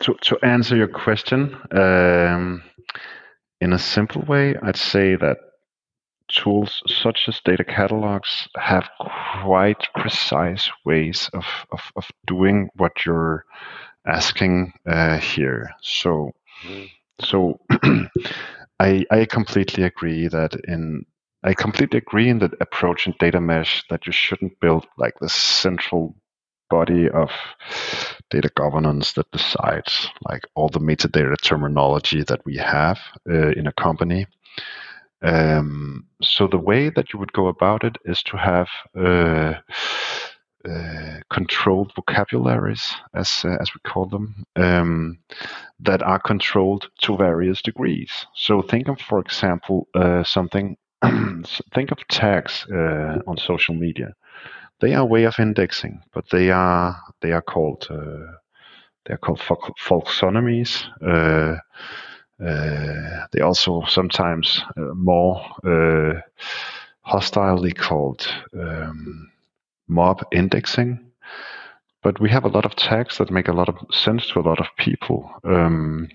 to 0.00 0.14
to 0.22 0.38
answer 0.42 0.76
your 0.76 0.88
question 0.88 1.56
um, 1.70 2.62
in 3.60 3.72
a 3.72 3.78
simple 3.78 4.22
way, 4.22 4.56
I'd 4.60 4.76
say 4.76 5.14
that 5.14 5.38
tools 6.34 6.82
such 6.86 7.28
as 7.28 7.40
data 7.44 7.64
catalogs 7.64 8.48
have 8.56 8.88
quite 9.42 9.88
precise 9.94 10.70
ways 10.84 11.30
of, 11.32 11.44
of, 11.70 11.80
of 11.96 12.10
doing 12.26 12.68
what 12.76 13.04
you're 13.04 13.44
asking 14.06 14.72
uh, 14.86 15.18
here. 15.18 15.70
So, 15.82 16.32
so 17.20 17.60
I, 18.80 19.04
I 19.10 19.24
completely 19.24 19.84
agree 19.84 20.28
that 20.28 20.54
in 20.66 21.04
I 21.46 21.52
completely 21.52 21.98
agree 21.98 22.30
in 22.30 22.38
the 22.38 22.50
approach 22.60 23.06
in 23.06 23.14
data 23.18 23.38
mesh 23.38 23.84
that 23.90 24.06
you 24.06 24.12
shouldn't 24.12 24.58
build 24.60 24.86
like 24.96 25.12
the 25.20 25.28
central 25.28 26.16
body 26.70 27.10
of 27.10 27.30
data 28.30 28.50
governance 28.56 29.12
that 29.12 29.30
decides 29.30 30.08
like 30.22 30.44
all 30.54 30.70
the 30.70 30.80
metadata 30.80 31.36
terminology 31.42 32.22
that 32.22 32.40
we 32.46 32.56
have 32.56 32.98
uh, 33.28 33.50
in 33.50 33.66
a 33.66 33.72
company. 33.72 34.26
Um, 35.24 36.06
so 36.22 36.46
the 36.46 36.58
way 36.58 36.90
that 36.90 37.12
you 37.12 37.18
would 37.18 37.32
go 37.32 37.46
about 37.48 37.82
it 37.82 37.96
is 38.04 38.22
to 38.24 38.36
have 38.36 38.68
uh, 38.96 39.54
uh, 40.68 41.20
controlled 41.30 41.92
vocabularies, 41.96 42.94
as 43.14 43.42
uh, 43.44 43.56
as 43.60 43.70
we 43.74 43.80
call 43.90 44.06
them, 44.06 44.44
um, 44.56 45.18
that 45.80 46.02
are 46.02 46.18
controlled 46.18 46.88
to 47.02 47.16
various 47.16 47.62
degrees. 47.62 48.26
So 48.34 48.62
think 48.62 48.88
of, 48.88 49.00
for 49.00 49.18
example, 49.18 49.88
uh, 49.94 50.24
something. 50.24 50.76
think 51.74 51.90
of 51.90 51.98
tags 52.08 52.66
uh, 52.72 53.18
on 53.26 53.36
social 53.36 53.74
media. 53.74 54.14
They 54.80 54.94
are 54.94 55.02
a 55.02 55.06
way 55.06 55.24
of 55.24 55.38
indexing, 55.38 56.00
but 56.12 56.24
they 56.30 56.50
are 56.50 56.98
they 57.20 57.32
are 57.32 57.42
called 57.42 57.86
uh, 57.90 58.32
they 59.04 59.14
are 59.14 59.18
called 59.18 59.40
folksonomies. 59.40 60.84
Uh, 62.40 63.26
they 63.32 63.40
also 63.40 63.84
sometimes 63.86 64.62
more 64.76 65.44
hostilely 67.02 67.72
called 67.72 68.26
um, 68.54 69.30
mob 69.88 70.24
indexing. 70.32 71.12
But 72.02 72.20
we 72.20 72.30
have 72.30 72.44
a 72.44 72.48
lot 72.48 72.66
of 72.66 72.76
tags 72.76 73.18
that 73.18 73.30
make 73.30 73.48
a 73.48 73.52
lot 73.52 73.68
of 73.68 73.76
sense 73.90 74.28
to 74.28 74.40
a 74.40 74.42
lot 74.48 74.60
of 74.60 74.66
people. 74.76 75.30
Um, 75.42 76.08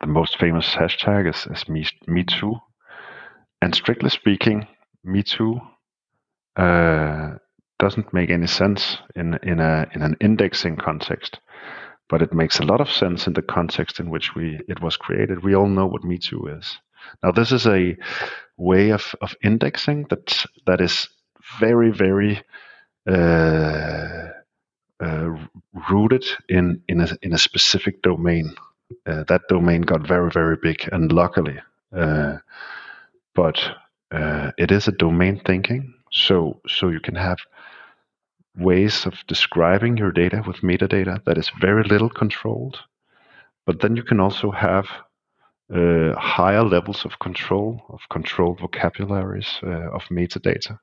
the 0.00 0.06
most 0.06 0.38
famous 0.38 0.74
hashtag 0.74 1.28
is, 1.28 1.46
is 1.50 1.68
me, 1.68 1.86
me 2.06 2.24
Too. 2.24 2.56
And 3.60 3.74
strictly 3.74 4.10
speaking, 4.10 4.66
Me 5.02 5.22
Too 5.22 5.60
uh, 6.56 7.34
doesn't 7.78 8.12
make 8.12 8.30
any 8.30 8.46
sense 8.46 8.98
in, 9.14 9.38
in, 9.42 9.60
a, 9.60 9.86
in 9.94 10.02
an 10.02 10.16
indexing 10.20 10.76
context. 10.76 11.40
But 12.14 12.22
it 12.22 12.32
makes 12.32 12.60
a 12.60 12.64
lot 12.64 12.80
of 12.80 12.92
sense 12.92 13.26
in 13.26 13.32
the 13.32 13.42
context 13.42 13.98
in 13.98 14.08
which 14.08 14.36
we 14.36 14.60
it 14.68 14.80
was 14.80 14.96
created. 14.96 15.42
We 15.42 15.56
all 15.56 15.66
know 15.66 15.86
what 15.86 16.04
Me 16.04 16.16
Too 16.16 16.46
is. 16.46 16.78
Now, 17.24 17.32
this 17.32 17.50
is 17.50 17.66
a 17.66 17.96
way 18.56 18.90
of, 18.90 19.16
of 19.20 19.34
indexing 19.42 20.06
that 20.10 20.46
that 20.64 20.80
is 20.80 21.08
very, 21.58 21.90
very 21.90 22.40
uh, 23.10 24.28
uh, 25.00 25.30
rooted 25.90 26.24
in 26.48 26.82
in 26.86 27.00
a, 27.00 27.08
in 27.20 27.32
a 27.32 27.38
specific 27.38 28.00
domain. 28.02 28.54
Uh, 29.04 29.24
that 29.24 29.48
domain 29.48 29.82
got 29.82 30.06
very, 30.06 30.30
very 30.30 30.56
big, 30.62 30.88
and 30.92 31.10
luckily, 31.10 31.58
uh, 31.92 32.38
but 33.34 33.58
uh, 34.12 34.52
it 34.56 34.70
is 34.70 34.86
a 34.86 34.92
domain 34.92 35.40
thinking. 35.44 35.94
So, 36.12 36.60
so 36.68 36.90
you 36.90 37.00
can 37.00 37.16
have 37.16 37.38
ways 38.56 39.06
of 39.06 39.14
describing 39.26 39.96
your 39.96 40.12
data 40.12 40.42
with 40.46 40.56
metadata 40.62 41.24
that 41.24 41.38
is 41.38 41.50
very 41.60 41.84
little 41.84 42.10
controlled, 42.10 42.78
but 43.66 43.80
then 43.80 43.96
you 43.96 44.02
can 44.02 44.20
also 44.20 44.50
have 44.50 44.86
uh, 45.74 46.14
higher 46.16 46.62
levels 46.62 47.04
of 47.04 47.18
control 47.18 47.82
of 47.88 48.00
controlled 48.10 48.60
vocabularies 48.60 49.58
uh, 49.62 49.90
of 49.90 50.02
metadata. 50.10 50.78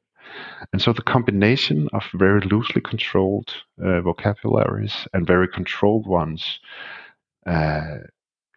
And 0.71 0.81
so 0.81 0.93
the 0.93 1.01
combination 1.01 1.89
of 1.93 2.03
very 2.13 2.41
loosely 2.41 2.81
controlled 2.81 3.53
uh, 3.83 4.01
vocabularies 4.01 5.07
and 5.13 5.27
very 5.27 5.47
controlled 5.47 6.07
ones 6.07 6.59
uh, 7.45 7.97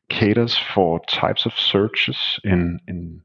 caters 0.08 0.56
for 0.74 1.00
types 1.06 1.46
of 1.46 1.52
searches 1.58 2.38
in 2.44 2.80
in 2.86 3.22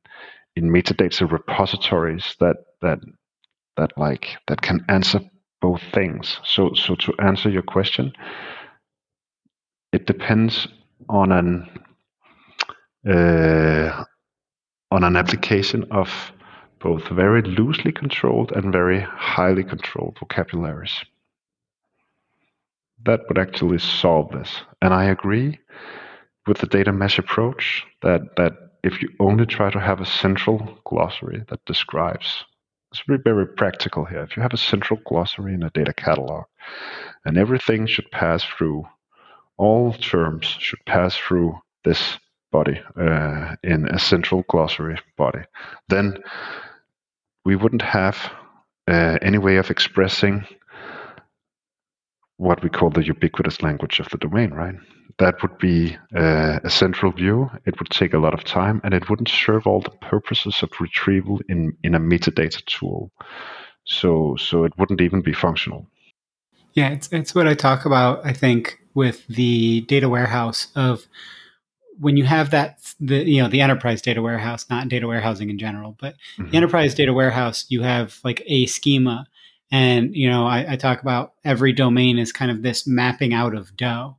in 0.56 0.72
metadata 0.72 1.30
repositories 1.32 2.36
that 2.40 2.58
that 2.82 3.00
that 3.78 3.92
like 3.98 4.38
that 4.48 4.62
can 4.62 4.84
answer 4.90 5.22
both 5.62 5.82
things. 5.94 6.40
So 6.44 6.74
so 6.74 6.96
to 6.96 7.14
answer 7.20 7.50
your 7.50 7.64
question, 7.64 8.14
it 9.92 10.06
depends 10.06 10.68
on 11.08 11.32
an 11.32 11.70
uh, 13.10 14.04
on 14.92 15.04
an 15.04 15.16
application 15.16 15.86
of 15.92 16.32
both 16.80 17.08
very 17.10 17.42
loosely 17.42 17.92
controlled 17.92 18.52
and 18.52 18.72
very 18.72 19.02
highly 19.02 19.64
controlled 19.64 20.18
vocabularies. 20.20 21.04
That 23.06 23.22
would 23.28 23.38
actually 23.38 23.80
solve 23.80 24.32
this. 24.32 24.62
And 24.82 24.94
I 24.94 25.06
agree 25.06 25.60
with 26.48 26.58
the 26.58 26.68
data 26.68 26.92
mesh 26.92 27.20
approach 27.20 27.86
that, 28.02 28.22
that 28.38 28.54
if 28.84 29.02
you 29.02 29.10
only 29.20 29.46
try 29.46 29.70
to 29.70 29.80
have 29.80 30.02
a 30.02 30.06
central 30.06 30.80
glossary 30.86 31.44
that 31.50 31.64
describes, 31.66 32.46
it's 32.92 33.04
very, 33.06 33.20
very 33.24 33.48
practical 33.48 34.06
here. 34.06 34.24
If 34.24 34.36
you 34.36 34.42
have 34.42 34.54
a 34.54 34.58
central 34.58 35.00
glossary 35.06 35.54
in 35.54 35.64
a 35.64 35.70
data 35.70 35.94
catalog 35.94 36.46
and 37.26 37.38
everything 37.38 37.86
should 37.86 38.10
pass 38.12 38.44
through, 38.44 38.86
all 39.58 39.94
terms 39.94 40.46
should 40.46 40.84
pass 40.86 41.16
through 41.16 41.60
this 41.84 42.18
body 42.52 42.82
uh, 43.00 43.56
in 43.64 43.88
a 43.88 44.00
central 44.00 44.44
glossary 44.50 44.98
body, 45.18 45.42
then 45.88 46.18
we 47.46 47.56
wouldn't 47.56 47.84
have 47.84 48.32
uh, 48.88 49.20
any 49.22 49.38
way 49.38 49.58
of 49.58 49.70
expressing 49.70 50.46
what 52.40 52.64
we 52.64 52.70
call 52.70 52.90
the 52.90 53.04
ubiquitous 53.04 53.62
language 53.62 54.00
of 54.00 54.10
the 54.10 54.18
domain, 54.18 54.52
right? 54.52 54.76
That 55.18 55.42
would 55.42 55.58
be 55.58 55.98
uh, 56.16 56.60
a 56.64 56.70
central 56.70 57.12
view. 57.12 57.52
It 57.66 57.78
would 57.78 57.90
take 57.90 58.14
a 58.14 58.18
lot 58.18 58.34
of 58.34 58.46
time 58.46 58.80
and 58.86 58.94
it 58.94 59.10
wouldn't 59.10 59.28
serve 59.28 59.68
all 59.68 59.82
the 59.82 59.90
purposes 59.90 60.64
of 60.64 60.72
retrieval 60.80 61.42
in, 61.50 61.76
in 61.84 61.96
a 61.96 62.00
metadata 62.00 62.64
tool. 62.66 63.12
So, 63.84 64.38
so 64.40 64.64
it 64.64 64.72
wouldn't 64.78 65.02
even 65.02 65.22
be 65.22 65.34
functional. 65.34 65.86
Yeah, 66.76 66.90
it's, 66.92 67.10
it's 67.12 67.36
what 67.36 67.46
I 67.46 67.56
talk 67.56 67.86
about, 67.86 68.26
I 68.26 68.32
think, 68.32 68.80
with 68.94 69.28
the 69.28 69.82
data 69.82 70.08
warehouse 70.08 70.68
of 70.76 71.08
when 72.00 72.16
you 72.16 72.24
have 72.24 72.52
that 72.52 72.94
the 73.02 73.30
you 73.30 73.44
know 73.44 73.50
the 73.50 73.60
enterprise 73.60 74.02
data 74.02 74.22
warehouse 74.22 74.66
not 74.70 74.88
data 74.88 75.06
warehousing 75.06 75.50
in 75.50 75.58
general 75.58 75.98
but 76.00 76.16
mm-hmm. 76.38 76.50
the 76.50 76.56
enterprise 76.56 76.96
data 76.96 77.14
warehouse 77.14 77.66
you 77.68 77.82
have 77.82 78.20
like 78.24 78.42
a 78.46 78.66
schema 78.68 79.28
and 79.72 80.16
you 80.16 80.30
know 80.30 80.46
I, 80.46 80.74
I, 80.74 80.76
talk 80.76 81.02
about 81.02 81.34
every 81.44 81.74
domain 81.74 82.18
is 82.18 82.32
kind 82.32 82.52
of 82.52 82.62
this 82.62 82.88
mapping 82.88 83.34
out 83.34 83.56
of 83.56 83.76
dough 83.76 84.18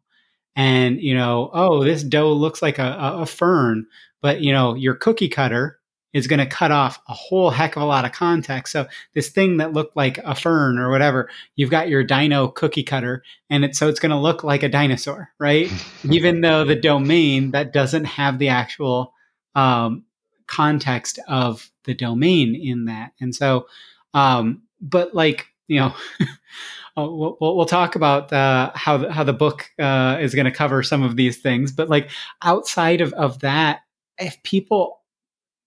and 0.56 1.00
you 1.00 1.14
know 1.14 1.50
oh 1.52 1.84
this 1.84 2.02
dough 2.02 2.32
looks 2.32 2.62
like 2.62 2.78
a, 2.78 2.96
a 2.98 3.26
fern 3.26 3.86
but 4.20 4.40
you 4.40 4.52
know 4.52 4.74
your 4.74 4.94
cookie 4.94 5.28
cutter 5.28 5.80
is 6.12 6.26
going 6.26 6.40
to 6.40 6.46
cut 6.46 6.72
off 6.72 7.00
a 7.08 7.14
whole 7.14 7.50
heck 7.50 7.76
of 7.76 7.82
a 7.82 7.86
lot 7.86 8.04
of 8.04 8.12
context. 8.12 8.72
So 8.72 8.86
this 9.14 9.28
thing 9.28 9.58
that 9.58 9.72
looked 9.72 9.96
like 9.96 10.18
a 10.18 10.34
fern 10.34 10.78
or 10.78 10.90
whatever, 10.90 11.30
you've 11.54 11.70
got 11.70 11.88
your 11.88 12.02
dino 12.02 12.48
cookie 12.48 12.82
cutter 12.82 13.22
and 13.48 13.64
it's 13.64 13.78
so 13.78 13.88
it's 13.88 14.00
going 14.00 14.10
to 14.10 14.18
look 14.18 14.42
like 14.42 14.62
a 14.62 14.68
dinosaur, 14.68 15.30
right? 15.38 15.70
Even 16.10 16.40
though 16.40 16.64
the 16.64 16.76
domain 16.76 17.52
that 17.52 17.72
doesn't 17.72 18.04
have 18.04 18.38
the 18.38 18.48
actual 18.48 19.14
um, 19.54 20.04
context 20.46 21.18
of 21.28 21.70
the 21.84 21.94
domain 21.94 22.54
in 22.54 22.86
that. 22.86 23.12
And 23.20 23.34
so, 23.34 23.66
um, 24.12 24.62
but 24.80 25.14
like, 25.14 25.46
you 25.68 25.80
know, 25.80 25.94
we'll, 26.96 27.36
we'll, 27.40 27.66
talk 27.66 27.96
about 27.96 28.32
uh, 28.32 28.70
how 28.74 28.96
the, 28.96 29.12
how 29.12 29.24
the 29.24 29.32
book 29.32 29.70
uh, 29.78 30.18
is 30.20 30.34
going 30.34 30.46
to 30.46 30.50
cover 30.50 30.82
some 30.82 31.02
of 31.02 31.16
these 31.16 31.38
things. 31.38 31.72
But 31.72 31.88
like 31.88 32.10
outside 32.42 33.00
of, 33.00 33.12
of 33.14 33.40
that, 33.40 33.80
if 34.18 34.42
people 34.42 35.00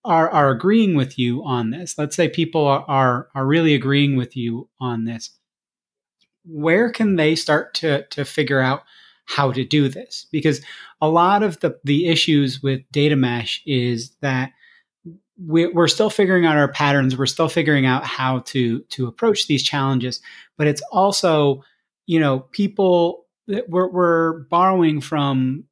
are 0.04 0.28
are 0.30 0.50
agreeing 0.50 0.94
with 0.94 1.18
you 1.18 1.42
on 1.44 1.70
this 1.70 1.96
let's 1.96 2.14
say 2.14 2.28
people 2.28 2.66
are, 2.66 2.84
are 2.86 3.28
are 3.34 3.46
really 3.46 3.74
agreeing 3.74 4.16
with 4.16 4.36
you 4.36 4.68
on 4.80 5.04
this 5.04 5.30
where 6.44 6.90
can 6.90 7.16
they 7.16 7.34
start 7.34 7.74
to 7.74 8.04
to 8.08 8.24
figure 8.24 8.60
out 8.60 8.82
how 9.26 9.50
to 9.50 9.64
do 9.64 9.88
this 9.88 10.26
because 10.30 10.60
a 11.00 11.08
lot 11.08 11.42
of 11.42 11.58
the 11.60 11.78
the 11.84 12.06
issues 12.06 12.62
with 12.62 12.80
data 12.92 13.16
mesh 13.16 13.62
is 13.66 14.10
that 14.20 14.52
we, 15.36 15.66
we're 15.66 15.88
still 15.88 16.10
figuring 16.10 16.46
out 16.46 16.56
our 16.56 16.68
patterns 16.68 17.16
we're 17.16 17.26
still 17.26 17.48
figuring 17.48 17.86
out 17.86 18.04
how 18.04 18.40
to 18.40 18.80
to 18.90 19.06
approach 19.06 19.46
these 19.46 19.62
challenges 19.62 20.20
but 20.56 20.66
it's 20.66 20.82
also 20.92 21.62
you 22.06 22.20
know 22.20 22.40
people 22.52 23.26
we're, 23.68 23.88
we're 23.88 24.40
borrowing 24.44 25.00
from 25.00 25.64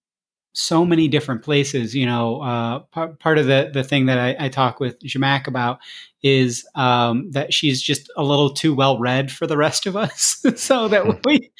so 0.54 0.84
many 0.84 1.08
different 1.08 1.42
places. 1.42 1.94
You 1.94 2.06
know, 2.06 2.40
uh, 2.40 2.80
part, 2.80 3.18
part 3.18 3.38
of 3.38 3.46
the 3.46 3.70
the 3.72 3.84
thing 3.84 4.06
that 4.06 4.18
I, 4.18 4.36
I 4.38 4.48
talk 4.48 4.80
with 4.80 5.00
Zhamak 5.00 5.46
about 5.46 5.78
is 6.22 6.66
um, 6.74 7.30
that 7.32 7.52
she's 7.52 7.82
just 7.82 8.10
a 8.16 8.22
little 8.22 8.50
too 8.50 8.74
well 8.74 8.98
read 8.98 9.30
for 9.30 9.46
the 9.46 9.56
rest 9.56 9.86
of 9.86 9.96
us, 9.96 10.44
so 10.56 10.88
that 10.88 11.04
hmm. 11.04 11.12
we. 11.24 11.50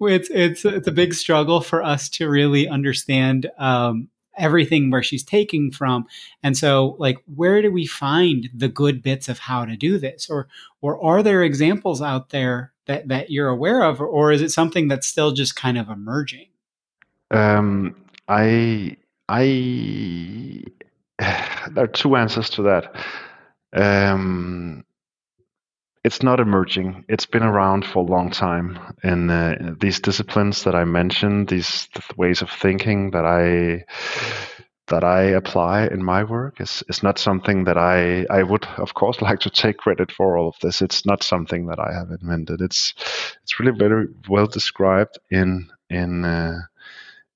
It's 0.00 0.30
it's 0.30 0.64
it's 0.64 0.86
a 0.86 0.92
big 0.92 1.12
struggle 1.12 1.60
for 1.60 1.82
us 1.82 2.08
to 2.10 2.28
really 2.28 2.68
understand 2.68 3.50
um, 3.58 4.08
everything 4.38 4.90
where 4.90 5.02
she's 5.02 5.24
taking 5.24 5.70
from. 5.70 6.06
And 6.42 6.56
so 6.56 6.96
like 6.98 7.18
where 7.34 7.60
do 7.62 7.70
we 7.70 7.86
find 7.86 8.48
the 8.54 8.68
good 8.68 9.02
bits 9.02 9.28
of 9.28 9.38
how 9.38 9.64
to 9.64 9.76
do 9.76 9.98
this? 9.98 10.28
Or 10.30 10.48
or 10.80 11.02
are 11.02 11.22
there 11.22 11.42
examples 11.42 12.00
out 12.00 12.30
there 12.30 12.72
that 12.86 13.08
that 13.08 13.30
you're 13.30 13.48
aware 13.48 13.82
of 13.82 14.00
or, 14.00 14.32
is 14.32 14.42
it 14.42 14.50
something 14.50 14.88
that's 14.88 15.06
still 15.06 15.32
just 15.32 15.56
kind 15.56 15.78
of 15.78 15.88
emerging? 15.88 16.46
Um, 17.30 17.94
i 18.28 18.96
i 19.28 20.64
there 21.70 21.84
are 21.84 21.88
two 21.88 22.16
answers 22.16 22.50
to 22.50 22.62
that. 22.62 22.94
Um, 23.74 24.84
it's 26.08 26.22
not 26.22 26.40
emerging. 26.40 27.04
It's 27.06 27.26
been 27.26 27.42
around 27.42 27.84
for 27.84 27.98
a 27.98 28.10
long 28.10 28.30
time. 28.30 28.78
And 29.02 29.30
uh, 29.30 29.74
these 29.78 30.00
disciplines 30.00 30.64
that 30.64 30.74
I 30.74 30.84
mentioned, 30.84 31.48
these 31.48 31.86
ways 32.16 32.40
of 32.40 32.50
thinking 32.50 33.10
that 33.10 33.26
I 33.26 33.84
that 34.86 35.04
I 35.04 35.20
apply 35.24 35.88
in 35.88 36.02
my 36.02 36.24
work 36.24 36.62
is, 36.62 36.82
is 36.88 37.02
not 37.02 37.18
something 37.18 37.64
that 37.64 37.76
I 37.76 38.24
I 38.30 38.42
would 38.42 38.64
of 38.78 38.94
course 38.94 39.20
like 39.28 39.40
to 39.40 39.50
take 39.50 39.76
credit 39.76 40.10
for 40.10 40.38
all 40.38 40.48
of 40.48 40.54
this. 40.62 40.80
It's 40.80 41.04
not 41.04 41.22
something 41.22 41.66
that 41.66 41.78
I 41.78 41.92
have 41.92 42.10
invented. 42.10 42.62
It's 42.62 42.94
it's 43.42 43.60
really 43.60 43.76
very 43.78 44.06
well 44.30 44.46
described 44.46 45.18
in 45.30 45.68
in 45.90 46.24
uh, 46.24 46.60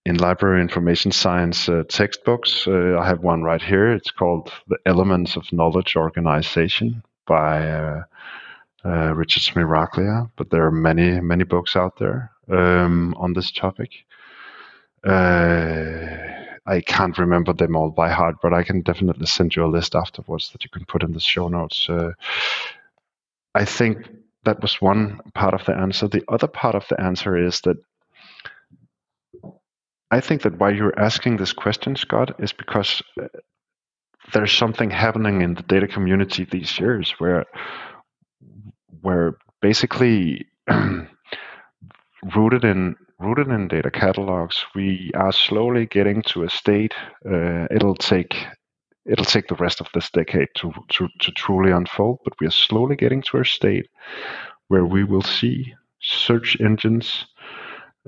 in 0.06 0.16
library 0.16 0.62
information 0.62 1.12
science 1.12 1.68
uh, 1.68 1.82
textbooks. 1.90 2.66
Uh, 2.66 2.98
I 2.98 3.06
have 3.06 3.20
one 3.20 3.42
right 3.42 3.62
here. 3.62 3.92
It's 3.92 4.10
called 4.10 4.50
The 4.68 4.78
Elements 4.86 5.36
of 5.36 5.52
Knowledge 5.52 5.94
Organization 5.94 7.02
by 7.26 8.02
uh, 8.84 8.88
uh, 8.88 9.12
Richard 9.14 9.42
Smiraglia, 9.42 10.30
but 10.36 10.50
there 10.50 10.66
are 10.66 10.72
many, 10.72 11.20
many 11.20 11.44
books 11.44 11.76
out 11.76 11.98
there 11.98 12.30
um, 12.50 13.14
on 13.16 13.32
this 13.32 13.50
topic. 13.50 13.90
Uh, 15.04 16.06
I 16.64 16.80
can't 16.80 17.18
remember 17.18 17.52
them 17.52 17.76
all 17.76 17.90
by 17.90 18.10
heart, 18.10 18.36
but 18.42 18.54
I 18.54 18.62
can 18.62 18.82
definitely 18.82 19.26
send 19.26 19.56
you 19.56 19.64
a 19.64 19.66
list 19.66 19.94
afterwards 19.94 20.50
that 20.50 20.64
you 20.64 20.70
can 20.70 20.84
put 20.84 21.02
in 21.02 21.12
the 21.12 21.20
show 21.20 21.48
notes. 21.48 21.88
Uh, 21.88 22.12
I 23.54 23.64
think 23.64 24.08
that 24.44 24.62
was 24.62 24.80
one 24.80 25.20
part 25.34 25.54
of 25.54 25.64
the 25.64 25.74
answer. 25.74 26.08
The 26.08 26.24
other 26.28 26.46
part 26.46 26.74
of 26.74 26.86
the 26.88 27.00
answer 27.00 27.36
is 27.36 27.60
that 27.62 27.76
I 30.10 30.20
think 30.20 30.42
that 30.42 30.58
why 30.58 30.70
you're 30.70 30.98
asking 30.98 31.38
this 31.38 31.52
question, 31.52 31.96
Scott, 31.96 32.36
is 32.38 32.52
because 32.52 33.02
uh, 33.20 33.28
there's 34.32 34.52
something 34.52 34.90
happening 34.90 35.42
in 35.42 35.54
the 35.54 35.62
data 35.62 35.88
community 35.88 36.44
these 36.44 36.78
years 36.78 37.14
where 37.18 37.46
where 39.02 39.36
basically 39.60 40.46
rooted 42.34 42.64
in 42.64 42.96
rooted 43.20 43.48
in 43.48 43.68
data 43.68 43.90
catalogs, 43.90 44.64
we 44.74 45.12
are 45.14 45.32
slowly 45.32 45.86
getting 45.86 46.22
to 46.22 46.42
a 46.42 46.50
state. 46.50 46.94
Uh, 47.24 47.66
it'll 47.70 47.94
take 47.94 48.46
it'll 49.04 49.24
take 49.24 49.48
the 49.48 49.56
rest 49.56 49.80
of 49.80 49.88
this 49.94 50.10
decade 50.10 50.48
to, 50.56 50.72
to 50.88 51.08
to 51.20 51.30
truly 51.32 51.70
unfold, 51.72 52.18
but 52.24 52.34
we 52.40 52.46
are 52.46 52.52
slowly 52.52 52.96
getting 52.96 53.22
to 53.22 53.38
a 53.38 53.44
state 53.44 53.88
where 54.68 54.86
we 54.86 55.04
will 55.04 55.22
see 55.22 55.74
search 56.00 56.56
engines 56.60 57.26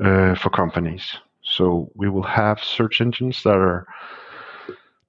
uh, 0.03 0.34
for 0.34 0.51
companies. 0.51 1.16
So 1.42 1.90
we 1.95 2.09
will 2.09 2.22
have 2.22 2.62
search 2.62 3.01
engines 3.01 3.42
that 3.42 3.57
are 3.57 3.86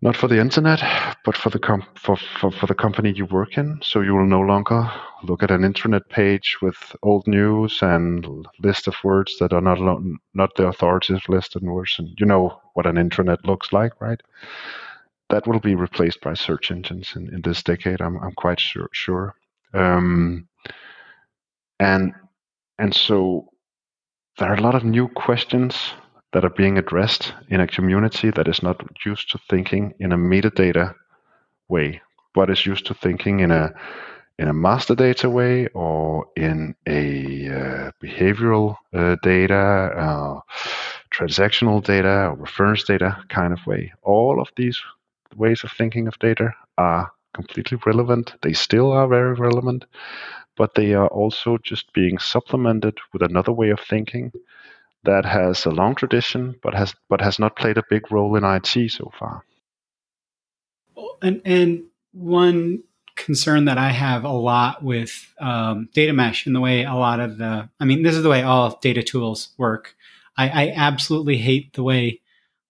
not 0.05 0.15
for 0.15 0.27
the 0.27 0.39
internet, 0.39 0.81
but 1.25 1.35
for 1.35 1.49
the 1.49 1.57
com- 1.57 1.87
for, 1.95 2.15
for, 2.15 2.51
for 2.51 2.67
the 2.67 2.75
company 2.75 3.11
you 3.11 3.25
work 3.25 3.57
in. 3.57 3.79
So 3.81 4.01
you 4.01 4.13
will 4.13 4.27
no 4.27 4.39
longer 4.39 4.87
look 5.23 5.41
at 5.41 5.49
an 5.49 5.63
internet 5.63 6.07
page 6.09 6.57
with 6.61 6.95
old 7.01 7.25
news 7.25 7.79
and 7.81 8.45
list 8.59 8.87
of 8.87 8.93
words 9.03 9.39
that 9.39 9.51
are 9.51 9.61
not 9.61 9.79
lo- 9.79 10.03
not 10.35 10.53
the 10.55 10.67
authoritative 10.67 11.27
list 11.27 11.55
of 11.55 11.63
words. 11.63 11.95
And 11.97 12.09
you 12.19 12.27
know 12.27 12.61
what 12.75 12.85
an 12.85 12.97
intranet 12.97 13.47
looks 13.47 13.73
like, 13.73 13.99
right? 13.99 14.21
That 15.31 15.47
will 15.47 15.59
be 15.59 15.73
replaced 15.73 16.21
by 16.21 16.35
search 16.35 16.69
engines 16.69 17.13
in, 17.15 17.33
in 17.33 17.41
this 17.41 17.63
decade. 17.63 17.99
I'm 17.99 18.17
I'm 18.17 18.35
quite 18.35 18.59
sure. 18.59 18.89
sure. 18.91 19.33
Um, 19.73 20.47
and 21.79 22.13
and 22.77 22.93
so 22.93 23.49
there 24.37 24.51
are 24.51 24.55
a 24.55 24.61
lot 24.61 24.75
of 24.75 24.83
new 24.83 25.07
questions 25.07 25.95
that 26.35 26.43
are 26.43 26.49
being 26.49 26.77
addressed 26.77 27.33
in 27.47 27.61
a 27.61 27.67
community 27.67 28.29
that 28.29 28.45
is 28.45 28.61
not 28.61 28.85
used 29.05 29.31
to 29.31 29.39
thinking 29.49 29.93
in 29.99 30.11
a 30.11 30.17
metadata 30.17 30.93
way, 31.69 32.01
but 32.33 32.49
is 32.49 32.65
used 32.65 32.85
to 32.85 32.93
thinking 32.93 33.39
in 33.39 33.51
a 33.51 33.73
in 34.37 34.49
a 34.49 34.53
master 34.53 34.95
data 34.95 35.29
way 35.29 35.67
or 35.67 36.25
in 36.35 36.75
a 36.89 37.47
uh, 37.47 37.91
behavioral 38.03 38.75
uh, 38.93 39.15
data, 39.23 39.55
uh, 39.55 40.41
transactional 41.09 41.81
data, 41.81 42.27
or 42.27 42.35
reference 42.35 42.83
data 42.83 43.17
kind 43.29 43.53
of 43.53 43.65
way. 43.65 43.93
All 44.03 44.41
of 44.41 44.49
these 44.57 44.77
ways 45.37 45.63
of 45.63 45.71
thinking 45.71 46.05
of 46.05 46.19
data 46.19 46.53
are 46.77 47.09
completely 47.33 47.79
relevant. 47.85 48.33
They 48.41 48.51
still 48.51 48.91
are 48.91 49.07
very 49.07 49.35
relevant, 49.35 49.85
but 50.57 50.75
they 50.75 50.95
are 50.95 51.07
also 51.07 51.57
just 51.63 51.93
being 51.93 52.17
supplemented 52.17 52.97
with 53.13 53.21
another 53.21 53.53
way 53.53 53.69
of 53.69 53.79
thinking 53.79 54.33
that 55.05 55.25
has 55.25 55.65
a 55.65 55.71
long 55.71 55.95
tradition, 55.95 56.55
but 56.61 56.73
has 56.73 56.93
but 57.09 57.21
has 57.21 57.39
not 57.39 57.55
played 57.55 57.77
a 57.77 57.83
big 57.89 58.11
role 58.11 58.35
in 58.35 58.43
IT 58.43 58.91
so 58.91 59.11
far. 59.17 59.43
And 61.21 61.41
and 61.45 61.83
one 62.13 62.83
concern 63.15 63.65
that 63.65 63.77
I 63.77 63.91
have 63.91 64.23
a 64.23 64.31
lot 64.31 64.83
with 64.83 65.33
um, 65.39 65.89
data 65.93 66.13
mesh 66.13 66.45
and 66.45 66.55
the 66.55 66.59
way 66.59 66.83
a 66.83 66.93
lot 66.93 67.19
of 67.19 67.37
the, 67.37 67.69
I 67.79 67.85
mean, 67.85 68.03
this 68.03 68.15
is 68.15 68.23
the 68.23 68.29
way 68.29 68.43
all 68.43 68.77
data 68.81 69.01
tools 69.03 69.49
work. 69.57 69.95
I, 70.37 70.49
I 70.49 70.73
absolutely 70.75 71.37
hate 71.37 71.73
the 71.73 71.83
way 71.83 72.19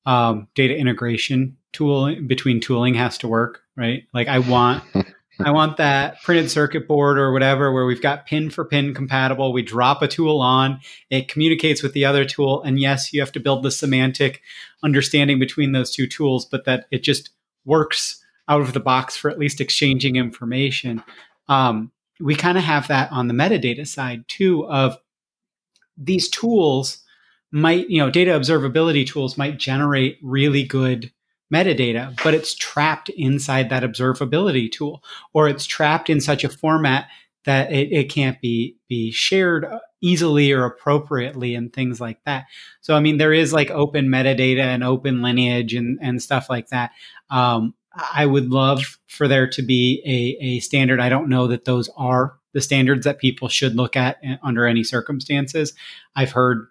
um, 0.06 0.48
data 0.54 0.76
integration 0.76 1.58
tool 1.74 2.16
between 2.28 2.60
tooling 2.60 2.94
has 2.94 3.18
to 3.20 3.28
work. 3.28 3.62
Right? 3.76 4.04
Like 4.14 4.28
I 4.28 4.40
want 4.40 4.84
I 5.40 5.52
want 5.52 5.78
that 5.78 6.22
printed 6.24 6.50
circuit 6.50 6.88
board 6.88 7.18
or 7.18 7.32
whatever 7.32 7.72
where 7.72 7.86
we've 7.86 8.02
got 8.02 8.26
pin 8.26 8.50
for 8.50 8.64
pin 8.64 8.94
compatible. 8.94 9.52
We 9.52 9.64
drop 9.64 10.02
a 10.02 10.08
tool 10.08 10.40
on, 10.40 10.80
it 11.10 11.28
communicates 11.28 11.84
with 11.84 11.94
the 11.94 12.06
other 12.06 12.26
tool. 12.26 12.62
And 12.64 12.80
yes, 12.80 13.12
you 13.12 13.20
have 13.20 13.32
to 13.34 13.40
build 13.40 13.64
the 13.64 13.72
semantic 13.72 14.42
understanding 14.84 15.40
between 15.40 15.72
those 15.72 15.92
two 15.92 16.08
tools, 16.08 16.46
but 16.46 16.66
that 16.66 16.86
it 16.92 17.04
just 17.04 17.32
works 17.66 18.24
out 18.48 18.62
of 18.62 18.74
the 18.74 18.80
box 18.80 19.18
for 19.18 19.30
at 19.30 19.40
least 19.40 19.60
exchanging 19.60 20.16
information. 20.16 21.04
Um, 21.50 21.92
we 22.20 22.36
kind 22.36 22.58
of 22.58 22.64
have 22.64 22.88
that 22.88 23.12
on 23.12 23.28
the 23.28 23.34
metadata 23.34 23.86
side 23.88 24.24
too 24.28 24.66
of 24.68 24.98
these 25.98 26.30
tools 26.30 27.00
might, 27.52 27.90
you 27.90 28.00
know, 28.00 28.10
data 28.10 28.32
observability 28.32 29.08
tools 29.08 29.38
might 29.38 29.58
generate 29.58 30.18
really 30.22 30.64
good 30.64 31.12
metadata, 31.54 32.22
but 32.24 32.34
it's 32.34 32.56
trapped 32.56 33.10
inside 33.10 33.70
that 33.70 33.84
observability 33.84 34.72
tool, 34.72 35.04
or 35.34 35.48
it's 35.48 35.66
trapped 35.66 36.10
in 36.10 36.20
such 36.20 36.44
a 36.44 36.50
format 36.50 37.08
that 37.46 37.72
it, 37.72 37.92
it 37.92 38.10
can't 38.10 38.42
be 38.42 38.76
be 38.90 39.12
shared 39.12 39.66
easily 40.02 40.52
or 40.52 40.66
appropriately 40.66 41.56
and 41.56 41.72
things 41.72 42.02
like 42.02 42.20
that. 42.26 42.46
So 42.82 42.96
I 42.96 43.00
mean 43.00 43.18
there 43.18 43.34
is 43.34 43.54
like 43.54 43.72
open 43.72 44.08
metadata 44.08 44.64
and 44.64 44.84
open 44.84 45.22
lineage 45.22 45.74
and, 45.74 45.98
and 46.02 46.22
stuff 46.22 46.50
like 46.50 46.70
that. 46.70 46.92
Um, 47.30 47.74
I 48.14 48.26
would 48.26 48.52
love 48.52 49.00
for 49.08 49.28
there 49.28 49.48
to 49.50 49.62
be 49.62 50.02
a, 50.06 50.44
a 50.44 50.60
standard. 50.60 51.00
I 51.00 51.10
don't 51.10 51.30
know 51.30 51.48
that 51.48 51.66
those 51.66 51.90
are 51.96 52.38
the 52.54 52.62
standards 52.62 53.06
that 53.06 53.20
people 53.20 53.48
should 53.48 53.76
look 53.76 53.96
at 53.96 54.18
eh, 54.24 54.38
under 54.44 54.66
any 54.66 54.84
circumstances. 54.84 55.74
I've 56.16 56.32
heard 56.32 56.68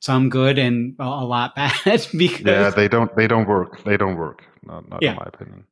some 0.00 0.30
good 0.30 0.58
and 0.58 0.96
a 0.98 1.24
lot 1.24 1.54
bad 1.56 1.72
because 2.16 2.40
yeah 2.40 2.70
they 2.70 2.88
don't 2.88 3.14
they 3.14 3.28
don't 3.28 3.46
work 3.46 3.82
they 3.84 3.96
don't 3.96 4.16
work 4.16 4.44
not, 4.64 4.88
not 4.88 5.02
yeah. 5.02 5.12
in 5.12 5.16
my 5.16 5.26
opinion 5.26 5.64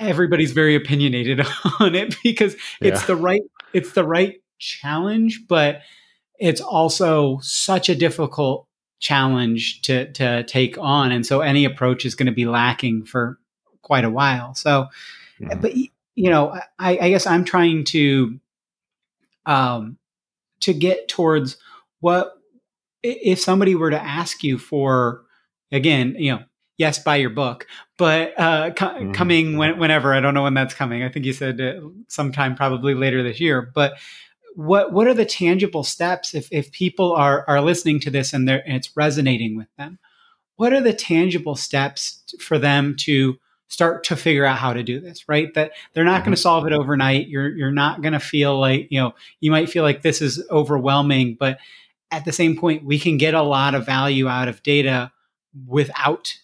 everybody's 0.00 0.52
very 0.52 0.74
opinionated 0.74 1.40
on 1.80 1.94
it 1.94 2.16
because 2.22 2.54
it's 2.80 3.00
yeah. 3.00 3.06
the 3.06 3.16
right 3.16 3.42
it's 3.72 3.92
the 3.92 4.04
right 4.04 4.40
challenge 4.58 5.42
but 5.48 5.82
it's 6.38 6.60
also 6.60 7.38
such 7.42 7.88
a 7.88 7.94
difficult 7.94 8.66
challenge 9.00 9.82
to 9.82 10.10
to 10.12 10.42
take 10.44 10.76
on 10.78 11.12
and 11.12 11.24
so 11.24 11.40
any 11.40 11.64
approach 11.64 12.04
is 12.04 12.16
going 12.16 12.26
to 12.26 12.32
be 12.32 12.44
lacking 12.44 13.04
for 13.04 13.38
quite 13.82 14.04
a 14.04 14.10
while 14.10 14.54
so 14.54 14.86
mm-hmm. 15.40 15.60
but 15.60 15.76
you 15.76 16.30
know 16.30 16.58
I, 16.78 16.98
I 16.98 17.10
guess 17.10 17.24
i'm 17.24 17.44
trying 17.44 17.84
to 17.84 18.40
um 19.46 19.98
to 20.60 20.74
get 20.74 21.06
towards 21.06 21.56
what 22.00 22.37
if 23.02 23.40
somebody 23.40 23.74
were 23.74 23.90
to 23.90 24.02
ask 24.02 24.42
you 24.42 24.58
for 24.58 25.22
again 25.72 26.14
you 26.18 26.32
know 26.32 26.42
yes 26.76 26.98
buy 26.98 27.16
your 27.16 27.30
book 27.30 27.66
but 27.96 28.38
uh, 28.38 28.70
co- 28.70 28.88
mm-hmm. 28.88 29.12
coming 29.12 29.56
when, 29.56 29.78
whenever 29.78 30.14
i 30.14 30.20
don't 30.20 30.34
know 30.34 30.42
when 30.42 30.54
that's 30.54 30.74
coming 30.74 31.02
i 31.02 31.08
think 31.08 31.24
you 31.24 31.32
said 31.32 31.60
uh, 31.60 31.80
sometime 32.08 32.54
probably 32.54 32.94
later 32.94 33.22
this 33.22 33.40
year 33.40 33.70
but 33.74 33.94
what 34.54 34.92
what 34.92 35.06
are 35.06 35.14
the 35.14 35.24
tangible 35.24 35.84
steps 35.84 36.34
if, 36.34 36.48
if 36.50 36.72
people 36.72 37.12
are 37.12 37.44
are 37.46 37.60
listening 37.60 38.00
to 38.00 38.10
this 38.10 38.32
and 38.32 38.48
they're 38.48 38.62
and 38.66 38.76
it's 38.76 38.96
resonating 38.96 39.56
with 39.56 39.68
them 39.76 39.98
what 40.56 40.72
are 40.72 40.80
the 40.80 40.92
tangible 40.92 41.54
steps 41.54 42.24
for 42.40 42.58
them 42.58 42.96
to 42.96 43.38
start 43.68 44.02
to 44.02 44.16
figure 44.16 44.44
out 44.44 44.58
how 44.58 44.72
to 44.72 44.82
do 44.82 44.98
this 44.98 45.28
right 45.28 45.54
that 45.54 45.72
they're 45.92 46.04
not 46.04 46.16
mm-hmm. 46.16 46.24
going 46.24 46.34
to 46.34 46.40
solve 46.40 46.66
it 46.66 46.72
overnight 46.72 47.28
you're 47.28 47.50
you're 47.50 47.70
not 47.70 48.02
going 48.02 48.14
to 48.14 48.20
feel 48.20 48.58
like 48.58 48.88
you 48.90 48.98
know 48.98 49.14
you 49.40 49.50
might 49.50 49.68
feel 49.68 49.84
like 49.84 50.02
this 50.02 50.20
is 50.20 50.42
overwhelming 50.50 51.36
but 51.38 51.58
at 52.10 52.24
the 52.24 52.32
same 52.32 52.56
point, 52.56 52.84
we 52.84 52.98
can 52.98 53.16
get 53.16 53.34
a 53.34 53.42
lot 53.42 53.74
of 53.74 53.86
value 53.86 54.28
out 54.28 54.48
of 54.48 54.62
data 54.62 55.12
without 55.66 56.34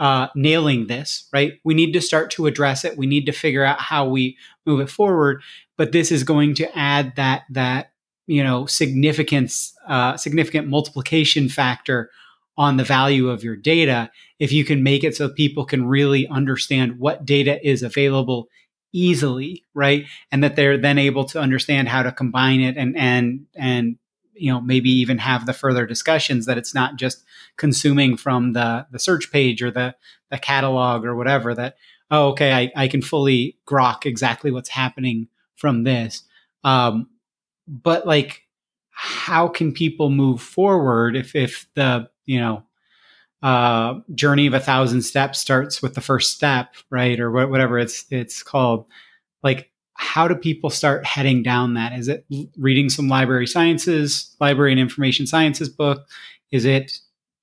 uh, 0.00 0.28
nailing 0.34 0.86
this, 0.86 1.28
right? 1.32 1.54
We 1.64 1.74
need 1.74 1.92
to 1.92 2.00
start 2.00 2.30
to 2.32 2.46
address 2.46 2.84
it. 2.84 2.96
We 2.96 3.06
need 3.06 3.26
to 3.26 3.32
figure 3.32 3.64
out 3.64 3.80
how 3.80 4.08
we 4.08 4.36
move 4.64 4.80
it 4.80 4.90
forward. 4.90 5.42
But 5.76 5.92
this 5.92 6.12
is 6.12 6.22
going 6.22 6.54
to 6.54 6.78
add 6.78 7.16
that 7.16 7.44
that 7.50 7.92
you 8.26 8.44
know 8.44 8.66
significance, 8.66 9.74
uh, 9.88 10.16
significant 10.16 10.68
multiplication 10.68 11.48
factor 11.48 12.10
on 12.56 12.76
the 12.76 12.84
value 12.84 13.28
of 13.28 13.44
your 13.44 13.56
data 13.56 14.10
if 14.40 14.52
you 14.52 14.64
can 14.64 14.82
make 14.82 15.04
it 15.04 15.16
so 15.16 15.28
people 15.28 15.64
can 15.64 15.86
really 15.86 16.26
understand 16.26 16.98
what 16.98 17.24
data 17.24 17.64
is 17.66 17.84
available 17.84 18.48
easily 18.92 19.64
right 19.74 20.06
and 20.32 20.42
that 20.42 20.56
they're 20.56 20.76
then 20.76 20.98
able 20.98 21.24
to 21.24 21.38
understand 21.38 21.88
how 21.88 22.02
to 22.02 22.10
combine 22.10 22.60
it 22.60 22.76
and 22.76 22.96
and 22.96 23.46
and 23.54 23.96
you 24.38 24.52
know 24.52 24.60
maybe 24.60 24.90
even 24.90 25.18
have 25.18 25.46
the 25.46 25.52
further 25.52 25.86
discussions 25.86 26.46
that 26.46 26.58
it's 26.58 26.74
not 26.74 26.96
just 26.96 27.24
consuming 27.56 28.16
from 28.16 28.52
the 28.52 28.86
the 28.90 28.98
search 28.98 29.30
page 29.32 29.62
or 29.62 29.70
the 29.70 29.94
the 30.30 30.38
catalog 30.38 31.04
or 31.04 31.16
whatever 31.16 31.54
that 31.54 31.76
oh 32.10 32.28
okay 32.28 32.52
i, 32.52 32.84
I 32.84 32.88
can 32.88 33.02
fully 33.02 33.56
grok 33.66 34.06
exactly 34.06 34.50
what's 34.50 34.68
happening 34.70 35.28
from 35.58 35.82
this. 35.84 36.22
Um, 36.64 37.08
but 37.66 38.06
like 38.06 38.42
how 38.90 39.48
can 39.48 39.72
people 39.72 40.08
move 40.08 40.40
forward 40.40 41.14
if 41.14 41.36
if 41.36 41.66
the 41.74 42.08
you 42.24 42.40
know 42.40 42.62
uh, 43.42 44.00
journey 44.14 44.46
of 44.46 44.54
a 44.54 44.60
thousand 44.60 45.02
steps 45.02 45.38
starts 45.38 45.82
with 45.82 45.94
the 45.94 46.00
first 46.00 46.34
step 46.34 46.74
right 46.90 47.20
or 47.20 47.30
whatever 47.30 47.78
it's 47.78 48.06
it's 48.10 48.42
called? 48.42 48.86
Like 49.42 49.70
how 49.98 50.28
do 50.28 50.34
people 50.36 50.70
start 50.70 51.04
heading 51.04 51.42
down 51.42 51.74
that? 51.74 51.92
Is 51.92 52.06
it 52.06 52.24
reading 52.56 52.88
some 52.88 53.08
library 53.08 53.48
sciences, 53.48 54.34
library 54.40 54.70
and 54.70 54.80
information 54.80 55.26
sciences 55.26 55.68
book? 55.68 56.06
Is 56.52 56.64
it, 56.64 56.92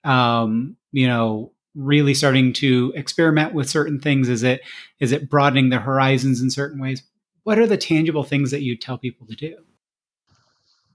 um, 0.06 0.78
you 0.94 1.06
know, 1.06 1.52
really 1.76 2.14
starting 2.14 2.54
to 2.54 2.94
experiment 2.96 3.54
with 3.54 3.70
certain 3.70 4.00
things? 4.00 4.30
Is 4.30 4.42
it 4.42 4.62
is 5.02 5.12
it 5.12 5.30
broadening 5.30 5.70
their 5.70 5.82
horizons 5.82 6.42
in 6.42 6.50
certain 6.50 6.82
ways? 6.82 7.04
What 7.44 7.60
are 7.60 7.68
the 7.68 7.78
tangible 7.78 8.24
things 8.24 8.52
that 8.52 8.62
you 8.62 8.78
tell 8.78 8.98
people 8.98 9.28
to 9.28 9.36
do? 9.36 9.58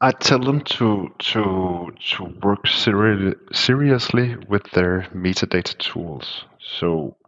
I 0.00 0.12
tell 0.12 0.40
them 0.40 0.62
to 0.62 1.12
to 1.18 1.90
to 2.12 2.24
work 2.42 2.66
seri- 2.66 3.36
seriously 3.52 4.34
with 4.48 4.62
their 4.70 5.06
metadata 5.14 5.76
tools. 5.76 6.46
So, 6.78 7.18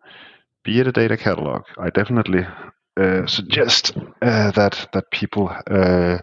be 0.64 0.80
it 0.80 0.86
a 0.86 0.92
data 0.92 1.18
catalog, 1.18 1.64
I 1.76 1.90
definitely 1.90 2.46
uh, 2.94 3.26
suggest 3.26 3.96
uh, 4.20 4.50
that 4.50 4.88
that 4.92 5.10
people 5.10 5.48
uh, 5.48 6.18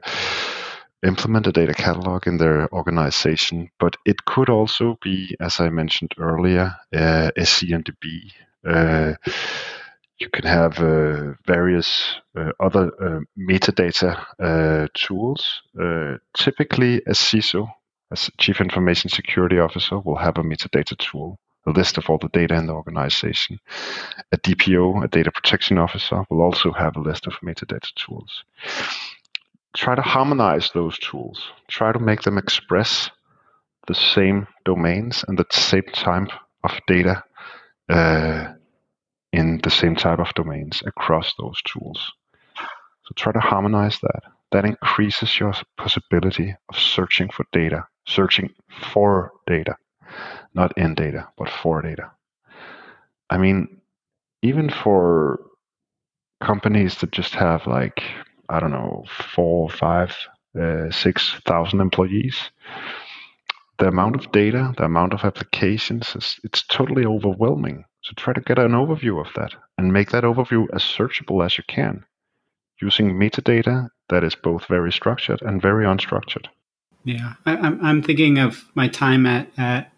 implement 1.03 1.47
a 1.47 1.51
data 1.51 1.73
catalog 1.73 2.27
in 2.27 2.37
their 2.37 2.71
organization, 2.71 3.69
but 3.79 3.95
it 4.05 4.23
could 4.25 4.49
also 4.49 4.97
be, 5.01 5.35
as 5.39 5.59
I 5.59 5.69
mentioned 5.69 6.13
earlier, 6.19 6.75
uh, 6.93 7.31
SCMDB. 7.35 8.31
Uh, 8.67 9.13
you 10.19 10.29
can 10.29 10.45
have 10.45 10.77
uh, 10.79 11.33
various 11.47 12.19
other 12.59 13.25
metadata 13.37 14.89
tools. 14.93 15.61
typically, 16.37 16.97
a 16.97 17.13
CISO, 17.13 17.67
as 18.11 18.29
Chief 18.37 18.59
Information 18.59 19.09
Security 19.09 19.59
Officer, 19.59 19.97
will 19.97 20.17
have 20.17 20.37
a 20.37 20.43
metadata 20.43 20.97
tool 20.97 21.39
a 21.65 21.71
list 21.71 21.97
of 21.97 22.09
all 22.09 22.17
the 22.17 22.29
data 22.29 22.55
in 22.55 22.67
the 22.67 22.73
organization. 22.73 23.59
A 24.31 24.37
DPO, 24.37 25.03
a 25.03 25.07
data 25.07 25.31
protection 25.31 25.77
officer, 25.77 26.23
will 26.29 26.41
also 26.41 26.71
have 26.71 26.95
a 26.95 27.01
list 27.01 27.27
of 27.27 27.33
metadata 27.43 27.93
tools. 27.95 28.43
Try 29.75 29.95
to 29.95 30.01
harmonize 30.01 30.71
those 30.73 30.97
tools. 30.99 31.51
Try 31.67 31.91
to 31.91 31.99
make 31.99 32.21
them 32.21 32.37
express 32.37 33.11
the 33.87 33.95
same 33.95 34.47
domains 34.65 35.23
and 35.27 35.37
the 35.37 35.45
same 35.51 35.83
type 35.93 36.29
of 36.63 36.71
data 36.87 37.23
uh, 37.89 38.53
in 39.31 39.59
the 39.63 39.69
same 39.69 39.95
type 39.95 40.19
of 40.19 40.33
domains 40.33 40.81
across 40.85 41.33
those 41.37 41.61
tools. 41.63 42.11
So 42.55 43.13
try 43.15 43.31
to 43.31 43.39
harmonize 43.39 43.99
that. 44.01 44.21
That 44.51 44.65
increases 44.65 45.39
your 45.39 45.53
possibility 45.77 46.55
of 46.69 46.79
searching 46.79 47.29
for 47.29 47.45
data, 47.51 47.85
searching 48.07 48.49
for 48.91 49.31
data 49.45 49.75
not 50.53 50.77
in 50.77 50.95
data, 50.95 51.27
but 51.37 51.49
for 51.49 51.81
data. 51.81 52.11
I 53.29 53.37
mean, 53.37 53.81
even 54.41 54.69
for 54.69 55.39
companies 56.41 56.97
that 56.99 57.11
just 57.11 57.35
have 57.35 57.67
like, 57.67 58.01
I 58.49 58.59
don't 58.59 58.71
know, 58.71 59.05
four, 59.35 59.69
five, 59.69 60.15
uh, 60.59 60.89
six 60.91 61.35
thousand 61.45 61.81
employees, 61.81 62.37
the 63.77 63.87
amount 63.87 64.15
of 64.15 64.31
data, 64.31 64.73
the 64.77 64.85
amount 64.85 65.13
of 65.13 65.23
applications, 65.23 66.15
is, 66.15 66.39
it's 66.43 66.63
totally 66.63 67.05
overwhelming. 67.05 67.85
So 68.01 68.13
try 68.15 68.33
to 68.33 68.41
get 68.41 68.59
an 68.59 68.71
overview 68.71 69.25
of 69.25 69.31
that 69.35 69.53
and 69.77 69.93
make 69.93 70.11
that 70.11 70.23
overview 70.23 70.67
as 70.73 70.81
searchable 70.81 71.45
as 71.45 71.57
you 71.57 71.63
can 71.67 72.05
using 72.81 73.11
metadata 73.11 73.89
that 74.09 74.23
is 74.23 74.35
both 74.35 74.65
very 74.67 74.91
structured 74.91 75.41
and 75.41 75.61
very 75.61 75.85
unstructured. 75.85 76.47
Yeah, 77.03 77.33
I, 77.45 77.67
am 77.67 77.79
I'm 77.83 78.01
thinking 78.01 78.39
of 78.39 78.63
my 78.75 78.87
time 78.87 79.25
at, 79.25 79.47
at 79.57 79.91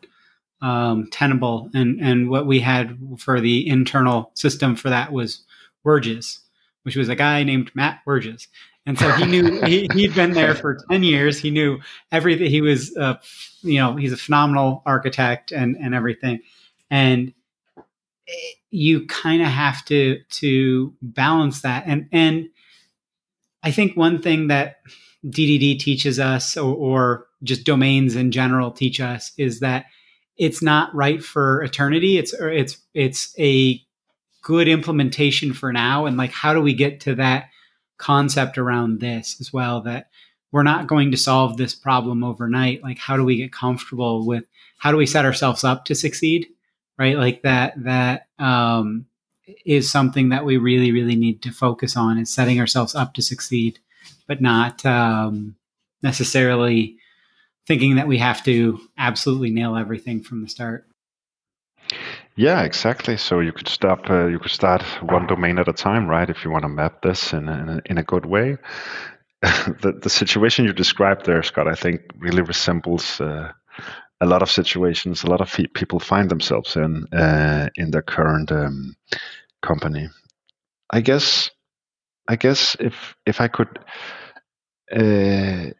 um, 0.61 1.07
Tenable, 1.11 1.69
and 1.73 1.99
and 2.01 2.29
what 2.29 2.45
we 2.45 2.59
had 2.59 2.97
for 3.17 3.41
the 3.41 3.67
internal 3.67 4.31
system 4.35 4.75
for 4.75 4.89
that 4.89 5.11
was 5.11 5.43
Wurgis, 5.85 6.39
which 6.83 6.95
was 6.95 7.09
a 7.09 7.15
guy 7.15 7.43
named 7.43 7.71
Matt 7.73 7.99
Wurgis, 8.07 8.47
and 8.85 8.97
so 8.97 9.11
he 9.11 9.25
knew 9.25 9.61
he, 9.63 9.87
he'd 9.93 10.15
been 10.15 10.31
there 10.31 10.55
for 10.55 10.77
ten 10.89 11.03
years. 11.03 11.39
He 11.39 11.51
knew 11.51 11.79
everything. 12.11 12.49
He 12.49 12.61
was, 12.61 12.95
uh, 12.95 13.15
you 13.61 13.79
know, 13.79 13.95
he's 13.95 14.13
a 14.13 14.17
phenomenal 14.17 14.83
architect 14.85 15.51
and 15.51 15.75
and 15.77 15.95
everything, 15.95 16.39
and 16.89 17.33
you 18.69 19.05
kind 19.07 19.41
of 19.41 19.47
have 19.47 19.83
to 19.85 20.19
to 20.29 20.93
balance 21.01 21.63
that 21.63 21.83
and 21.87 22.07
and 22.13 22.49
I 23.63 23.71
think 23.71 23.95
one 23.95 24.21
thing 24.21 24.47
that 24.47 24.77
DDD 25.25 25.79
teaches 25.79 26.19
us, 26.19 26.57
or, 26.57 26.75
or, 26.75 27.27
just 27.43 27.63
domains 27.63 28.15
in 28.15 28.31
general 28.31 28.69
teach 28.69 28.99
us, 28.99 29.31
is 29.35 29.61
that 29.61 29.85
it's 30.37 30.61
not 30.61 30.93
right 30.95 31.23
for 31.23 31.61
eternity. 31.63 32.17
It's 32.17 32.33
it's 32.33 32.77
it's 32.93 33.35
a 33.39 33.81
good 34.41 34.67
implementation 34.67 35.53
for 35.53 35.71
now. 35.71 36.05
And 36.05 36.17
like, 36.17 36.31
how 36.31 36.53
do 36.53 36.61
we 36.61 36.73
get 36.73 37.01
to 37.01 37.15
that 37.15 37.49
concept 37.97 38.57
around 38.57 38.99
this 38.99 39.37
as 39.39 39.53
well? 39.53 39.81
That 39.81 40.09
we're 40.51 40.63
not 40.63 40.87
going 40.87 41.11
to 41.11 41.17
solve 41.17 41.57
this 41.57 41.75
problem 41.75 42.23
overnight. 42.23 42.83
Like, 42.83 42.97
how 42.97 43.17
do 43.17 43.23
we 43.23 43.37
get 43.37 43.51
comfortable 43.51 44.25
with? 44.25 44.43
How 44.77 44.91
do 44.91 44.97
we 44.97 45.05
set 45.05 45.25
ourselves 45.25 45.63
up 45.63 45.85
to 45.85 45.95
succeed? 45.95 46.47
Right, 46.97 47.17
like 47.17 47.41
that. 47.43 47.73
That 47.83 48.27
um, 48.37 49.05
is 49.65 49.91
something 49.91 50.29
that 50.29 50.45
we 50.45 50.57
really, 50.57 50.91
really 50.91 51.15
need 51.15 51.41
to 51.43 51.51
focus 51.51 51.95
on. 51.95 52.17
Is 52.17 52.33
setting 52.33 52.59
ourselves 52.59 52.95
up 52.95 53.13
to 53.15 53.21
succeed, 53.21 53.79
but 54.27 54.41
not 54.41 54.85
um, 54.85 55.55
necessarily 56.03 56.97
thinking 57.67 57.95
that 57.95 58.07
we 58.07 58.17
have 58.17 58.43
to 58.43 58.79
absolutely 58.97 59.51
nail 59.51 59.75
everything 59.75 60.21
from 60.21 60.41
the 60.41 60.49
start. 60.49 60.85
Yeah, 62.35 62.61
exactly. 62.61 63.17
So 63.17 63.39
you 63.39 63.51
could 63.51 63.67
stop. 63.67 64.09
Uh, 64.09 64.27
you 64.27 64.39
could 64.39 64.51
start 64.51 64.83
one 65.01 65.27
domain 65.27 65.59
at 65.59 65.67
a 65.67 65.73
time, 65.73 66.07
right? 66.07 66.29
If 66.29 66.45
you 66.45 66.51
want 66.51 66.63
to 66.63 66.69
map 66.69 67.01
this 67.01 67.33
in 67.33 67.49
a, 67.49 67.81
in 67.85 67.97
a, 67.97 68.03
good 68.03 68.25
way. 68.25 68.57
the 69.41 69.99
the 70.01 70.09
situation 70.09 70.65
you 70.65 70.73
described 70.73 71.25
there, 71.25 71.43
Scott, 71.43 71.67
I 71.67 71.75
think 71.75 72.01
really 72.17 72.41
resembles 72.41 73.19
uh, 73.19 73.51
a 74.21 74.25
lot 74.25 74.43
of 74.43 74.51
situations 74.51 75.23
a 75.23 75.27
lot 75.27 75.41
of 75.41 75.51
people 75.73 75.99
find 75.99 76.29
themselves 76.29 76.75
in 76.75 77.05
uh, 77.11 77.69
in 77.75 77.91
their 77.91 78.03
current 78.03 78.51
um, 78.51 78.95
company. 79.61 80.07
I 80.89 81.01
guess. 81.01 81.49
I 82.27 82.35
guess 82.37 82.77
if 82.79 83.15
if 83.25 83.41
I 83.41 83.47
could 83.49 83.79
uh, 84.95 85.71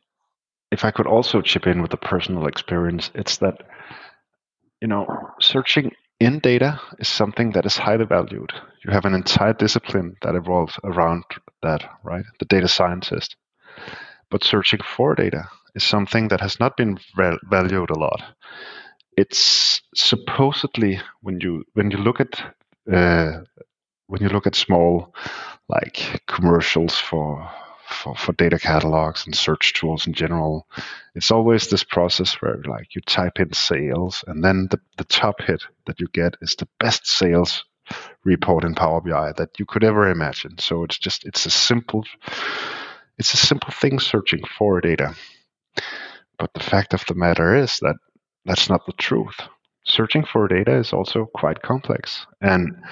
if 0.72 0.86
I 0.86 0.92
could 0.92 1.08
also 1.08 1.42
chip 1.42 1.68
in 1.68 1.82
with 1.82 1.94
a 1.94 1.98
personal 1.98 2.48
experience, 2.48 3.12
it's 3.14 3.38
that 3.38 3.58
you 4.82 4.88
know 4.88 5.06
searching 5.40 5.92
in 6.20 6.40
data 6.40 6.80
is 7.00 7.08
something 7.08 7.52
that 7.52 7.66
is 7.66 7.78
highly 7.78 8.06
valued. 8.06 8.54
You 8.86 8.92
have 8.92 9.06
an 9.06 9.16
entire 9.16 9.54
discipline 9.54 10.16
that 10.22 10.36
evolves 10.36 10.80
around 10.84 11.24
that, 11.64 11.84
right? 12.04 12.26
The 12.40 12.46
data 12.46 12.68
scientist. 12.68 13.36
But 14.30 14.44
searching 14.44 14.80
for 14.86 15.16
data 15.16 15.50
is 15.76 15.84
something 15.84 16.28
that 16.30 16.42
has 16.42 16.60
not 16.60 16.78
been 16.78 17.00
valued 17.50 17.90
a 17.90 18.00
lot. 18.00 18.22
It's 19.18 19.82
supposedly 19.96 21.02
when 21.22 21.40
you 21.42 21.66
when 21.74 21.92
you 21.92 21.98
look 21.98 22.20
at 22.22 22.40
uh, 22.92 23.42
when 24.08 24.22
you 24.22 24.30
look 24.30 24.48
at 24.48 24.56
small 24.56 25.14
like 25.68 26.22
commercials 26.28 26.98
for 26.98 27.50
for, 27.94 28.16
for 28.16 28.34
data 28.34 28.60
catalogs 28.60 29.26
and 29.26 29.36
search 29.36 29.74
tools 29.74 30.08
in 30.08 30.14
general, 30.14 30.68
it's 31.16 31.32
always 31.32 31.68
this 31.68 31.84
process 31.84 32.34
where 32.42 32.62
like 32.66 32.96
you 32.96 33.02
type 33.02 33.40
in 33.40 33.54
sales 33.54 34.24
and 34.28 34.44
then 34.44 34.68
the, 34.72 34.80
the 34.98 35.04
top 35.06 35.42
hit 35.42 35.64
that 35.86 36.00
you 36.00 36.08
get 36.14 36.36
is 36.42 36.56
the 36.56 36.68
best 36.80 37.08
sales 37.08 37.64
report 38.24 38.64
in 38.64 38.76
Power 38.76 39.02
BI 39.02 39.34
that 39.38 39.60
you 39.60 39.66
could 39.66 39.84
ever 39.84 40.10
imagine. 40.10 40.58
So 40.60 40.84
it's 40.84 40.98
just 40.98 41.26
it's 41.26 41.46
a 41.46 41.50
simple 41.50 42.06
it's 43.18 43.34
a 43.34 43.38
simple 43.38 43.72
thing 43.72 44.00
searching 44.00 44.42
for 44.58 44.82
data. 44.82 45.16
But 46.38 46.54
the 46.54 46.60
fact 46.60 46.94
of 46.94 47.06
the 47.08 47.16
matter 47.16 47.56
is 47.56 47.78
that 47.82 47.96
that's 48.46 48.70
not 48.70 48.86
the 48.86 48.94
truth. 48.94 49.40
searching 49.84 50.24
for 50.24 50.48
data 50.48 50.76
is 50.78 50.94
also 50.94 51.26
quite 51.34 51.62
complex. 51.62 52.26
And 52.40 52.84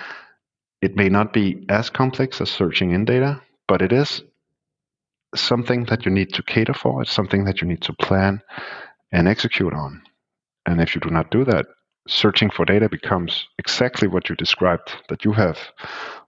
it 0.81 0.95
may 0.95 1.09
not 1.09 1.33
be 1.33 1.65
as 1.69 1.89
complex 1.89 2.41
as 2.41 2.49
searching 2.49 2.91
in 2.91 3.05
data, 3.05 3.41
but 3.67 3.81
it 3.81 3.93
is 3.93 4.23
something 5.35 5.85
that 5.85 6.05
you 6.05 6.11
need 6.11 6.33
to 6.33 6.43
cater 6.43 6.73
for. 6.73 7.01
It's 7.01 7.11
something 7.11 7.45
that 7.45 7.61
you 7.61 7.67
need 7.67 7.81
to 7.83 7.93
plan 7.93 8.41
and 9.11 9.27
execute 9.27 9.73
on. 9.73 10.01
And 10.65 10.81
if 10.81 10.95
you 10.95 11.01
do 11.01 11.09
not 11.09 11.31
do 11.31 11.43
that, 11.45 11.65
searching 12.07 12.49
for 12.49 12.65
data 12.65 12.89
becomes 12.89 13.47
exactly 13.57 14.07
what 14.07 14.29
you 14.29 14.35
described 14.35 14.91
that 15.09 15.23
you 15.23 15.31
have 15.33 15.57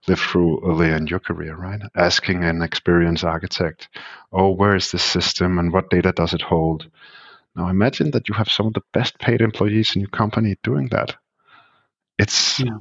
lived 0.06 0.20
through 0.20 0.60
earlier 0.64 0.96
in 0.96 1.06
your 1.06 1.18
career, 1.18 1.56
right? 1.56 1.80
Asking 1.96 2.44
an 2.44 2.62
experienced 2.62 3.24
architect, 3.24 3.88
oh, 4.32 4.50
where 4.50 4.76
is 4.76 4.90
this 4.90 5.02
system 5.02 5.58
and 5.58 5.72
what 5.72 5.90
data 5.90 6.12
does 6.12 6.34
it 6.34 6.42
hold? 6.42 6.88
Now 7.54 7.68
imagine 7.68 8.12
that 8.12 8.28
you 8.28 8.34
have 8.34 8.48
some 8.48 8.66
of 8.66 8.74
the 8.74 8.82
best 8.92 9.18
paid 9.18 9.40
employees 9.40 9.94
in 9.94 10.00
your 10.00 10.10
company 10.10 10.56
doing 10.62 10.88
that. 10.88 11.16
It's 12.18 12.60
yeah. 12.60 12.78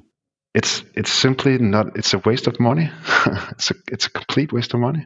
it's 0.53 0.83
it's 0.95 1.11
simply 1.11 1.57
not 1.57 1.97
it's 1.97 2.13
a 2.13 2.19
waste 2.19 2.47
of 2.47 2.59
money. 2.59 2.89
it's 3.51 3.71
a 3.71 3.75
it's 3.91 4.05
a 4.05 4.11
complete 4.11 4.53
waste 4.53 4.73
of 4.73 4.79
money. 4.79 5.05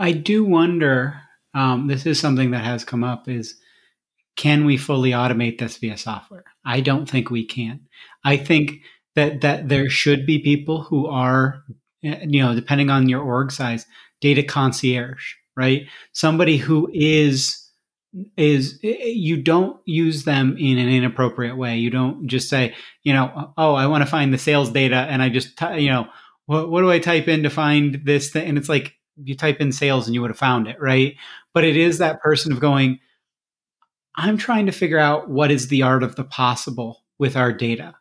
I 0.00 0.12
do 0.12 0.44
wonder, 0.44 1.20
um, 1.52 1.86
this 1.86 2.06
is 2.06 2.18
something 2.18 2.52
that 2.52 2.64
has 2.64 2.84
come 2.84 3.04
up 3.04 3.28
is 3.28 3.54
can 4.34 4.64
we 4.64 4.78
fully 4.78 5.10
automate 5.10 5.58
this 5.58 5.76
via 5.76 5.98
software? 5.98 6.44
I 6.64 6.80
don't 6.80 7.08
think 7.08 7.30
we 7.30 7.44
can. 7.44 7.80
I 8.24 8.38
think 8.38 8.80
that 9.14 9.42
that 9.42 9.68
there 9.68 9.90
should 9.90 10.24
be 10.24 10.38
people 10.38 10.82
who 10.82 11.06
are, 11.06 11.62
eh, 12.02 12.24
you 12.26 12.42
know, 12.42 12.54
depending 12.54 12.88
on 12.88 13.10
your 13.10 13.20
org 13.20 13.52
size, 13.52 13.84
data 14.22 14.42
concierge, 14.42 15.34
right? 15.54 15.82
Somebody 16.12 16.56
who 16.56 16.88
is 16.94 17.62
is 18.38 18.80
eh, 18.82 18.96
eh, 18.98 19.12
you 19.14 19.42
don't 19.42 19.78
use 19.84 20.24
them 20.24 20.56
in 20.58 20.78
an 20.78 20.88
inappropriate 20.88 21.58
way. 21.58 21.76
You 21.76 21.90
don't 21.90 22.26
just 22.26 22.48
say, 22.48 22.74
you 23.02 23.12
know, 23.12 23.52
oh, 23.58 23.74
I 23.74 23.86
want 23.86 24.02
to 24.02 24.10
find 24.10 24.32
the 24.32 24.38
sales 24.38 24.70
data, 24.70 25.06
and 25.10 25.22
I 25.22 25.28
just, 25.28 25.58
t- 25.58 25.80
you 25.80 25.90
know, 25.90 26.08
what, 26.46 26.70
what 26.70 26.80
do 26.80 26.90
I 26.90 27.00
type 27.00 27.28
in 27.28 27.42
to 27.42 27.50
find 27.50 28.00
this 28.04 28.30
thing? 28.30 28.48
And 28.48 28.56
it's 28.56 28.70
like 28.70 28.94
you 29.24 29.36
type 29.36 29.60
in 29.60 29.72
sales 29.72 30.06
and 30.06 30.14
you 30.14 30.20
would 30.20 30.30
have 30.30 30.38
found 30.38 30.68
it, 30.68 30.80
right? 30.80 31.16
But 31.52 31.64
it 31.64 31.76
is 31.76 31.98
that 31.98 32.20
person 32.20 32.52
of 32.52 32.60
going, 32.60 32.98
I'm 34.16 34.36
trying 34.36 34.66
to 34.66 34.72
figure 34.72 34.98
out 34.98 35.30
what 35.30 35.50
is 35.50 35.68
the 35.68 35.82
art 35.82 36.02
of 36.02 36.16
the 36.16 36.24
possible 36.24 37.04
with 37.18 37.36
our 37.36 37.52
data, 37.52 37.94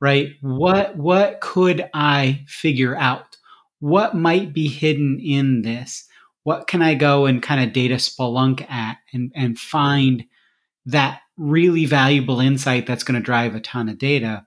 right? 0.00 0.30
What 0.40 0.96
what 0.96 1.40
could 1.40 1.88
I 1.94 2.44
figure 2.46 2.96
out? 2.96 3.36
What 3.80 4.14
might 4.14 4.52
be 4.52 4.68
hidden 4.68 5.18
in 5.20 5.62
this? 5.62 6.06
What 6.44 6.66
can 6.66 6.82
I 6.82 6.94
go 6.94 7.26
and 7.26 7.42
kind 7.42 7.62
of 7.62 7.72
data 7.72 7.94
spelunk 7.94 8.68
at 8.70 8.98
and, 9.12 9.32
and 9.34 9.58
find 9.58 10.24
that 10.86 11.20
really 11.36 11.86
valuable 11.86 12.40
insight 12.40 12.86
that's 12.86 13.04
going 13.04 13.20
to 13.20 13.24
drive 13.24 13.54
a 13.54 13.60
ton 13.60 13.88
of 13.88 13.98
data? 13.98 14.46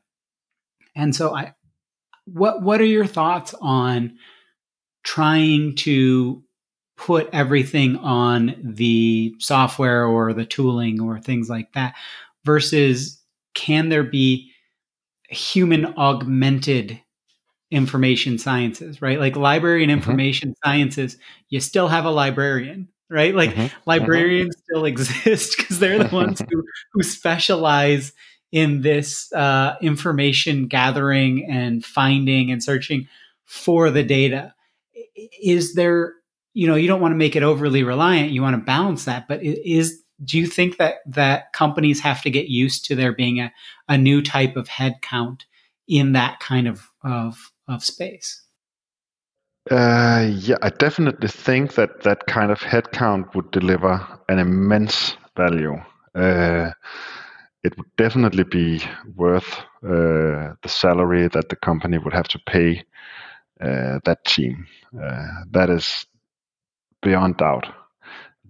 And 0.95 1.15
so 1.15 1.35
I 1.35 1.53
what 2.25 2.61
what 2.61 2.81
are 2.81 2.85
your 2.85 3.05
thoughts 3.05 3.53
on 3.61 4.17
trying 5.05 5.75
to 5.75 6.43
put 6.97 7.29
everything 7.31 7.95
on 7.97 8.55
the 8.61 9.33
software 9.39 10.05
or 10.05 10.33
the 10.33 10.45
tooling 10.45 10.99
or 10.99 11.19
things 11.19 11.49
like 11.49 11.71
that 11.73 11.93
versus 12.43 13.21
can 13.53 13.89
there 13.89 14.03
be 14.03 14.51
human 15.29 15.85
augmented 15.97 16.99
information 17.71 18.37
sciences 18.37 19.01
right 19.01 19.19
like 19.19 19.35
library 19.35 19.83
and 19.83 19.91
mm-hmm. 19.91 19.99
information 19.99 20.49
mm-hmm. 20.49 20.69
sciences 20.69 21.17
you 21.49 21.59
still 21.59 21.87
have 21.87 22.05
a 22.05 22.11
librarian 22.11 22.87
right 23.09 23.35
like 23.35 23.51
mm-hmm. 23.51 23.61
mm-hmm. 23.61 23.77
librarians 23.85 24.55
mm-hmm. 24.55 24.63
still 24.63 24.85
exist 24.91 25.57
because 25.57 25.79
they're 25.79 26.03
the 26.03 26.15
ones 26.15 26.41
who 26.49 26.63
who 26.93 27.03
specialize 27.03 28.13
in 28.51 28.81
this 28.81 29.33
uh, 29.33 29.75
information 29.81 30.67
gathering 30.67 31.45
and 31.49 31.83
finding 31.83 32.51
and 32.51 32.63
searching 32.63 33.07
for 33.43 33.91
the 33.91 34.03
data 34.03 34.54
is 35.15 35.73
there 35.73 36.13
you 36.53 36.67
know 36.67 36.75
you 36.75 36.87
don't 36.87 37.01
want 37.01 37.11
to 37.11 37.17
make 37.17 37.35
it 37.35 37.43
overly 37.43 37.83
reliant 37.83 38.31
you 38.31 38.41
want 38.41 38.55
to 38.55 38.61
balance 38.61 39.05
that 39.05 39.27
but 39.27 39.39
is 39.43 40.01
do 40.23 40.37
you 40.37 40.47
think 40.47 40.77
that 40.77 40.95
that 41.05 41.51
companies 41.51 41.99
have 41.99 42.21
to 42.21 42.29
get 42.29 42.47
used 42.47 42.85
to 42.85 42.95
there 42.95 43.11
being 43.11 43.39
a, 43.39 43.51
a 43.89 43.97
new 43.97 44.21
type 44.21 44.55
of 44.55 44.67
headcount 44.67 45.41
in 45.87 46.13
that 46.13 46.39
kind 46.39 46.67
of 46.67 46.89
of, 47.03 47.51
of 47.67 47.83
space? 47.83 48.41
Uh, 49.69 50.29
yeah 50.31 50.55
i 50.61 50.69
definitely 50.69 51.27
think 51.27 51.73
that 51.73 52.03
that 52.03 52.27
kind 52.27 52.51
of 52.51 52.59
headcount 52.59 53.33
would 53.33 53.49
deliver 53.51 54.05
an 54.29 54.39
immense 54.39 55.17
value. 55.35 55.75
Uh, 56.13 56.71
it 57.63 57.75
would 57.77 57.95
definitely 57.97 58.43
be 58.43 58.81
worth 59.15 59.57
uh, 59.83 60.53
the 60.61 60.67
salary 60.69 61.27
that 61.27 61.49
the 61.49 61.55
company 61.55 61.97
would 61.97 62.13
have 62.13 62.27
to 62.27 62.39
pay 62.47 62.83
that 63.59 64.25
team. 64.25 64.67
Uh, 64.93 65.27
that 65.51 65.69
is 65.69 66.05
beyond 67.01 67.37
doubt. 67.37 67.67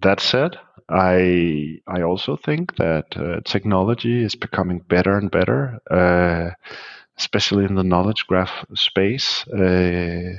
That 0.02 0.20
said, 0.20 0.58
I 0.88 1.80
I 1.86 2.02
also 2.02 2.36
think 2.36 2.76
that 2.76 3.16
uh, 3.16 3.40
technology 3.44 4.22
is 4.22 4.34
becoming 4.34 4.80
better 4.80 5.16
and 5.18 5.30
better, 5.30 5.78
uh, 5.90 6.50
especially 7.18 7.64
in 7.64 7.74
the 7.74 7.84
knowledge 7.84 8.26
graph 8.26 8.64
space. 8.74 9.46
Uh, 9.48 10.34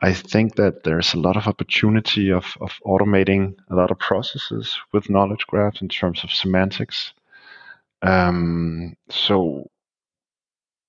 I 0.00 0.12
think 0.12 0.56
that 0.56 0.82
there's 0.84 1.14
a 1.14 1.20
lot 1.20 1.36
of 1.36 1.46
opportunity 1.46 2.30
of, 2.30 2.56
of 2.60 2.72
automating 2.84 3.54
a 3.70 3.74
lot 3.74 3.90
of 3.90 3.98
processes 3.98 4.76
with 4.92 5.08
knowledge 5.08 5.46
graphs 5.46 5.80
in 5.80 5.88
terms 5.88 6.24
of 6.24 6.30
semantics. 6.30 7.14
Um, 8.02 8.96
so 9.08 9.70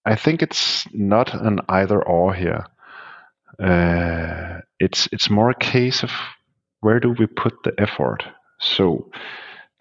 I 0.06 0.16
think 0.16 0.42
it's 0.42 0.86
not 0.94 1.34
an 1.34 1.62
either 1.70 2.04
or 2.04 2.34
here. 2.34 2.66
Uh, 3.60 4.62
it's 4.80 5.08
it's 5.12 5.30
more 5.30 5.50
a 5.50 5.56
case 5.56 6.04
of 6.04 6.12
where 6.82 7.00
do 7.00 7.12
we 7.18 7.26
put 7.26 7.54
the 7.64 7.74
effort. 7.80 8.24
So 8.60 9.10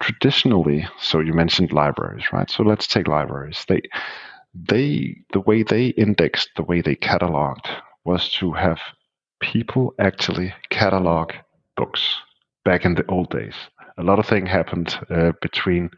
traditionally, 0.01 0.87
so 0.99 1.19
you 1.19 1.33
mentioned 1.33 1.71
libraries, 1.71 2.25
right? 2.33 2.49
So 2.49 2.63
let's 2.63 2.87
take 2.87 3.07
libraries. 3.07 3.65
They 3.67 3.81
they 4.53 5.17
the 5.33 5.41
way 5.41 5.63
they 5.63 5.87
indexed, 5.87 6.49
the 6.55 6.63
way 6.63 6.81
they 6.81 6.95
cataloged 6.95 7.67
was 8.05 8.29
to 8.33 8.53
have 8.53 8.79
people 9.41 9.93
actually 9.99 10.53
catalog 10.69 11.31
books 11.75 12.17
back 12.63 12.85
in 12.85 12.95
the 12.95 13.05
old 13.07 13.29
days. 13.29 13.55
A 13.97 14.03
lot 14.03 14.19
of 14.19 14.25
things 14.25 14.49
happened 14.49 14.97
uh, 15.09 15.31
between 15.41 15.89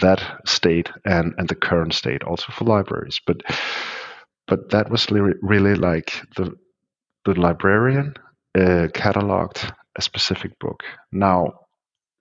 that 0.00 0.22
state 0.46 0.90
and, 1.04 1.34
and 1.38 1.48
the 1.48 1.54
current 1.54 1.92
state, 1.94 2.22
also 2.22 2.52
for 2.52 2.64
libraries. 2.64 3.20
But 3.26 3.42
but 4.46 4.70
that 4.70 4.90
was 4.90 5.10
really 5.10 5.74
like 5.74 6.22
the 6.36 6.54
the 7.26 7.40
librarian 7.40 8.14
uh, 8.54 8.88
cataloged 8.94 9.70
a 9.96 10.02
specific 10.02 10.58
book. 10.58 10.82
Now, 11.12 11.60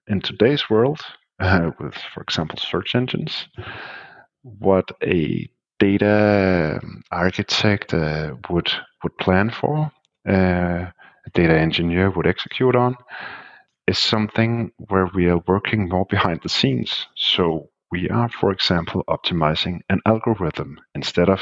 in 0.08 0.22
today's 0.22 0.70
world, 0.70 1.00
uh, 1.40 1.72
with, 1.80 1.96
for 2.14 2.22
example, 2.22 2.58
search 2.58 2.96
engines, 2.96 3.48
what 4.42 4.90
a 5.04 5.50
data 5.80 6.80
architect 7.12 7.94
uh, 7.94 8.36
would 8.50 8.72
would 9.04 9.18
plan 9.18 9.50
for, 9.50 9.92
uh, 10.28 10.92
a 11.28 11.30
data 11.34 11.58
engineer 11.58 12.10
would 12.10 12.28
execute 12.28 12.76
on, 12.76 12.96
is 13.88 14.00
something 14.00 14.72
where 14.78 15.10
we 15.14 15.28
are 15.30 15.42
working 15.48 15.90
more 15.90 16.06
behind 16.10 16.40
the 16.42 16.50
scenes. 16.50 17.08
So 17.16 17.70
we 17.92 18.10
are, 18.10 18.30
for 18.30 18.52
example, 18.52 19.04
optimizing 19.08 19.82
an 19.90 20.02
algorithm 20.06 20.80
instead 20.96 21.30
of 21.30 21.42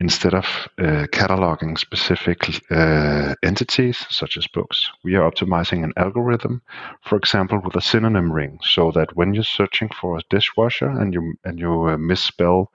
Instead 0.00 0.32
of 0.32 0.46
uh, 0.78 1.06
cataloging 1.12 1.76
specific 1.78 2.62
uh, 2.70 3.34
entities, 3.42 4.06
such 4.08 4.38
as 4.38 4.46
books, 4.46 4.90
we 5.04 5.14
are 5.14 5.30
optimizing 5.30 5.84
an 5.84 5.92
algorithm, 5.98 6.62
for 7.02 7.16
example, 7.16 7.60
with 7.62 7.76
a 7.76 7.82
synonym 7.82 8.32
ring, 8.32 8.58
so 8.62 8.90
that 8.92 9.14
when 9.14 9.34
you're 9.34 9.44
searching 9.44 9.90
for 10.00 10.16
a 10.16 10.22
dishwasher 10.30 10.88
and 10.88 11.12
you 11.12 11.34
and 11.44 11.58
you 11.58 11.88
uh, 11.88 11.98
misspell 11.98 12.72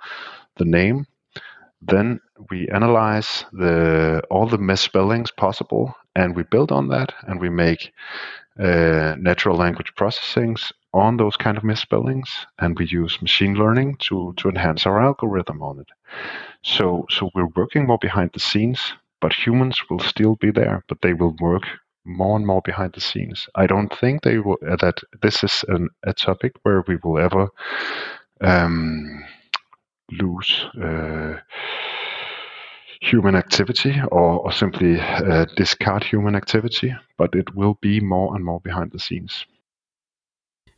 the 0.57 0.65
name, 0.65 1.07
then 1.81 2.19
we 2.51 2.67
analyze 2.69 3.45
the 3.53 4.21
all 4.29 4.47
the 4.47 4.59
misspellings 4.59 5.31
possible, 5.31 5.95
and 6.15 6.35
we 6.35 6.43
build 6.43 6.71
on 6.71 6.89
that, 6.89 7.11
and 7.27 7.41
we 7.41 7.49
make 7.49 7.91
uh, 8.59 9.15
natural 9.17 9.57
language 9.57 9.91
processings 9.95 10.71
on 10.95 11.17
those 11.17 11.37
kind 11.37 11.57
of 11.57 11.63
misspellings, 11.63 12.29
and 12.59 12.77
we 12.79 12.85
use 12.87 13.21
machine 13.21 13.55
learning 13.55 13.97
to 13.97 14.33
to 14.37 14.49
enhance 14.49 14.85
our 14.87 15.01
algorithm 15.01 15.61
on 15.61 15.79
it. 15.79 15.89
So 16.63 17.05
so 17.09 17.29
we're 17.35 17.55
working 17.55 17.85
more 17.87 17.99
behind 17.99 18.31
the 18.33 18.39
scenes, 18.39 18.93
but 19.21 19.33
humans 19.33 19.77
will 19.89 19.99
still 19.99 20.35
be 20.35 20.51
there, 20.51 20.83
but 20.87 21.01
they 21.01 21.13
will 21.13 21.35
work 21.39 21.63
more 22.05 22.37
and 22.37 22.45
more 22.47 22.61
behind 22.63 22.93
the 22.93 23.01
scenes. 23.01 23.47
I 23.55 23.67
don't 23.67 23.93
think 23.99 24.21
they 24.23 24.37
will 24.39 24.57
uh, 24.67 24.77
that 24.77 24.97
this 25.21 25.43
is 25.43 25.65
an, 25.67 25.89
a 26.03 26.13
topic 26.13 26.53
where 26.63 26.83
we 26.87 26.97
will 27.03 27.19
ever 27.19 27.49
um, 28.41 29.25
lose 30.11 30.65
uh, 30.81 31.33
human 33.01 33.35
activity 33.35 34.01
or, 34.11 34.39
or 34.39 34.51
simply 34.51 34.99
uh, 34.99 35.45
discard 35.55 36.03
human 36.03 36.35
activity, 36.35 36.93
but 37.17 37.35
it 37.35 37.55
will 37.55 37.77
be 37.81 37.99
more 37.99 38.35
and 38.35 38.45
more 38.45 38.61
behind 38.61 38.91
the 38.91 38.99
scenes. 38.99 39.45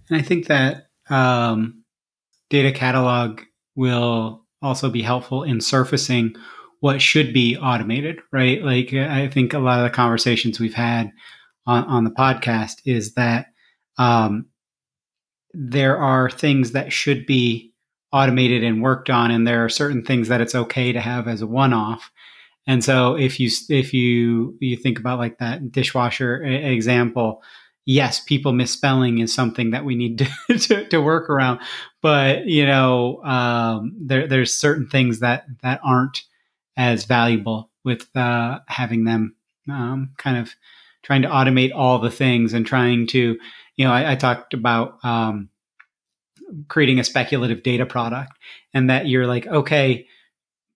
And 0.10 0.20
I 0.20 0.24
think 0.24 0.47
that 0.47 0.88
um, 1.10 1.84
data 2.49 2.72
catalog 2.72 3.41
will 3.76 4.45
also 4.62 4.89
be 4.89 5.01
helpful 5.01 5.43
in 5.43 5.62
surfacing 5.62 6.36
what 6.80 7.01
should 7.01 7.34
be 7.34 7.58
automated, 7.58 8.20
right? 8.32 8.62
Like 8.64 8.93
I 8.93 9.28
think 9.28 9.53
a 9.53 9.60
lot 9.60 9.80
of 9.80 9.84
the 9.84 9.95
conversations 9.95 10.60
we've 10.60 10.74
had 10.74 11.12
on, 11.66 11.84
on 11.86 12.03
the 12.03 12.12
podcast 12.12 12.82
is 12.86 13.14
that 13.14 13.47
um, 13.97 14.45
there 15.53 15.97
are 15.97 16.30
things 16.30 16.72
that 16.72 16.93
should 16.93 17.26
be 17.26 17.74
automated 18.12 18.64
and 18.64 18.82
worked 18.82 19.10
on, 19.10 19.32
and 19.32 19.45
there 19.45 19.66
are 19.66 19.70
certain 19.70 20.03
things 20.03 20.28
that 20.28 20.39
it's 20.39 20.55
okay 20.55 20.91
to 20.91 21.01
have 21.01 21.28
as 21.28 21.41
a 21.41 21.47
one-off. 21.47 22.12
And 22.68 22.84
so 22.84 23.16
if 23.16 23.39
you 23.39 23.49
if 23.70 23.93
you 23.93 24.55
you 24.60 24.78
think 24.78 24.99
about 24.99 25.20
like 25.20 25.39
that 25.39 25.72
dishwasher 25.72 26.43
example, 26.43 27.41
yes, 27.88 28.19
people 28.19 28.51
misspelling 28.51 29.19
is 29.19 29.33
something 29.33 29.71
that 29.71 29.85
we 29.85 29.95
need 29.95 30.19
to, 30.19 30.57
to, 30.59 30.88
to 30.89 31.01
work 31.01 31.29
around. 31.29 31.61
But 32.03 32.45
you 32.45 32.67
know, 32.67 33.23
um, 33.23 33.95
there, 33.99 34.27
there's 34.27 34.53
certain 34.53 34.88
things 34.88 35.21
that 35.21 35.45
that 35.63 35.79
aren't 35.83 36.21
as 36.75 37.05
valuable 37.05 37.71
with 37.83 38.15
uh, 38.15 38.59
having 38.67 39.05
them 39.05 39.35
um, 39.67 40.11
kind 40.17 40.38
of 40.38 40.53
trying 41.01 41.23
to 41.23 41.29
automate 41.29 41.71
all 41.73 41.99
the 41.99 42.11
things 42.11 42.53
and 42.53 42.65
trying 42.65 43.07
to, 43.07 43.38
you 43.77 43.85
know, 43.85 43.91
I, 43.91 44.11
I 44.11 44.15
talked 44.15 44.53
about 44.53 44.97
um, 45.03 45.49
creating 46.67 46.99
a 46.99 47.03
speculative 47.03 47.63
data 47.63 47.85
product, 47.85 48.33
and 48.73 48.89
that 48.89 49.07
you're 49.07 49.27
like, 49.27 49.47
okay, 49.47 50.05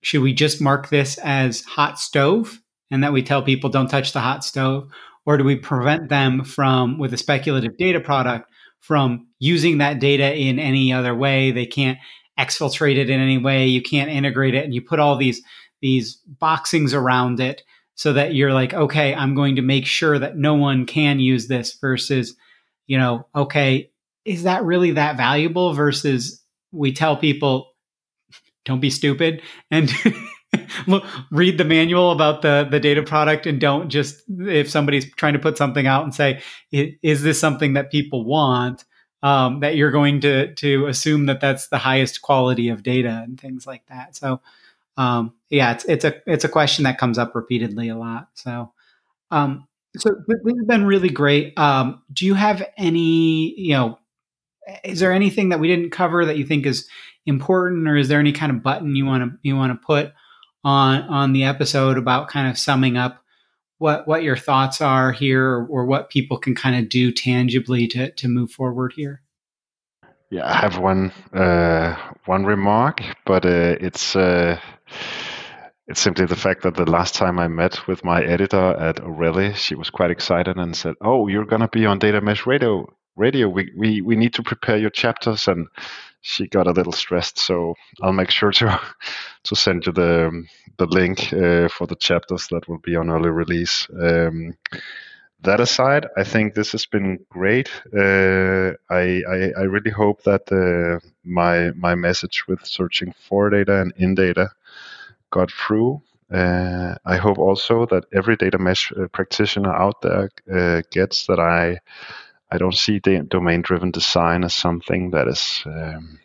should 0.02 0.22
we 0.22 0.34
just 0.34 0.62
mark 0.62 0.90
this 0.90 1.18
as 1.20 1.62
hot 1.62 2.00
stove, 2.00 2.62
and 2.90 3.04
that 3.04 3.14
we 3.14 3.22
tell 3.22 3.44
people 3.44 3.70
don't 3.70 3.90
touch 3.90 4.14
the 4.14 4.22
hot 4.22 4.44
stove, 4.44 4.90
or 5.26 5.38
do 5.38 5.44
we 5.44 5.56
prevent 5.56 6.10
them 6.10 6.44
from 6.44 6.98
with 6.98 7.14
a 7.14 7.18
speculative 7.18 7.78
data 7.78 8.00
product 8.00 8.50
from 8.80 9.28
using 9.40 9.78
that 9.78 10.00
data 10.00 10.36
in 10.36 10.60
any 10.60 10.92
other 10.92 11.16
way? 11.16 11.52
They 11.52 11.66
can't 11.66 11.98
exfiltrate 12.40 12.98
it 12.98 13.10
in 13.10 13.20
any 13.20 13.38
way. 13.38 13.68
You 13.68 13.82
can't 13.82 14.10
integrate 14.10 14.56
it 14.56 14.66
and 14.66 14.74
you 14.74 14.82
put 14.82 15.00
all 15.00 15.18
these 15.18 15.42
these 15.82 16.22
boxings 16.42 16.94
around 16.94 17.40
it 17.40 17.64
so 17.96 18.14
that 18.14 18.34
you're 18.34 18.54
like 18.54 18.74
okay 18.74 19.14
i'm 19.14 19.36
going 19.36 19.56
to 19.56 19.62
make 19.62 19.86
sure 19.86 20.18
that 20.18 20.38
no 20.38 20.54
one 20.54 20.86
can 20.86 21.20
use 21.20 21.48
this 21.48 21.78
versus 21.82 22.36
you 22.88 22.98
know 22.98 23.28
okay 23.36 23.90
is 24.26 24.44
that 24.44 24.64
really 24.64 24.92
that 24.92 25.18
valuable 25.18 25.74
versus 25.74 26.42
we 26.72 26.94
tell 26.94 27.18
people 27.18 27.72
don't 28.66 28.80
be 28.80 28.90
stupid 28.90 29.42
and 29.70 29.92
read 31.32 31.58
the 31.58 31.64
manual 31.64 32.12
about 32.12 32.42
the 32.42 32.68
the 32.70 32.80
data 32.80 33.04
product 33.04 33.46
and 33.46 33.60
don't 33.60 33.90
just 33.90 34.24
if 34.30 34.70
somebody's 34.70 35.12
trying 35.16 35.34
to 35.34 35.40
put 35.40 35.58
something 35.58 35.88
out 35.88 36.04
and 36.04 36.14
say 36.14 36.42
is 36.72 37.24
this 37.24 37.40
something 37.40 37.74
that 37.74 37.92
people 37.92 38.26
want? 38.26 38.84
Um, 39.24 39.60
that 39.60 39.76
you're 39.76 39.92
going 39.92 40.20
to 40.22 40.54
to 40.56 40.88
assume 40.88 41.28
that 41.28 41.42
that's 41.42 41.68
the 41.68 41.78
highest 41.78 42.22
quality 42.22 42.70
of 42.70 42.84
data 42.84 43.22
and 43.24 43.40
things 43.40 43.68
like 43.68 43.86
that. 43.88 44.16
So 44.16 44.42
um, 44.98 45.34
yeah 45.50 45.74
it's 45.74 45.86
it's 45.86 46.06
a 46.06 46.16
it's 46.26 46.44
a 46.44 46.50
question 46.50 46.84
that 46.84 46.98
comes 46.98 47.18
up 47.18 47.36
repeatedly 47.36 47.90
a 47.90 47.98
lot. 47.98 48.30
So 48.34 48.74
um, 49.30 49.68
so 49.98 50.10
this 50.28 50.40
has 50.44 50.66
been 50.66 50.86
really 50.86 51.10
great. 51.10 51.58
Um, 51.58 52.02
do 52.12 52.26
you 52.26 52.34
have 52.34 52.68
any 52.78 53.54
you 53.60 53.74
know 53.74 54.00
is 54.84 55.00
there 55.00 55.12
anything 55.12 55.50
that 55.50 55.60
we 55.60 55.68
didn't 55.68 55.92
cover 55.92 56.26
that 56.26 56.38
you 56.38 56.46
think 56.46 56.66
is 56.66 56.88
important 57.26 57.88
or 57.88 57.96
is 57.96 58.08
there 58.08 58.20
any 58.20 58.32
kind 58.32 58.52
of 58.52 58.64
button 58.64 58.96
you 58.96 59.06
want 59.06 59.24
to 59.24 59.38
you 59.44 59.56
want 59.56 59.72
to 59.72 59.86
put 59.86 60.14
on 60.64 61.02
on 61.04 61.34
the 61.34 61.44
episode 61.44 61.98
about 61.98 62.28
kind 62.28 62.48
of 62.48 62.58
summing 62.58 62.98
up 62.98 63.24
what 63.78 64.08
what 64.08 64.24
your 64.24 64.38
thoughts 64.38 64.80
are 64.82 65.12
here 65.12 65.68
or, 65.70 65.86
what 65.86 66.10
people 66.10 66.38
can 66.38 66.54
kind 66.54 66.76
of 66.76 66.90
do 66.90 67.12
tangibly 67.12 67.88
to 67.88 68.12
to 68.12 68.28
move 68.28 68.52
forward 68.52 68.94
here 68.96 69.22
yeah 70.30 70.48
i 70.48 70.54
have 70.54 70.78
one 70.78 71.12
uh, 71.34 71.96
one 72.26 72.46
remark 72.46 73.02
but 73.26 73.46
uh, 73.46 73.76
it's 73.80 74.16
uh, 74.16 74.60
it's 75.92 76.00
simply 76.00 76.26
the 76.26 76.38
fact 76.38 76.64
that 76.64 76.76
the 76.76 76.90
last 76.90 77.16
time 77.16 77.38
I 77.38 77.50
met 77.50 77.86
with 77.86 78.06
my 78.06 78.24
editor 78.24 78.78
at 78.80 79.02
O'Reilly, 79.02 79.54
she 79.56 79.76
was 79.76 79.90
quite 79.90 80.10
excited 80.10 80.56
and 80.56 80.74
said, 80.74 80.96
"Oh, 81.02 81.28
you're 81.28 81.46
gonna 81.46 81.68
be 81.68 81.86
on 81.86 82.00
Data 82.00 82.22
Mesh 82.22 82.46
Radio. 82.46 82.88
Radio. 83.18 83.50
We 83.50 83.74
we 83.78 84.02
we 84.02 84.16
need 84.16 84.34
to 84.36 84.44
prepare 84.44 84.78
your 84.78 84.90
chapters." 84.90 85.50
And 85.50 85.68
she 86.22 86.48
got 86.48 86.68
a 86.68 86.72
little 86.72 86.94
stressed. 86.94 87.40
So 87.40 87.76
I'll 88.02 88.14
make 88.14 88.32
sure 88.32 88.52
to 88.52 88.80
to 89.44 89.56
send 89.56 89.86
you 89.86 89.92
the 89.92 90.46
the 90.78 90.86
link 90.86 91.34
uh, 91.34 91.68
for 91.70 91.88
the 91.88 91.96
chapters 91.96 92.48
that 92.48 92.68
will 92.68 92.80
be 92.80 92.96
on 92.96 93.10
early 93.10 93.30
release. 93.30 93.88
Um, 94.00 94.56
that 95.44 95.60
aside, 95.60 96.06
I 96.16 96.24
think 96.24 96.54
this 96.54 96.72
has 96.74 96.86
been 96.86 97.26
great. 97.30 97.70
Uh, 97.92 98.74
I, 98.92 99.24
I, 99.28 99.52
I 99.58 99.64
really 99.64 99.90
hope 99.90 100.24
that 100.24 100.52
uh, 100.52 101.06
my 101.24 101.72
my 101.72 101.96
message 101.96 102.48
with 102.48 102.66
searching 102.66 103.14
for 103.28 103.50
data 103.50 103.82
and 103.82 103.92
in 103.98 104.16
data 104.16 104.52
got 105.32 105.52
through. 105.52 106.02
Uh, 106.32 106.96
I 107.06 107.18
hope 107.18 107.40
also 107.40 107.86
that 107.88 108.06
every 108.14 108.36
data 108.38 108.58
mesh 108.58 108.94
uh, 108.94 109.08
practitioner 109.08 109.74
out 109.74 110.02
there 110.02 110.30
uh, 110.54 110.82
gets 110.92 111.26
that 111.26 111.40
I 111.40 111.80
I 112.52 112.58
don't 112.58 112.76
see 112.76 113.00
domain 113.00 113.62
driven 113.62 113.92
design 113.92 114.44
as 114.44 114.54
something 114.54 115.12
that 115.12 115.28
is 115.28 115.64
um, 115.66 116.20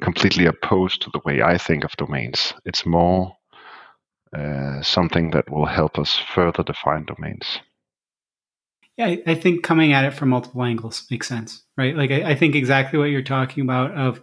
completely 0.00 0.46
opposed 0.46 1.02
to 1.02 1.10
the 1.12 1.20
way 1.24 1.40
I 1.42 1.56
think 1.56 1.84
of 1.84 1.96
domains. 1.96 2.52
It's 2.64 2.84
more 2.84 3.36
uh, 4.36 4.82
something 4.82 5.30
that 5.30 5.50
will 5.50 5.66
help 5.66 5.98
us 5.98 6.16
further 6.16 6.62
define 6.62 7.06
domains. 7.06 7.60
Yeah, 8.96 9.06
I, 9.06 9.22
I 9.26 9.34
think 9.34 9.62
coming 9.62 9.94
at 9.94 10.04
it 10.04 10.12
from 10.12 10.28
multiple 10.28 10.62
angles 10.62 11.06
makes 11.10 11.26
sense, 11.26 11.62
right? 11.76 11.96
Like 11.96 12.10
I, 12.10 12.30
I 12.30 12.34
think 12.34 12.54
exactly 12.54 12.98
what 12.98 13.06
you're 13.06 13.22
talking 13.22 13.62
about 13.62 13.92
of 13.92 14.20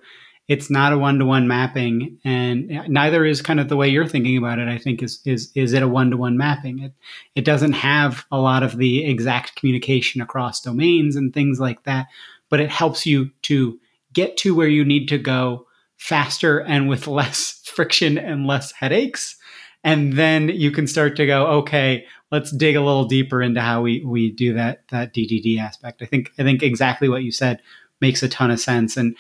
it's 0.48 0.70
not 0.70 0.94
a 0.94 0.98
one-to-one 0.98 1.48
mapping 1.48 2.18
and 2.24 2.68
neither 2.88 3.26
is 3.26 3.42
kind 3.42 3.60
of 3.60 3.68
the 3.68 3.76
way 3.76 3.88
you're 3.88 4.08
thinking 4.08 4.38
about 4.38 4.60
it 4.60 4.68
i 4.68 4.78
think 4.78 5.04
is 5.04 5.20
is 5.26 5.52
is 5.56 5.74
it 5.74 5.84
a 5.84 5.88
one-to-one 5.88 6.38
mapping? 6.38 6.80
It 6.80 6.94
it 7.36 7.46
doesn't 7.46 7.74
have 7.74 8.26
a 8.32 8.40
lot 8.40 8.64
of 8.64 8.78
the 8.78 9.06
exact 9.06 9.56
communication 9.56 10.22
across 10.22 10.62
domains 10.62 11.16
and 11.16 11.34
things 11.34 11.60
like 11.60 11.84
that 11.84 12.08
but 12.50 12.60
it 12.60 12.70
helps 12.70 13.06
you 13.06 13.30
to 13.44 13.80
get 14.14 14.38
to 14.38 14.56
where 14.56 14.68
you 14.68 14.86
need 14.86 15.08
to 15.10 15.18
go 15.18 15.68
faster 15.98 16.60
and 16.60 16.88
with 16.88 17.08
less 17.20 17.62
friction 17.66 18.18
and 18.18 18.48
less 18.48 18.72
headaches 18.72 19.36
and 19.84 20.14
then 20.14 20.50
you 20.50 20.72
can 20.72 20.88
start 20.88 21.16
to 21.16 21.26
go 21.26 21.46
okay 21.48 22.06
let's 22.32 22.52
dig 22.52 22.76
a 22.76 22.82
little 22.82 23.06
deeper 23.06 23.42
into 23.42 23.62
how 23.62 23.82
we 23.82 24.04
we 24.06 24.32
do 24.32 24.54
that 24.54 24.84
that 24.90 25.14
ddd 25.14 25.60
aspect. 25.60 26.02
I 26.02 26.06
think 26.06 26.32
i 26.40 26.44
think 26.44 26.64
exactly 26.64 27.10
what 27.10 27.24
you 27.24 27.32
said 27.32 27.62
makes 28.02 28.24
a 28.24 28.30
ton 28.30 28.52
of 28.52 28.60
sense. 28.60 28.98
And 28.98 29.16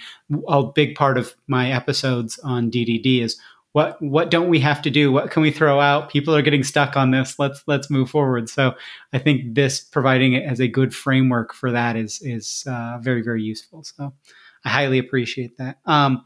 a 0.47 0.63
big 0.63 0.95
part 0.95 1.17
of 1.17 1.35
my 1.47 1.71
episodes 1.71 2.39
on 2.39 2.71
DDD 2.71 3.21
is 3.21 3.39
what 3.73 4.01
what 4.01 4.31
don't 4.31 4.49
we 4.49 4.59
have 4.59 4.81
to 4.81 4.89
do? 4.89 5.11
What 5.11 5.29
can 5.29 5.41
we 5.41 5.51
throw 5.51 5.79
out? 5.79 6.09
People 6.09 6.35
are 6.35 6.41
getting 6.41 6.63
stuck 6.63 6.97
on 6.97 7.11
this. 7.11 7.37
Let's 7.37 7.63
let's 7.67 7.89
move 7.89 8.09
forward. 8.09 8.49
So 8.49 8.73
I 9.13 9.19
think 9.19 9.53
this 9.53 9.81
providing 9.81 10.33
it 10.33 10.43
as 10.43 10.59
a 10.59 10.67
good 10.67 10.95
framework 10.95 11.53
for 11.53 11.71
that 11.71 11.95
is 11.95 12.19
is 12.23 12.63
uh, 12.67 12.97
very 13.01 13.21
very 13.21 13.43
useful. 13.43 13.83
So 13.83 14.13
I 14.65 14.69
highly 14.69 14.97
appreciate 14.97 15.57
that. 15.57 15.77
Um, 15.85 16.23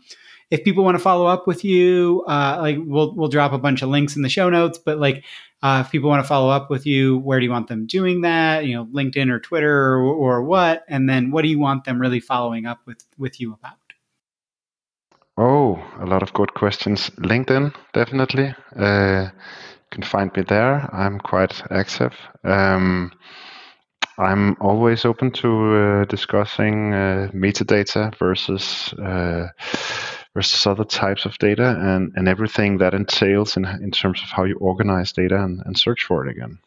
if 0.52 0.66
people 0.66 0.84
want 0.84 0.96
to 0.96 1.04
follow 1.04 1.26
up 1.26 1.48
with 1.48 1.64
you, 1.64 2.24
uh, 2.28 2.58
like 2.60 2.78
we'll 2.80 3.16
we'll 3.16 3.30
drop 3.30 3.54
a 3.54 3.58
bunch 3.58 3.82
of 3.82 3.90
links 3.90 4.16
in 4.16 4.22
the 4.22 4.30
show 4.30 4.50
notes. 4.50 4.78
But 4.78 5.00
like 5.00 5.24
uh, 5.64 5.84
if 5.86 5.92
people 5.92 6.10
want 6.10 6.24
to 6.24 6.28
follow 6.28 6.50
up 6.50 6.70
with 6.70 6.86
you, 6.86 7.18
where 7.20 7.40
do 7.40 7.46
you 7.46 7.52
want 7.52 7.70
them 7.70 7.88
doing 7.88 8.22
that? 8.22 8.66
You 8.66 8.76
know, 8.76 8.86
LinkedIn 8.86 9.32
or 9.32 9.40
Twitter 9.40 9.94
or, 9.96 10.04
or 10.04 10.44
what? 10.44 10.84
And 10.88 11.10
then 11.10 11.32
what 11.32 11.44
do 11.44 11.48
you 11.48 11.58
want 11.58 11.86
them 11.86 12.00
really 12.00 12.20
following 12.20 12.66
up 12.66 12.82
with 12.86 13.04
with 13.18 13.40
you 13.40 13.54
about? 13.54 13.78
Oh, 15.38 15.82
a 16.00 16.06
lot 16.06 16.22
of 16.22 16.34
good 16.34 16.54
questions. 16.54 17.10
LinkedIn, 17.12 17.74
definitely. 17.94 18.54
Uh, 18.78 19.30
you 19.32 19.88
can 19.90 20.04
find 20.04 20.36
me 20.36 20.44
there. 20.44 20.88
I'm 20.94 21.20
quite 21.20 21.64
active. 21.72 22.14
Um, 22.44 23.12
I'm 24.18 24.56
always 24.60 25.06
open 25.06 25.32
to 25.32 25.76
uh, 25.76 26.06
discussing 26.06 26.94
uh, 26.94 27.30
metadata 27.34 28.16
versus 28.20 28.94
uh, 28.94 29.48
versus 30.34 30.66
other 30.66 30.86
types 30.86 31.26
of 31.26 31.38
data 31.38 31.78
and, 31.80 32.14
and 32.16 32.28
everything 32.28 32.78
that 32.78 32.94
entails 32.94 33.58
in, 33.58 33.66
in 33.66 33.92
terms 33.92 34.22
of 34.22 34.30
how 34.30 34.44
you 34.44 34.56
organize 34.58 35.12
data 35.12 35.44
and, 35.44 35.62
and 35.66 35.78
search 35.78 36.06
for 36.06 36.26
it 36.26 36.32
again. 36.32 36.60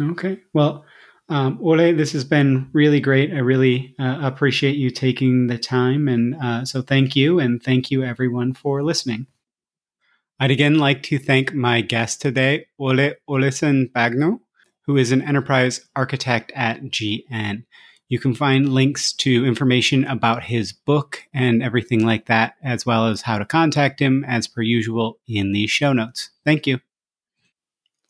Okay. 0.00 0.40
Well, 0.52 0.84
um, 1.28 1.58
Ole, 1.62 1.92
this 1.92 2.12
has 2.12 2.24
been 2.24 2.70
really 2.72 3.00
great. 3.00 3.32
I 3.32 3.38
really 3.38 3.94
uh, 3.98 4.18
appreciate 4.22 4.76
you 4.76 4.90
taking 4.90 5.46
the 5.46 5.58
time. 5.58 6.08
And 6.08 6.34
uh, 6.36 6.64
so 6.64 6.82
thank 6.82 7.14
you. 7.14 7.38
And 7.38 7.62
thank 7.62 7.90
you, 7.90 8.02
everyone, 8.02 8.54
for 8.54 8.82
listening. 8.82 9.26
I'd 10.40 10.50
again 10.50 10.78
like 10.78 11.02
to 11.04 11.18
thank 11.18 11.52
my 11.52 11.80
guest 11.80 12.22
today, 12.22 12.66
Ole 12.78 13.14
Olesen 13.28 13.90
Bagneux, 13.92 14.40
who 14.86 14.96
is 14.96 15.10
an 15.12 15.20
enterprise 15.20 15.86
architect 15.96 16.52
at 16.54 16.82
GN. 16.84 17.64
You 18.08 18.18
can 18.18 18.34
find 18.34 18.72
links 18.72 19.12
to 19.14 19.44
information 19.44 20.04
about 20.04 20.42
his 20.44 20.72
book 20.72 21.24
and 21.34 21.62
everything 21.62 22.06
like 22.06 22.26
that, 22.26 22.54
as 22.62 22.86
well 22.86 23.06
as 23.06 23.22
how 23.22 23.38
to 23.38 23.44
contact 23.44 24.00
him 24.00 24.24
as 24.26 24.48
per 24.48 24.62
usual 24.62 25.18
in 25.26 25.52
the 25.52 25.66
show 25.66 25.92
notes. 25.92 26.30
Thank 26.44 26.66
you. 26.66 26.80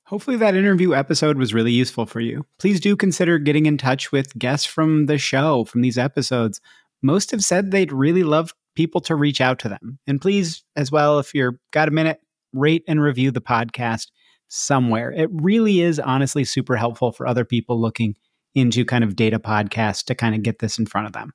Hopefully, 0.04 0.36
that 0.36 0.54
interview 0.54 0.94
episode 0.94 1.36
was 1.36 1.52
really 1.52 1.72
useful 1.72 2.06
for 2.06 2.20
you. 2.20 2.46
Please 2.58 2.80
do 2.80 2.96
consider 2.96 3.38
getting 3.38 3.66
in 3.66 3.76
touch 3.76 4.10
with 4.10 4.38
guests 4.38 4.64
from 4.64 5.06
the 5.06 5.18
show, 5.18 5.64
from 5.64 5.82
these 5.82 5.98
episodes, 5.98 6.60
most 7.02 7.30
have 7.30 7.44
said 7.44 7.70
they'd 7.70 7.92
really 7.92 8.22
love 8.22 8.54
people 8.74 9.00
to 9.02 9.14
reach 9.14 9.40
out 9.40 9.58
to 9.60 9.68
them. 9.68 9.98
And 10.06 10.20
please, 10.20 10.64
as 10.76 10.90
well, 10.90 11.18
if 11.18 11.34
you're 11.34 11.60
got 11.72 11.88
a 11.88 11.92
minute, 11.92 12.20
rate 12.52 12.84
and 12.88 13.02
review 13.02 13.30
the 13.30 13.40
podcast 13.40 14.06
somewhere. 14.48 15.12
It 15.12 15.28
really 15.32 15.80
is 15.80 16.00
honestly 16.00 16.44
super 16.44 16.76
helpful 16.76 17.12
for 17.12 17.26
other 17.26 17.44
people 17.44 17.80
looking 17.80 18.16
into 18.58 18.84
kind 18.84 19.04
of 19.04 19.16
data 19.16 19.38
podcasts 19.38 20.04
to 20.04 20.14
kind 20.14 20.34
of 20.34 20.42
get 20.42 20.58
this 20.58 20.78
in 20.78 20.86
front 20.86 21.06
of 21.06 21.12
them. 21.12 21.32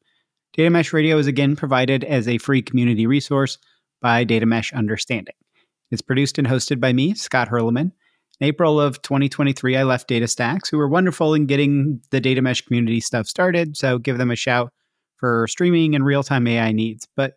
Data 0.53 0.69
Mesh 0.69 0.93
Radio 0.93 1.17
is 1.17 1.27
again 1.27 1.55
provided 1.55 2.03
as 2.03 2.27
a 2.27 2.37
free 2.37 2.61
community 2.61 3.07
resource 3.07 3.57
by 4.01 4.23
Data 4.23 4.45
Mesh 4.45 4.71
Understanding. 4.73 5.35
It's 5.89 6.01
produced 6.01 6.37
and 6.37 6.47
hosted 6.47 6.79
by 6.79 6.93
me, 6.93 7.13
Scott 7.13 7.49
Hirleman. 7.49 7.91
In 8.39 8.47
April 8.47 8.79
of 8.79 9.01
2023, 9.01 9.77
I 9.77 9.83
left 9.83 10.09
DataStax, 10.09 10.69
who 10.69 10.77
were 10.77 10.87
wonderful 10.87 11.33
in 11.33 11.45
getting 11.45 12.01
the 12.11 12.19
Data 12.19 12.41
Mesh 12.41 12.61
community 12.61 12.99
stuff 12.99 13.27
started, 13.27 13.77
so 13.77 13.97
give 13.97 14.17
them 14.17 14.31
a 14.31 14.35
shout 14.35 14.73
for 15.17 15.47
streaming 15.47 15.95
and 15.95 16.05
real 16.05 16.23
time 16.23 16.47
AI 16.47 16.71
needs. 16.71 17.07
But 17.15 17.35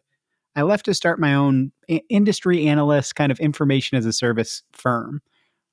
I 0.57 0.63
left 0.63 0.87
to 0.87 0.95
start 0.95 1.21
my 1.21 1.35
own 1.35 1.71
industry 2.09 2.67
analyst 2.67 3.15
kind 3.15 3.31
of 3.31 3.39
information 3.41 3.99
as 3.99 4.07
a 4.07 4.13
service 4.13 4.63
firm. 4.73 5.21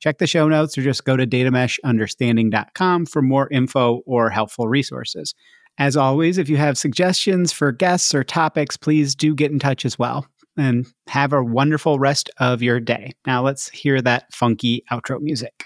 Check 0.00 0.18
the 0.18 0.26
show 0.26 0.48
notes 0.48 0.76
or 0.76 0.82
just 0.82 1.04
go 1.04 1.16
to 1.16 1.26
datameshunderstanding.com 1.26 3.06
for 3.06 3.22
more 3.22 3.48
info 3.50 4.02
or 4.06 4.30
helpful 4.30 4.68
resources. 4.68 5.34
As 5.78 5.96
always, 5.96 6.38
if 6.38 6.48
you 6.48 6.56
have 6.56 6.78
suggestions 6.78 7.52
for 7.52 7.72
guests 7.72 8.14
or 8.14 8.22
topics, 8.22 8.76
please 8.76 9.14
do 9.14 9.34
get 9.34 9.50
in 9.50 9.58
touch 9.58 9.84
as 9.84 9.98
well. 9.98 10.26
And 10.56 10.86
have 11.08 11.32
a 11.32 11.42
wonderful 11.42 11.98
rest 11.98 12.30
of 12.38 12.62
your 12.62 12.78
day. 12.78 13.12
Now 13.26 13.42
let's 13.42 13.68
hear 13.70 14.00
that 14.02 14.32
funky 14.32 14.84
outro 14.92 15.20
music. 15.20 15.64